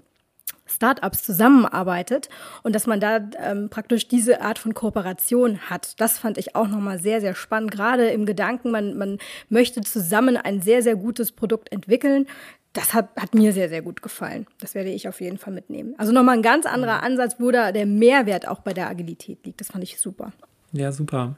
Startups 0.75 1.23
zusammenarbeitet 1.23 2.29
und 2.63 2.75
dass 2.75 2.87
man 2.87 2.99
da 2.99 3.19
ähm, 3.39 3.69
praktisch 3.69 4.07
diese 4.07 4.41
Art 4.41 4.59
von 4.59 4.73
Kooperation 4.73 5.69
hat. 5.69 5.99
Das 5.99 6.17
fand 6.17 6.37
ich 6.37 6.55
auch 6.55 6.67
nochmal 6.67 6.99
sehr, 6.99 7.21
sehr 7.21 7.35
spannend. 7.35 7.71
Gerade 7.71 8.07
im 8.07 8.25
Gedanken, 8.25 8.71
man, 8.71 8.97
man 8.97 9.17
möchte 9.49 9.81
zusammen 9.81 10.37
ein 10.37 10.61
sehr, 10.61 10.81
sehr 10.81 10.95
gutes 10.95 11.31
Produkt 11.31 11.71
entwickeln. 11.71 12.27
Das 12.73 12.93
hat, 12.93 13.09
hat 13.15 13.35
mir 13.35 13.53
sehr, 13.53 13.69
sehr 13.69 13.83
gut 13.83 14.01
gefallen. 14.01 14.47
Das 14.59 14.73
werde 14.73 14.89
ich 14.89 15.07
auf 15.07 15.21
jeden 15.21 15.37
Fall 15.37 15.53
mitnehmen. 15.53 15.93
Also 15.97 16.11
nochmal 16.11 16.37
ein 16.37 16.41
ganz 16.41 16.65
anderer 16.65 17.03
Ansatz, 17.03 17.35
wo 17.37 17.51
da 17.51 17.71
der 17.71 17.85
Mehrwert 17.85 18.47
auch 18.47 18.61
bei 18.61 18.73
der 18.73 18.89
Agilität 18.89 19.45
liegt. 19.45 19.61
Das 19.61 19.67
fand 19.67 19.83
ich 19.83 19.99
super. 19.99 20.33
Ja, 20.71 20.91
super. 20.91 21.35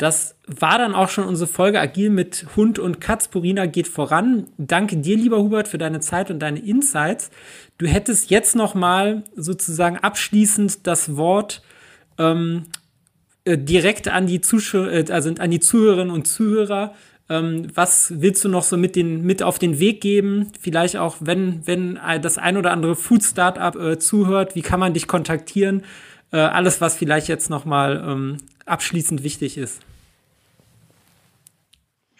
Das 0.00 0.34
war 0.46 0.78
dann 0.78 0.94
auch 0.94 1.10
schon 1.10 1.24
unsere 1.24 1.46
Folge 1.46 1.78
Agil 1.78 2.08
mit 2.08 2.46
Hund 2.56 2.78
und 2.78 3.02
Katz. 3.02 3.28
Purina 3.28 3.66
geht 3.66 3.86
voran. 3.86 4.46
Danke 4.56 4.96
dir, 4.96 5.14
lieber 5.14 5.36
Hubert, 5.36 5.68
für 5.68 5.76
deine 5.76 6.00
Zeit 6.00 6.30
und 6.30 6.38
deine 6.38 6.58
Insights. 6.58 7.30
Du 7.76 7.86
hättest 7.86 8.30
jetzt 8.30 8.56
noch 8.56 8.74
mal 8.74 9.24
sozusagen 9.36 9.98
abschließend 9.98 10.86
das 10.86 11.18
Wort 11.18 11.60
ähm, 12.16 12.64
äh, 13.44 13.58
direkt 13.58 14.08
an 14.08 14.26
die, 14.26 14.40
Zuschauer, 14.40 14.90
äh, 14.90 15.04
also 15.10 15.34
an 15.38 15.50
die 15.50 15.60
Zuhörerinnen 15.60 16.14
und 16.14 16.26
Zuhörer. 16.26 16.94
Ähm, 17.28 17.66
was 17.74 18.22
willst 18.22 18.42
du 18.42 18.48
noch 18.48 18.62
so 18.62 18.78
mit, 18.78 18.96
den, 18.96 19.20
mit 19.26 19.42
auf 19.42 19.58
den 19.58 19.80
Weg 19.80 20.00
geben? 20.00 20.50
Vielleicht 20.58 20.96
auch, 20.96 21.18
wenn, 21.20 21.66
wenn 21.66 22.00
das 22.22 22.38
ein 22.38 22.56
oder 22.56 22.70
andere 22.70 22.96
Food-Startup 22.96 23.76
äh, 23.76 23.98
zuhört, 23.98 24.54
wie 24.54 24.62
kann 24.62 24.80
man 24.80 24.94
dich 24.94 25.06
kontaktieren? 25.06 25.82
Äh, 26.32 26.38
alles, 26.38 26.80
was 26.80 26.96
vielleicht 26.96 27.28
jetzt 27.28 27.50
noch 27.50 27.66
mal 27.66 28.02
ähm, 28.02 28.38
abschließend 28.64 29.22
wichtig 29.24 29.58
ist. 29.58 29.82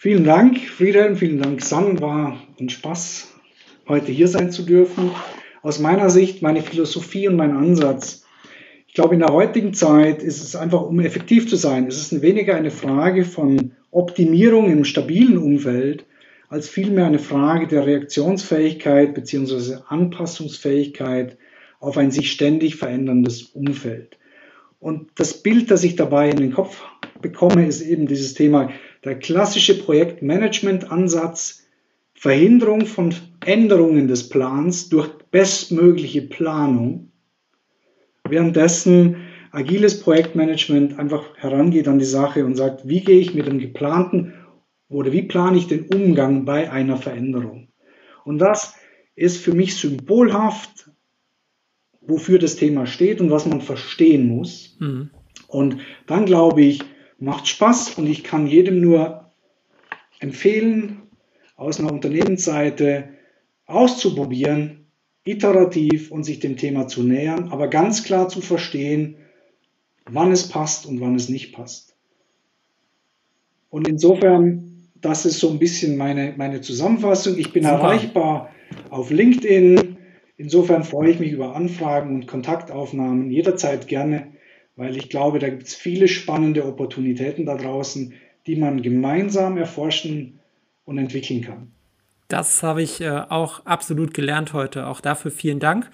Vielen 0.03 0.23
Dank, 0.23 0.57
Frieden, 0.57 1.15
vielen 1.15 1.37
Dank, 1.37 1.63
San. 1.63 2.01
War 2.01 2.41
ein 2.59 2.69
Spaß, 2.69 3.35
heute 3.87 4.11
hier 4.11 4.27
sein 4.27 4.51
zu 4.51 4.63
dürfen. 4.63 5.11
Aus 5.61 5.77
meiner 5.77 6.09
Sicht, 6.09 6.41
meine 6.41 6.63
Philosophie 6.63 7.27
und 7.27 7.35
mein 7.35 7.55
Ansatz. 7.55 8.25
Ich 8.87 8.95
glaube, 8.95 9.13
in 9.13 9.19
der 9.19 9.31
heutigen 9.31 9.75
Zeit 9.75 10.23
ist 10.23 10.41
es 10.41 10.55
einfach, 10.55 10.81
um 10.81 10.99
effektiv 11.01 11.47
zu 11.47 11.55
sein, 11.55 11.85
ist 11.85 12.11
es 12.11 12.19
weniger 12.23 12.55
eine 12.55 12.71
Frage 12.71 13.25
von 13.25 13.73
Optimierung 13.91 14.71
im 14.71 14.85
stabilen 14.85 15.37
Umfeld, 15.37 16.07
als 16.49 16.67
vielmehr 16.67 17.05
eine 17.05 17.19
Frage 17.19 17.67
der 17.67 17.85
Reaktionsfähigkeit 17.85 19.13
bzw. 19.13 19.83
Anpassungsfähigkeit 19.87 21.37
auf 21.79 21.99
ein 21.99 22.09
sich 22.09 22.31
ständig 22.31 22.75
veränderndes 22.75 23.43
Umfeld. 23.43 24.17
Und 24.79 25.11
das 25.13 25.43
Bild, 25.43 25.69
das 25.69 25.83
ich 25.83 25.95
dabei 25.95 26.31
in 26.31 26.37
den 26.37 26.53
Kopf 26.53 26.81
bekomme, 27.21 27.67
ist 27.67 27.81
eben 27.81 28.07
dieses 28.07 28.33
Thema 28.33 28.71
der 29.03 29.19
klassische 29.19 29.77
Projektmanagement-Ansatz, 29.77 31.63
Verhinderung 32.13 32.85
von 32.85 33.15
Änderungen 33.43 34.07
des 34.07 34.29
Plans 34.29 34.89
durch 34.89 35.09
bestmögliche 35.31 36.21
Planung, 36.21 37.11
währenddessen 38.27 39.17
agiles 39.51 39.99
Projektmanagement 39.99 40.99
einfach 40.99 41.35
herangeht 41.37 41.87
an 41.87 41.99
die 41.99 42.05
Sache 42.05 42.45
und 42.45 42.55
sagt, 42.55 42.87
wie 42.87 43.01
gehe 43.01 43.19
ich 43.19 43.33
mit 43.33 43.47
dem 43.47 43.59
geplanten 43.59 44.33
oder 44.87 45.11
wie 45.11 45.23
plane 45.23 45.57
ich 45.57 45.67
den 45.67 45.87
Umgang 45.87 46.45
bei 46.45 46.71
einer 46.71 46.97
Veränderung. 46.97 47.69
Und 48.23 48.39
das 48.39 48.75
ist 49.15 49.37
für 49.37 49.53
mich 49.53 49.75
symbolhaft, 49.75 50.91
wofür 52.01 52.39
das 52.39 52.55
Thema 52.55 52.85
steht 52.85 53.19
und 53.19 53.31
was 53.31 53.45
man 53.45 53.61
verstehen 53.61 54.27
muss. 54.27 54.77
Mhm. 54.79 55.09
Und 55.47 55.77
dann 56.07 56.25
glaube 56.25 56.61
ich, 56.61 56.81
macht 57.21 57.47
Spaß 57.47 57.97
und 57.97 58.07
ich 58.07 58.23
kann 58.23 58.47
jedem 58.47 58.81
nur 58.81 59.31
empfehlen, 60.19 61.03
aus 61.55 61.79
einer 61.79 61.91
Unternehmensseite 61.91 63.09
auszuprobieren, 63.67 64.87
iterativ 65.23 66.11
und 66.11 66.23
sich 66.23 66.39
dem 66.39 66.57
Thema 66.57 66.87
zu 66.87 67.03
nähern, 67.03 67.49
aber 67.51 67.67
ganz 67.67 68.03
klar 68.03 68.27
zu 68.27 68.41
verstehen, 68.41 69.17
wann 70.09 70.31
es 70.31 70.49
passt 70.49 70.87
und 70.87 70.99
wann 70.99 71.15
es 71.15 71.29
nicht 71.29 71.53
passt. 71.53 71.95
Und 73.69 73.87
insofern, 73.87 74.89
das 74.95 75.25
ist 75.25 75.39
so 75.39 75.51
ein 75.51 75.59
bisschen 75.59 75.97
meine, 75.97 76.33
meine 76.35 76.61
Zusammenfassung. 76.61 77.37
Ich 77.37 77.53
bin 77.53 77.63
Super. 77.63 77.75
erreichbar 77.75 78.49
auf 78.89 79.11
LinkedIn. 79.11 79.97
Insofern 80.37 80.83
freue 80.83 81.11
ich 81.11 81.19
mich 81.19 81.31
über 81.31 81.55
Anfragen 81.55 82.15
und 82.15 82.27
Kontaktaufnahmen 82.27 83.29
jederzeit 83.29 83.87
gerne 83.87 84.30
weil 84.81 84.97
ich 84.97 85.09
glaube, 85.09 85.37
da 85.37 85.49
gibt 85.49 85.67
es 85.67 85.75
viele 85.75 86.07
spannende 86.07 86.65
Opportunitäten 86.65 87.45
da 87.45 87.55
draußen, 87.55 88.13
die 88.47 88.55
man 88.55 88.81
gemeinsam 88.81 89.57
erforschen 89.57 90.39
und 90.85 90.97
entwickeln 90.97 91.41
kann. 91.41 91.71
Das 92.27 92.63
habe 92.63 92.81
ich 92.81 92.99
äh, 93.01 93.09
auch 93.29 93.65
absolut 93.65 94.13
gelernt 94.13 94.53
heute. 94.53 94.87
Auch 94.87 94.99
dafür 94.99 95.31
vielen 95.31 95.59
Dank. 95.59 95.91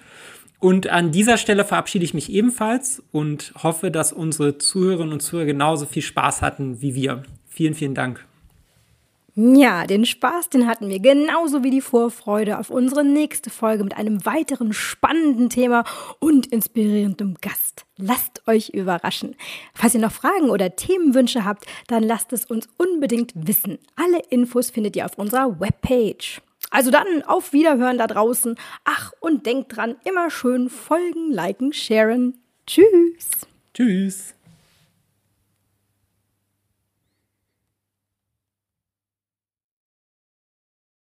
Und 0.60 0.88
an 0.88 1.12
dieser 1.12 1.36
Stelle 1.36 1.64
verabschiede 1.64 2.04
ich 2.04 2.14
mich 2.14 2.32
ebenfalls 2.32 3.02
und 3.12 3.52
hoffe, 3.62 3.90
dass 3.90 4.12
unsere 4.12 4.58
Zuhörerinnen 4.58 5.12
und 5.12 5.20
Zuhörer 5.20 5.46
genauso 5.46 5.84
viel 5.84 6.02
Spaß 6.02 6.40
hatten 6.40 6.80
wie 6.80 6.94
wir. 6.94 7.24
Vielen, 7.46 7.74
vielen 7.74 7.94
Dank. 7.94 8.27
Ja, 9.40 9.86
den 9.86 10.04
Spaß, 10.04 10.50
den 10.50 10.66
hatten 10.66 10.88
wir 10.88 10.98
genauso 10.98 11.62
wie 11.62 11.70
die 11.70 11.80
Vorfreude 11.80 12.58
auf 12.58 12.70
unsere 12.70 13.04
nächste 13.04 13.50
Folge 13.50 13.84
mit 13.84 13.96
einem 13.96 14.26
weiteren 14.26 14.72
spannenden 14.72 15.48
Thema 15.48 15.84
und 16.18 16.48
inspirierendem 16.48 17.36
Gast. 17.40 17.86
Lasst 17.96 18.42
euch 18.48 18.70
überraschen. 18.70 19.36
Falls 19.74 19.94
ihr 19.94 20.00
noch 20.00 20.10
Fragen 20.10 20.50
oder 20.50 20.74
Themenwünsche 20.74 21.44
habt, 21.44 21.66
dann 21.86 22.02
lasst 22.02 22.32
es 22.32 22.46
uns 22.46 22.68
unbedingt 22.78 23.30
wissen. 23.36 23.78
Alle 23.94 24.18
Infos 24.28 24.70
findet 24.70 24.96
ihr 24.96 25.04
auf 25.04 25.16
unserer 25.18 25.60
Webpage. 25.60 26.42
Also 26.70 26.90
dann 26.90 27.22
auf 27.22 27.52
Wiederhören 27.52 27.98
da 27.98 28.08
draußen. 28.08 28.56
Ach, 28.82 29.12
und 29.20 29.46
denkt 29.46 29.76
dran, 29.76 29.94
immer 30.02 30.30
schön 30.30 30.68
folgen, 30.68 31.30
liken, 31.30 31.72
sharen. 31.72 32.40
Tschüss. 32.66 33.46
Tschüss. 33.72 34.34